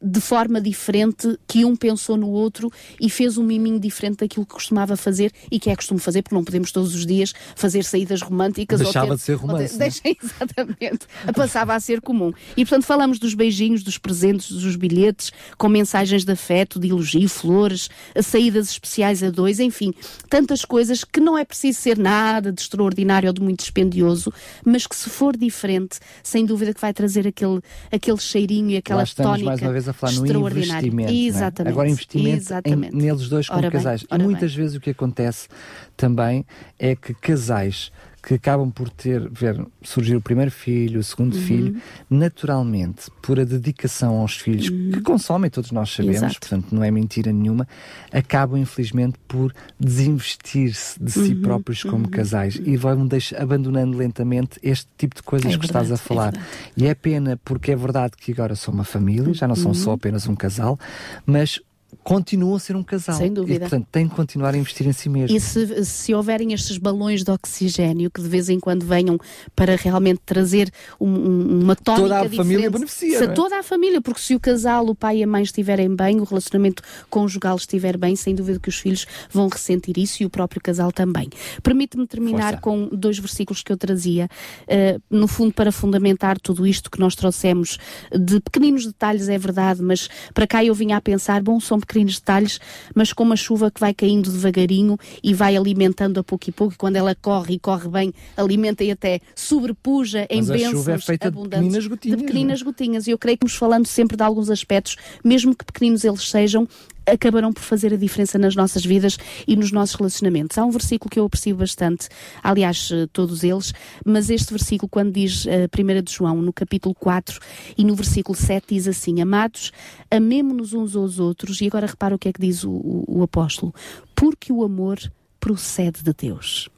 de 0.00 0.20
forma 0.20 0.60
diferente 0.60 1.38
que 1.46 1.64
um 1.64 1.76
pensou 1.76 2.16
no 2.16 2.28
outro 2.28 2.70
e 3.00 3.10
fez 3.10 3.36
um 3.36 3.44
miminho 3.44 3.78
diferente 3.78 4.18
daquilo 4.18 4.46
que 4.46 4.54
costumava 4.54 4.96
fazer 4.96 5.32
e 5.50 5.58
que 5.58 5.70
é 5.70 5.76
costume 5.76 6.00
fazer, 6.00 6.22
porque 6.22 6.34
não 6.34 6.44
podemos 6.44 6.72
todos 6.72 6.94
os 6.94 7.06
dias 7.06 7.32
fazer 7.54 7.84
saídas 7.84 8.22
românticas. 8.22 8.80
Deixava 8.80 9.08
ter, 9.08 9.16
de 9.16 9.22
ser 9.22 9.34
romance. 9.34 9.78
Ter, 9.78 9.84
né? 9.84 10.16
Exatamente. 10.22 11.06
Passava 11.34 11.74
a 11.74 11.80
ser 11.80 12.00
comum. 12.00 12.32
E, 12.56 12.64
portanto, 12.64 12.84
falamos 12.84 13.18
dos 13.18 13.34
beijinhos, 13.34 13.82
dos 13.82 13.98
presentes, 13.98 14.50
dos 14.50 14.76
bilhetes, 14.76 15.32
com 15.56 15.68
mensagens 15.68 16.24
de 16.24 16.32
afeto, 16.32 16.78
de 16.78 16.88
elogio, 16.88 17.28
flores, 17.28 17.88
saídas 18.22 18.70
especiais 18.70 19.22
a 19.22 19.30
dois, 19.30 19.60
enfim, 19.60 19.92
tantas 20.28 20.64
coisas 20.64 21.04
que 21.04 21.20
não 21.20 21.36
é 21.36 21.44
preciso 21.44 21.80
ser 21.80 21.98
nada 21.98 22.52
de 22.52 22.60
extraordinário 22.60 23.28
ou 23.28 23.32
de 23.32 23.40
muito 23.40 23.60
dispendioso, 23.60 24.32
mas 24.64 24.86
que, 24.86 24.96
se 24.96 25.08
for 25.08 25.36
diferente, 25.36 25.98
sem 26.22 26.44
dúvida 26.44 26.74
que 26.74 26.80
vai 26.80 26.92
trazer 26.92 27.26
aquele, 27.26 27.60
aquele 27.90 28.18
cheirinho 28.18 28.70
e 28.70 28.76
aquela 28.76 29.04
tónica 29.06 29.49
mais 29.50 29.62
uma 29.62 29.72
vez 29.72 29.88
a 29.88 29.92
falar 29.92 30.12
no 30.12 30.48
investimento. 30.48 31.10
É? 31.10 31.14
Exatamente. 31.14 31.68
É? 31.68 31.72
Agora, 31.72 31.88
investimento 31.88 32.44
em, 32.64 32.76
neles 32.76 33.28
dois 33.28 33.48
como 33.48 33.58
ora 33.58 33.70
casais. 33.70 34.04
Bem, 34.04 34.20
e 34.20 34.22
muitas 34.22 34.52
bem. 34.52 34.62
vezes 34.62 34.76
o 34.76 34.80
que 34.80 34.90
acontece 34.90 35.48
também 35.96 36.44
é 36.78 36.94
que 36.94 37.12
casais 37.14 37.90
que 38.22 38.34
acabam 38.34 38.70
por 38.70 38.90
ter, 38.90 39.28
ver 39.30 39.64
surgir 39.82 40.14
o 40.14 40.20
primeiro 40.20 40.50
filho, 40.50 41.00
o 41.00 41.02
segundo 41.02 41.34
uhum. 41.34 41.42
filho, 41.42 41.82
naturalmente, 42.08 43.10
por 43.22 43.40
a 43.40 43.44
dedicação 43.44 44.18
aos 44.18 44.36
filhos, 44.36 44.68
uhum. 44.68 44.90
que 44.92 45.00
consomem, 45.00 45.50
todos 45.50 45.72
nós 45.72 45.90
sabemos, 45.90 46.16
Exato. 46.16 46.40
portanto 46.40 46.72
não 46.72 46.84
é 46.84 46.90
mentira 46.90 47.32
nenhuma, 47.32 47.66
acabam 48.12 48.58
infelizmente 48.60 49.18
por 49.26 49.54
desinvestir-se 49.78 51.02
de 51.02 51.10
si 51.10 51.34
uhum. 51.34 51.42
próprios 51.42 51.82
como 51.82 52.04
uhum. 52.04 52.10
casais 52.10 52.60
e 52.62 52.76
vão 52.76 53.08
abandonando 53.38 53.96
lentamente 53.96 54.58
este 54.62 54.88
tipo 54.98 55.16
de 55.16 55.22
coisas 55.22 55.52
é 55.52 55.56
que 55.56 55.66
verdade, 55.66 55.84
estás 55.86 55.90
a 55.90 55.94
é 55.94 56.06
falar. 56.06 56.36
É 56.36 56.40
e 56.76 56.86
é 56.86 56.94
pena 56.94 57.40
porque 57.44 57.72
é 57.72 57.76
verdade 57.76 58.12
que 58.16 58.32
agora 58.32 58.54
são 58.54 58.74
uma 58.74 58.84
família, 58.84 59.32
já 59.32 59.48
não 59.48 59.56
são 59.56 59.72
só 59.72 59.90
uhum. 59.90 59.96
apenas 59.96 60.26
um 60.28 60.34
casal, 60.34 60.78
mas 61.24 61.60
continuam 62.02 62.54
a 62.54 62.58
ser 62.58 62.76
um 62.76 62.82
casal. 62.82 63.16
Sem 63.16 63.32
dúvida. 63.32 63.54
E, 63.54 63.60
portanto, 63.60 63.86
têm 63.90 64.08
que 64.08 64.14
continuar 64.14 64.54
a 64.54 64.58
investir 64.58 64.86
em 64.86 64.92
si 64.92 65.08
mesmo. 65.08 65.36
E 65.36 65.40
se, 65.40 65.84
se 65.84 66.14
houverem 66.14 66.52
estes 66.52 66.78
balões 66.78 67.22
de 67.22 67.30
oxigênio 67.30 68.10
que 68.10 68.20
de 68.20 68.28
vez 68.28 68.48
em 68.48 68.58
quando 68.58 68.84
venham 68.84 69.18
para 69.54 69.76
realmente 69.76 70.20
trazer 70.24 70.70
um, 71.00 71.08
um, 71.08 71.62
uma 71.62 71.76
tónica 71.76 72.02
Toda 72.02 72.18
a 72.18 72.22
diferente, 72.22 72.36
família 72.36 72.70
beneficia, 72.70 73.18
se 73.18 73.24
é? 73.24 73.28
toda 73.28 73.58
a 73.58 73.62
família, 73.62 74.00
porque 74.00 74.20
se 74.20 74.34
o 74.34 74.40
casal, 74.40 74.86
o 74.86 74.94
pai 74.94 75.18
e 75.18 75.22
a 75.22 75.26
mãe 75.26 75.42
estiverem 75.42 75.94
bem, 75.94 76.20
o 76.20 76.24
relacionamento 76.24 76.82
conjugal 77.08 77.56
estiver 77.56 77.96
bem, 77.96 78.16
sem 78.16 78.34
dúvida 78.34 78.58
que 78.58 78.68
os 78.68 78.78
filhos 78.78 79.06
vão 79.30 79.48
ressentir 79.48 79.98
isso 79.98 80.22
e 80.22 80.26
o 80.26 80.30
próprio 80.30 80.60
casal 80.60 80.92
também. 80.92 81.28
Permite-me 81.62 82.06
terminar 82.06 82.54
Força. 82.54 82.60
com 82.60 82.88
dois 82.92 83.18
versículos 83.18 83.62
que 83.62 83.72
eu 83.72 83.76
trazia, 83.76 84.28
uh, 84.62 85.02
no 85.10 85.28
fundo 85.28 85.52
para 85.52 85.70
fundamentar 85.70 86.38
tudo 86.38 86.66
isto 86.66 86.90
que 86.90 86.98
nós 86.98 87.14
trouxemos 87.14 87.78
de 88.12 88.40
pequeninos 88.40 88.86
detalhes, 88.86 89.28
é 89.28 89.38
verdade, 89.38 89.82
mas 89.82 90.08
para 90.32 90.46
cá 90.46 90.64
eu 90.64 90.74
vinha 90.74 90.96
a 90.96 91.00
pensar, 91.00 91.42
bom, 91.42 91.60
são 91.80 91.86
pequenos 91.86 92.18
detalhes, 92.18 92.60
mas 92.94 93.12
com 93.12 93.24
uma 93.24 93.36
chuva 93.36 93.70
que 93.70 93.80
vai 93.80 93.94
caindo 93.94 94.30
devagarinho 94.30 94.98
e 95.22 95.32
vai 95.34 95.56
alimentando 95.56 96.20
a 96.20 96.24
pouco 96.24 96.48
e 96.48 96.52
pouco, 96.52 96.74
e 96.74 96.76
quando 96.76 96.96
ela 96.96 97.14
corre 97.14 97.54
e 97.54 97.58
corre 97.58 97.88
bem, 97.88 98.14
alimenta 98.36 98.84
e 98.84 98.90
até 98.90 99.20
sobrepuja 99.34 100.26
em 100.30 100.38
mas 100.38 100.50
bênçãos 100.50 100.88
é 100.88 100.98
feita 100.98 101.28
abundantes. 101.28 101.72
De 101.82 101.88
pequeninas 101.88 101.88
gotinhas. 101.88 102.18
De 102.18 102.24
pequeninas 102.24 102.62
gotinhas. 102.62 103.06
E 103.06 103.10
eu 103.10 103.18
creio 103.18 103.38
que 103.38 103.44
nos 103.44 103.54
falando 103.54 103.86
sempre 103.86 104.16
de 104.16 104.22
alguns 104.22 104.50
aspectos, 104.50 104.96
mesmo 105.24 105.54
que 105.54 105.64
pequeninos 105.64 106.04
eles 106.04 106.28
sejam, 106.28 106.68
acabarão 107.12 107.52
por 107.52 107.62
fazer 107.62 107.92
a 107.92 107.96
diferença 107.96 108.38
nas 108.38 108.54
nossas 108.54 108.84
vidas 108.84 109.18
e 109.46 109.56
nos 109.56 109.72
nossos 109.72 109.94
relacionamentos. 109.94 110.56
Há 110.58 110.64
um 110.64 110.70
versículo 110.70 111.10
que 111.10 111.18
eu 111.18 111.24
aprecio 111.24 111.56
bastante, 111.56 112.08
aliás, 112.42 112.90
eh, 112.92 113.06
todos 113.12 113.44
eles, 113.44 113.72
mas 114.04 114.30
este 114.30 114.52
versículo, 114.52 114.88
quando 114.88 115.12
diz 115.12 115.46
a 115.46 115.50
uh, 115.50 115.98
1 115.98 116.02
de 116.02 116.12
João, 116.12 116.36
no 116.42 116.52
capítulo 116.52 116.94
4 116.94 117.38
e 117.76 117.84
no 117.84 117.94
versículo 117.94 118.36
7, 118.36 118.74
diz 118.74 118.88
assim: 118.88 119.20
Amados, 119.20 119.72
amemo-nos 120.10 120.72
uns 120.72 120.96
aos 120.96 121.18
outros, 121.18 121.60
e 121.60 121.66
agora 121.66 121.86
repara 121.86 122.14
o 122.14 122.18
que 122.18 122.28
é 122.28 122.32
que 122.32 122.40
diz 122.40 122.64
o, 122.64 122.70
o, 122.70 123.04
o 123.18 123.22
apóstolo: 123.22 123.74
porque 124.14 124.52
o 124.52 124.62
amor 124.62 124.98
procede 125.38 126.02
de 126.02 126.12
Deus. 126.12 126.68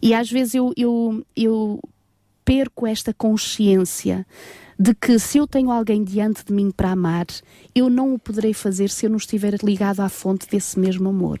E 0.00 0.14
às 0.14 0.30
vezes 0.30 0.54
eu, 0.54 0.72
eu, 0.76 1.24
eu 1.36 1.80
perco 2.44 2.86
esta 2.86 3.12
consciência 3.12 4.26
de 4.78 4.94
que 4.94 5.18
se 5.18 5.38
eu 5.38 5.46
tenho 5.46 5.72
alguém 5.72 6.04
diante 6.04 6.44
de 6.44 6.52
mim 6.52 6.70
para 6.70 6.92
amar, 6.92 7.26
eu 7.74 7.90
não 7.90 8.14
o 8.14 8.18
poderei 8.18 8.54
fazer 8.54 8.90
se 8.90 9.06
eu 9.06 9.10
não 9.10 9.16
estiver 9.16 9.54
ligado 9.62 10.00
à 10.00 10.08
fonte 10.08 10.48
desse 10.48 10.78
mesmo 10.78 11.08
amor. 11.08 11.38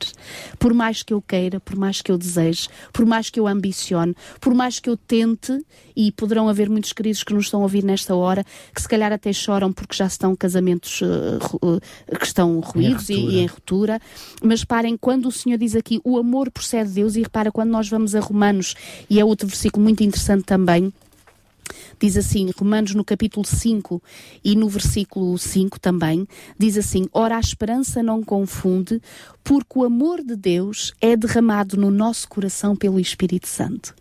Por 0.58 0.74
mais 0.74 1.04
que 1.04 1.14
eu 1.14 1.22
queira, 1.22 1.60
por 1.60 1.76
mais 1.76 2.02
que 2.02 2.10
eu 2.10 2.18
deseje, 2.18 2.68
por 2.92 3.06
mais 3.06 3.30
que 3.30 3.38
eu 3.38 3.46
ambicione, 3.46 4.14
por 4.40 4.54
mais 4.54 4.80
que 4.80 4.90
eu 4.90 4.96
tente, 4.96 5.64
e 5.94 6.10
poderão 6.10 6.48
haver 6.48 6.68
muitos 6.68 6.92
queridos 6.92 7.22
que 7.22 7.32
nos 7.32 7.44
estão 7.44 7.60
a 7.60 7.62
ouvir 7.62 7.84
nesta 7.84 8.14
hora, 8.14 8.44
que 8.74 8.82
se 8.82 8.88
calhar 8.88 9.12
até 9.12 9.32
choram 9.32 9.72
porque 9.72 9.96
já 9.96 10.06
estão 10.06 10.34
casamentos 10.34 11.00
uh, 11.02 11.80
que 12.18 12.26
estão 12.26 12.58
ruídos 12.60 13.08
e, 13.08 13.14
e, 13.14 13.38
em 13.38 13.46
ruptura, 13.46 14.00
mas 14.42 14.64
parem, 14.64 14.96
quando 14.96 15.26
o 15.26 15.32
Senhor 15.32 15.58
diz 15.58 15.76
aqui 15.76 16.00
o 16.04 16.18
amor 16.18 16.50
procede 16.50 16.88
de 16.88 16.94
Deus, 16.96 17.16
e 17.16 17.22
repara, 17.22 17.52
quando 17.52 17.70
nós 17.70 17.88
vamos 17.88 18.14
a 18.14 18.20
Romanos, 18.20 18.74
e 19.08 19.20
é 19.20 19.24
outro 19.24 19.46
versículo 19.46 19.82
muito 19.84 20.02
interessante 20.02 20.44
também, 20.44 20.92
Diz 22.00 22.16
assim, 22.16 22.50
Romanos 22.56 22.94
no 22.94 23.04
capítulo 23.04 23.46
5 23.46 24.02
e 24.44 24.54
no 24.54 24.68
versículo 24.68 25.36
5 25.36 25.80
também, 25.80 26.26
diz 26.58 26.76
assim: 26.76 27.08
Ora, 27.12 27.36
a 27.36 27.40
esperança 27.40 28.02
não 28.02 28.22
confunde, 28.22 29.00
porque 29.42 29.78
o 29.78 29.84
amor 29.84 30.22
de 30.22 30.36
Deus 30.36 30.92
é 31.00 31.16
derramado 31.16 31.76
no 31.76 31.90
nosso 31.90 32.28
coração 32.28 32.76
pelo 32.76 33.00
Espírito 33.00 33.48
Santo. 33.48 33.94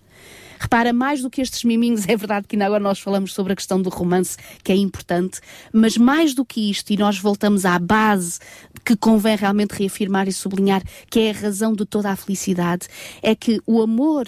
Repara, 0.60 0.92
mais 0.92 1.22
do 1.22 1.30
que 1.30 1.42
estes 1.42 1.64
miminhos, 1.64 2.08
é 2.10 2.16
verdade 2.16 2.48
que 2.48 2.56
ainda 2.56 2.66
agora 2.66 2.84
nós 2.84 3.00
falamos 3.00 3.34
sobre 3.34 3.54
a 3.54 3.56
questão 3.56 3.82
do 3.82 3.90
romance, 3.90 4.38
que 4.64 4.72
é 4.72 4.76
importante, 4.76 5.40
mas 5.72 5.98
mais 5.98 6.34
do 6.34 6.44
que 6.44 6.70
isto, 6.70 6.92
e 6.92 6.98
nós 6.98 7.20
voltamos 7.20 7.66
à 7.66 7.78
base 7.78 8.40
que 8.84 8.96
convém 8.96 9.36
realmente 9.36 9.72
reafirmar 9.72 10.28
e 10.28 10.34
sublinhar, 10.34 10.82
que 11.10 11.20
é 11.20 11.32
a 11.32 11.34
razão 11.34 11.74
de 11.74 11.86
toda 11.86 12.10
a 12.10 12.16
felicidade, 12.16 12.88
é 13.22 13.36
que 13.36 13.62
o 13.66 13.82
amor 13.82 14.28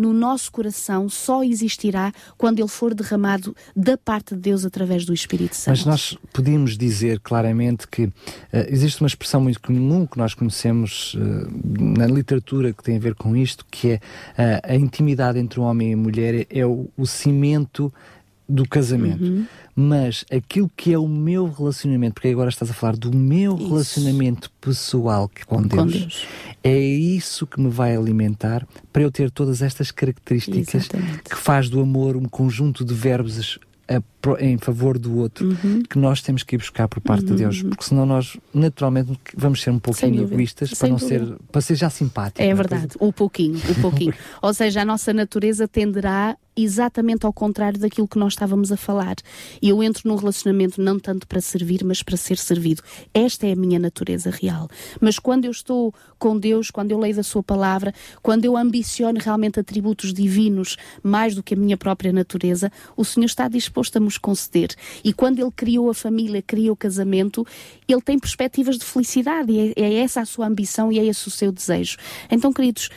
no 0.00 0.14
nosso 0.14 0.50
coração 0.50 1.10
só 1.10 1.44
existirá 1.44 2.10
quando 2.38 2.58
ele 2.58 2.68
for 2.68 2.94
derramado 2.94 3.54
da 3.76 3.98
parte 3.98 4.34
de 4.34 4.40
Deus 4.40 4.64
através 4.64 5.04
do 5.04 5.12
Espírito 5.12 5.54
Santo. 5.54 5.76
Mas 5.76 5.84
nós 5.84 6.18
podíamos 6.32 6.78
dizer 6.78 7.20
claramente 7.20 7.86
que 7.86 8.04
uh, 8.04 8.12
existe 8.68 9.02
uma 9.02 9.06
expressão 9.06 9.42
muito 9.42 9.60
comum 9.60 10.06
que 10.06 10.16
nós 10.16 10.32
conhecemos 10.32 11.12
uh, 11.14 11.20
na 11.78 12.06
literatura 12.06 12.72
que 12.72 12.82
tem 12.82 12.96
a 12.96 13.00
ver 13.00 13.14
com 13.14 13.36
isto, 13.36 13.66
que 13.70 13.90
é 13.90 13.96
uh, 13.96 14.72
a 14.72 14.74
intimidade 14.74 15.38
entre 15.38 15.60
o 15.60 15.64
homem 15.64 15.90
e 15.90 15.94
a 15.94 15.96
mulher 15.98 16.34
é, 16.34 16.46
é 16.60 16.66
o, 16.66 16.88
o 16.96 17.06
cimento 17.06 17.92
do 18.50 18.68
casamento. 18.68 19.22
Uhum. 19.22 19.46
Mas 19.74 20.24
aquilo 20.30 20.70
que 20.76 20.92
é 20.92 20.98
o 20.98 21.08
meu 21.08 21.48
relacionamento, 21.48 22.14
porque 22.14 22.28
agora 22.28 22.50
estás 22.50 22.70
a 22.70 22.74
falar 22.74 22.96
do 22.96 23.16
meu 23.16 23.54
isso. 23.54 23.68
relacionamento 23.68 24.50
pessoal 24.60 25.30
com 25.46 25.62
Deus, 25.62 25.80
com 25.80 25.86
Deus, 25.86 26.26
é 26.62 26.78
isso 26.78 27.46
que 27.46 27.60
me 27.60 27.70
vai 27.70 27.96
alimentar 27.96 28.66
para 28.92 29.02
eu 29.02 29.10
ter 29.10 29.30
todas 29.30 29.62
estas 29.62 29.90
características 29.90 30.74
Exatamente. 30.74 31.22
que 31.22 31.36
faz 31.36 31.70
do 31.70 31.80
amor 31.80 32.16
um 32.16 32.24
conjunto 32.24 32.84
de 32.84 32.92
verbos 32.92 33.58
em 34.38 34.58
favor 34.58 34.98
do 34.98 35.16
outro 35.18 35.48
uhum. 35.48 35.82
que 35.88 35.98
nós 35.98 36.20
temos 36.20 36.42
que 36.42 36.56
ir 36.56 36.58
buscar 36.58 36.88
por 36.88 37.00
parte 37.00 37.24
uhum. 37.24 37.36
de 37.36 37.42
Deus, 37.42 37.62
porque 37.62 37.84
senão 37.84 38.04
nós 38.04 38.36
naturalmente 38.52 39.18
vamos 39.36 39.62
ser 39.62 39.70
um 39.70 39.78
pouquinho 39.78 40.22
egoístas 40.24 40.72
para 40.74 40.88
não 40.88 40.98
ser 40.98 41.36
para 41.50 41.60
ser 41.60 41.74
já 41.74 41.90
simpático. 41.90 42.42
É, 42.42 42.48
é 42.48 42.54
verdade, 42.54 42.96
o 42.98 43.12
pouquinho, 43.12 43.58
o 43.70 43.80
pouquinho. 43.80 44.14
Ou 44.42 44.52
seja, 44.52 44.82
a 44.82 44.84
nossa 44.84 45.12
natureza 45.12 45.66
tenderá 45.66 46.36
exatamente 46.56 47.24
ao 47.24 47.32
contrário 47.32 47.78
daquilo 47.78 48.08
que 48.08 48.18
nós 48.18 48.32
estávamos 48.32 48.72
a 48.72 48.76
falar. 48.76 49.16
E 49.60 49.68
eu 49.68 49.82
entro 49.82 50.08
num 50.08 50.16
relacionamento 50.16 50.80
não 50.80 50.98
tanto 50.98 51.26
para 51.26 51.40
servir, 51.40 51.84
mas 51.84 52.02
para 52.02 52.16
ser 52.16 52.38
servido. 52.38 52.82
Esta 53.14 53.46
é 53.46 53.52
a 53.52 53.56
minha 53.56 53.78
natureza 53.78 54.30
real. 54.30 54.68
Mas 55.00 55.18
quando 55.18 55.44
eu 55.44 55.50
estou 55.50 55.94
com 56.18 56.38
Deus, 56.38 56.70
quando 56.70 56.90
eu 56.90 56.98
leio 56.98 57.16
da 57.16 57.22
Sua 57.22 57.42
palavra, 57.42 57.94
quando 58.22 58.44
eu 58.44 58.56
ambiciono 58.56 59.18
realmente 59.20 59.60
atributos 59.60 60.12
divinos 60.12 60.76
mais 61.02 61.34
do 61.34 61.42
que 61.42 61.54
a 61.54 61.56
minha 61.56 61.76
própria 61.76 62.12
natureza, 62.12 62.70
o 62.96 63.04
Senhor 63.04 63.26
está 63.26 63.48
disposto 63.48 63.96
a 63.96 64.00
nos 64.10 64.18
conceder. 64.18 64.74
E 65.04 65.12
quando 65.12 65.38
Ele 65.38 65.50
criou 65.52 65.88
a 65.88 65.94
família, 65.94 66.42
criou 66.42 66.74
o 66.74 66.76
casamento, 66.76 67.46
Ele 67.88 68.02
tem 68.02 68.18
perspectivas 68.18 68.76
de 68.76 68.84
felicidade. 68.84 69.52
E 69.52 69.72
é, 69.76 69.82
é 69.82 69.94
essa 70.00 70.20
a 70.20 70.26
sua 70.26 70.46
ambição 70.46 70.90
e 70.90 70.98
é 70.98 71.04
esse 71.04 71.28
o 71.28 71.30
seu 71.30 71.52
desejo. 71.52 71.96
Então, 72.30 72.52
queridos, 72.52 72.90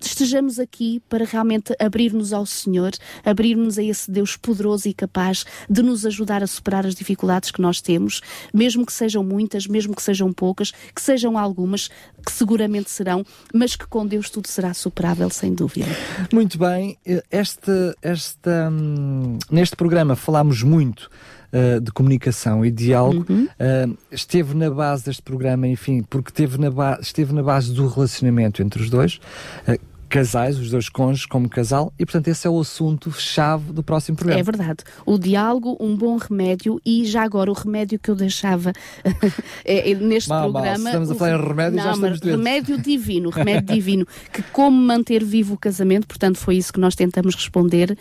estejamos 0.00 0.58
aqui 0.58 1.00
para 1.08 1.24
realmente 1.24 1.74
abrir-nos 1.78 2.32
ao 2.32 2.44
Senhor, 2.44 2.92
abrir-nos 3.24 3.78
a 3.78 3.82
esse 3.82 4.10
Deus 4.10 4.36
poderoso 4.36 4.88
e 4.88 4.94
capaz 4.94 5.44
de 5.68 5.82
nos 5.82 6.04
ajudar 6.04 6.42
a 6.42 6.46
superar 6.46 6.86
as 6.86 6.94
dificuldades 6.94 7.50
que 7.50 7.60
nós 7.60 7.80
temos, 7.80 8.20
mesmo 8.52 8.84
que 8.84 8.92
sejam 8.92 9.22
muitas, 9.22 9.66
mesmo 9.66 9.94
que 9.94 10.02
sejam 10.02 10.32
poucas, 10.32 10.72
que 10.94 11.00
sejam 11.00 11.38
algumas, 11.38 11.88
que 12.24 12.32
seguramente 12.32 12.90
serão, 12.90 13.24
mas 13.52 13.76
que 13.76 13.86
com 13.86 14.06
Deus 14.06 14.30
tudo 14.30 14.48
será 14.48 14.74
superável, 14.74 15.30
sem 15.30 15.54
dúvida. 15.54 15.86
Muito 16.32 16.58
bem, 16.58 16.98
esta, 17.30 17.94
esta, 18.02 18.68
hum, 18.70 19.38
neste 19.50 19.76
programa 19.76 20.16
falámos 20.16 20.62
muito 20.62 21.10
Uh, 21.52 21.80
de 21.80 21.92
comunicação 21.92 22.64
e 22.64 22.70
diálogo 22.70 23.24
uhum. 23.28 23.44
uh, 23.44 23.98
esteve 24.10 24.54
na 24.54 24.68
base 24.68 25.04
deste 25.04 25.22
programa, 25.22 25.66
enfim, 25.66 26.02
porque 26.02 26.30
esteve 26.30 26.58
na, 26.58 26.98
esteve 27.00 27.32
na 27.32 27.42
base 27.42 27.72
do 27.72 27.86
relacionamento 27.86 28.62
entre 28.62 28.82
os 28.82 28.90
dois. 28.90 29.20
Uh, 29.66 29.78
casais, 30.08 30.58
os 30.58 30.70
dois 30.70 30.88
cônjuges 30.88 31.26
como 31.26 31.48
casal, 31.48 31.92
e 31.98 32.04
portanto 32.04 32.28
esse 32.28 32.46
é 32.46 32.50
o 32.50 32.60
assunto-chave 32.60 33.72
do 33.72 33.82
próximo 33.82 34.16
programa. 34.16 34.40
É 34.40 34.42
verdade. 34.42 34.84
O 35.04 35.18
diálogo, 35.18 35.76
um 35.80 35.96
bom 35.96 36.16
remédio, 36.16 36.80
e 36.84 37.04
já 37.04 37.22
agora 37.22 37.50
o 37.50 37.54
remédio 37.54 37.98
que 37.98 38.10
eu 38.10 38.14
deixava 38.14 38.72
é, 39.64 39.90
é, 39.90 39.94
neste 39.94 40.28
mal, 40.28 40.50
programa. 40.50 40.78
Mal. 40.78 40.86
Estamos 40.86 41.10
a 41.10 41.14
falar 41.14 41.38
em 41.38 41.46
remédio, 41.46 41.76
não, 41.76 41.84
já 41.84 41.92
estamos 41.92 42.20
Remédio 42.20 42.80
divino, 42.80 43.30
remédio 43.30 43.66
divino, 43.74 44.06
que 44.32 44.42
como 44.44 44.80
manter 44.80 45.24
vivo 45.24 45.54
o 45.54 45.58
casamento, 45.58 46.06
portanto 46.06 46.38
foi 46.38 46.56
isso 46.56 46.72
que 46.72 46.80
nós 46.80 46.94
tentamos 46.94 47.34
responder. 47.34 47.96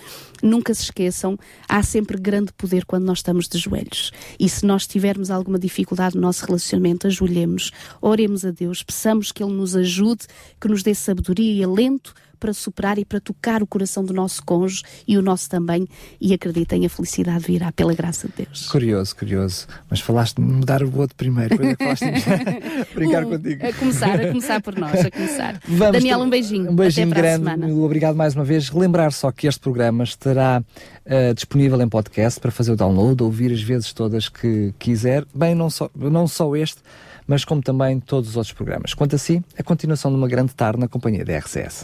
Nunca 0.46 0.76
se 0.76 0.84
esqueçam, 0.84 1.40
há 1.68 1.82
sempre 1.82 2.20
grande 2.20 2.54
poder 2.54 2.86
quando 2.86 3.04
nós 3.04 3.18
estamos 3.18 3.48
de 3.48 3.58
joelhos. 3.58 4.12
E 4.40 4.48
se 4.48 4.64
nós 4.64 4.86
tivermos 4.86 5.32
alguma 5.32 5.58
dificuldade 5.58 6.14
no 6.14 6.22
nosso 6.22 6.46
relacionamento, 6.46 7.08
ajoelhemos, 7.08 7.72
oremos 8.00 8.46
a 8.46 8.52
Deus, 8.52 8.84
peçamos 8.84 9.32
que 9.32 9.44
Ele 9.44 9.54
nos 9.54 9.76
ajude, 9.76 10.28
que 10.62 10.68
nos 10.68 10.84
dê 10.84 10.94
sabedoria 10.94 11.52
e 11.52 11.64
alento 11.64 12.14
para 12.46 12.54
superar 12.54 13.00
e 13.00 13.04
para 13.04 13.20
tocar 13.20 13.64
o 13.64 13.68
coração 13.68 14.06
do 14.06 14.14
nosso 14.14 14.44
cônjuge 14.46 14.84
e 15.08 15.18
o 15.18 15.22
nosso 15.22 15.50
também. 15.50 15.88
E 16.22 16.32
acreditem, 16.32 16.86
a 16.86 16.90
felicidade 16.90 17.44
virá 17.44 17.72
pela 17.72 17.92
graça 17.96 18.28
de 18.28 18.46
Deus. 18.46 18.70
Curioso, 18.70 19.16
curioso. 19.16 19.66
Mas 19.90 20.00
falaste 20.00 20.36
de 20.36 20.44
mudar 20.44 20.84
o 20.84 20.98
outro 21.00 21.16
primeiro. 21.16 21.58
Depois 21.58 21.72
é 21.72 21.76
falaste 21.76 22.06
de 22.06 22.94
brincar 22.94 23.26
uh, 23.26 23.30
contigo. 23.30 23.66
A 23.66 23.74
começar, 23.74 24.22
a 24.22 24.28
começar 24.28 24.62
por 24.62 24.78
nós, 24.78 25.06
a 25.06 25.10
começar. 25.10 25.60
Vamos 25.68 25.94
Daniel, 25.94 26.20
um 26.20 26.30
beijinho. 26.30 26.70
Um 26.70 26.76
beijinho 26.76 27.10
grande. 27.10 27.72
Obrigado 27.72 28.16
mais 28.16 28.36
uma 28.36 28.44
vez. 28.44 28.70
Lembrar 28.70 29.12
só 29.12 29.32
que 29.32 29.48
este 29.48 29.60
programa 29.60 30.04
estará 30.04 30.62
uh, 30.62 31.34
disponível 31.34 31.82
em 31.82 31.90
podcast 31.90 32.40
para 32.40 32.52
fazer 32.52 32.74
o 32.74 32.76
download, 32.76 33.24
ouvir 33.24 33.52
as 33.52 33.62
vezes 33.62 33.92
todas 33.92 34.30
que 34.30 34.72
quiser. 34.78 35.26
Bem, 35.34 35.56
não 35.56 35.72
só, 35.72 35.90
não 35.96 36.28
só 36.28 36.56
este 36.56 36.80
mas 37.28 37.44
como 37.44 37.62
também 37.62 38.00
todos 38.00 38.30
os 38.30 38.36
outros 38.36 38.54
programas. 38.54 38.94
Quanto 38.94 39.16
a 39.16 39.20
si, 39.20 39.44
a 39.58 39.64
continuação 39.64 40.12
de 40.12 40.18
uma 40.18 40.28
grande 40.28 40.54
tarde 40.54 40.80
na 40.80 40.88
companhia 40.88 41.26
da 41.26 41.38
RCS. 41.38 41.84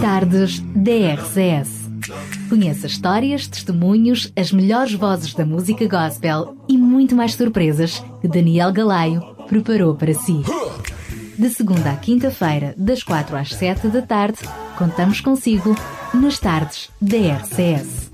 Tardes 0.00 0.60
da 0.60 1.14
RCS. 1.14 1.88
Conheça 2.48 2.86
histórias, 2.86 3.46
testemunhos, 3.46 4.32
as 4.36 4.52
melhores 4.52 4.94
vozes 4.94 5.34
da 5.34 5.44
música 5.44 5.86
gospel 5.86 6.56
e 6.68 6.78
muito 6.78 7.14
mais 7.14 7.34
surpresas 7.34 8.02
que 8.20 8.28
Daniel 8.28 8.72
Galaio 8.72 9.20
preparou 9.48 9.94
para 9.94 10.14
si. 10.14 10.42
De 11.38 11.48
segunda 11.50 11.92
à 11.92 11.96
quinta-feira, 11.96 12.74
das 12.76 13.02
quatro 13.02 13.36
às 13.36 13.54
sete 13.54 13.86
da 13.88 14.02
tarde, 14.02 14.38
contamos 14.76 15.20
consigo 15.20 15.74
nas 16.12 16.38
tardes 16.38 16.90
da 17.00 17.16
RCS. 17.16 18.10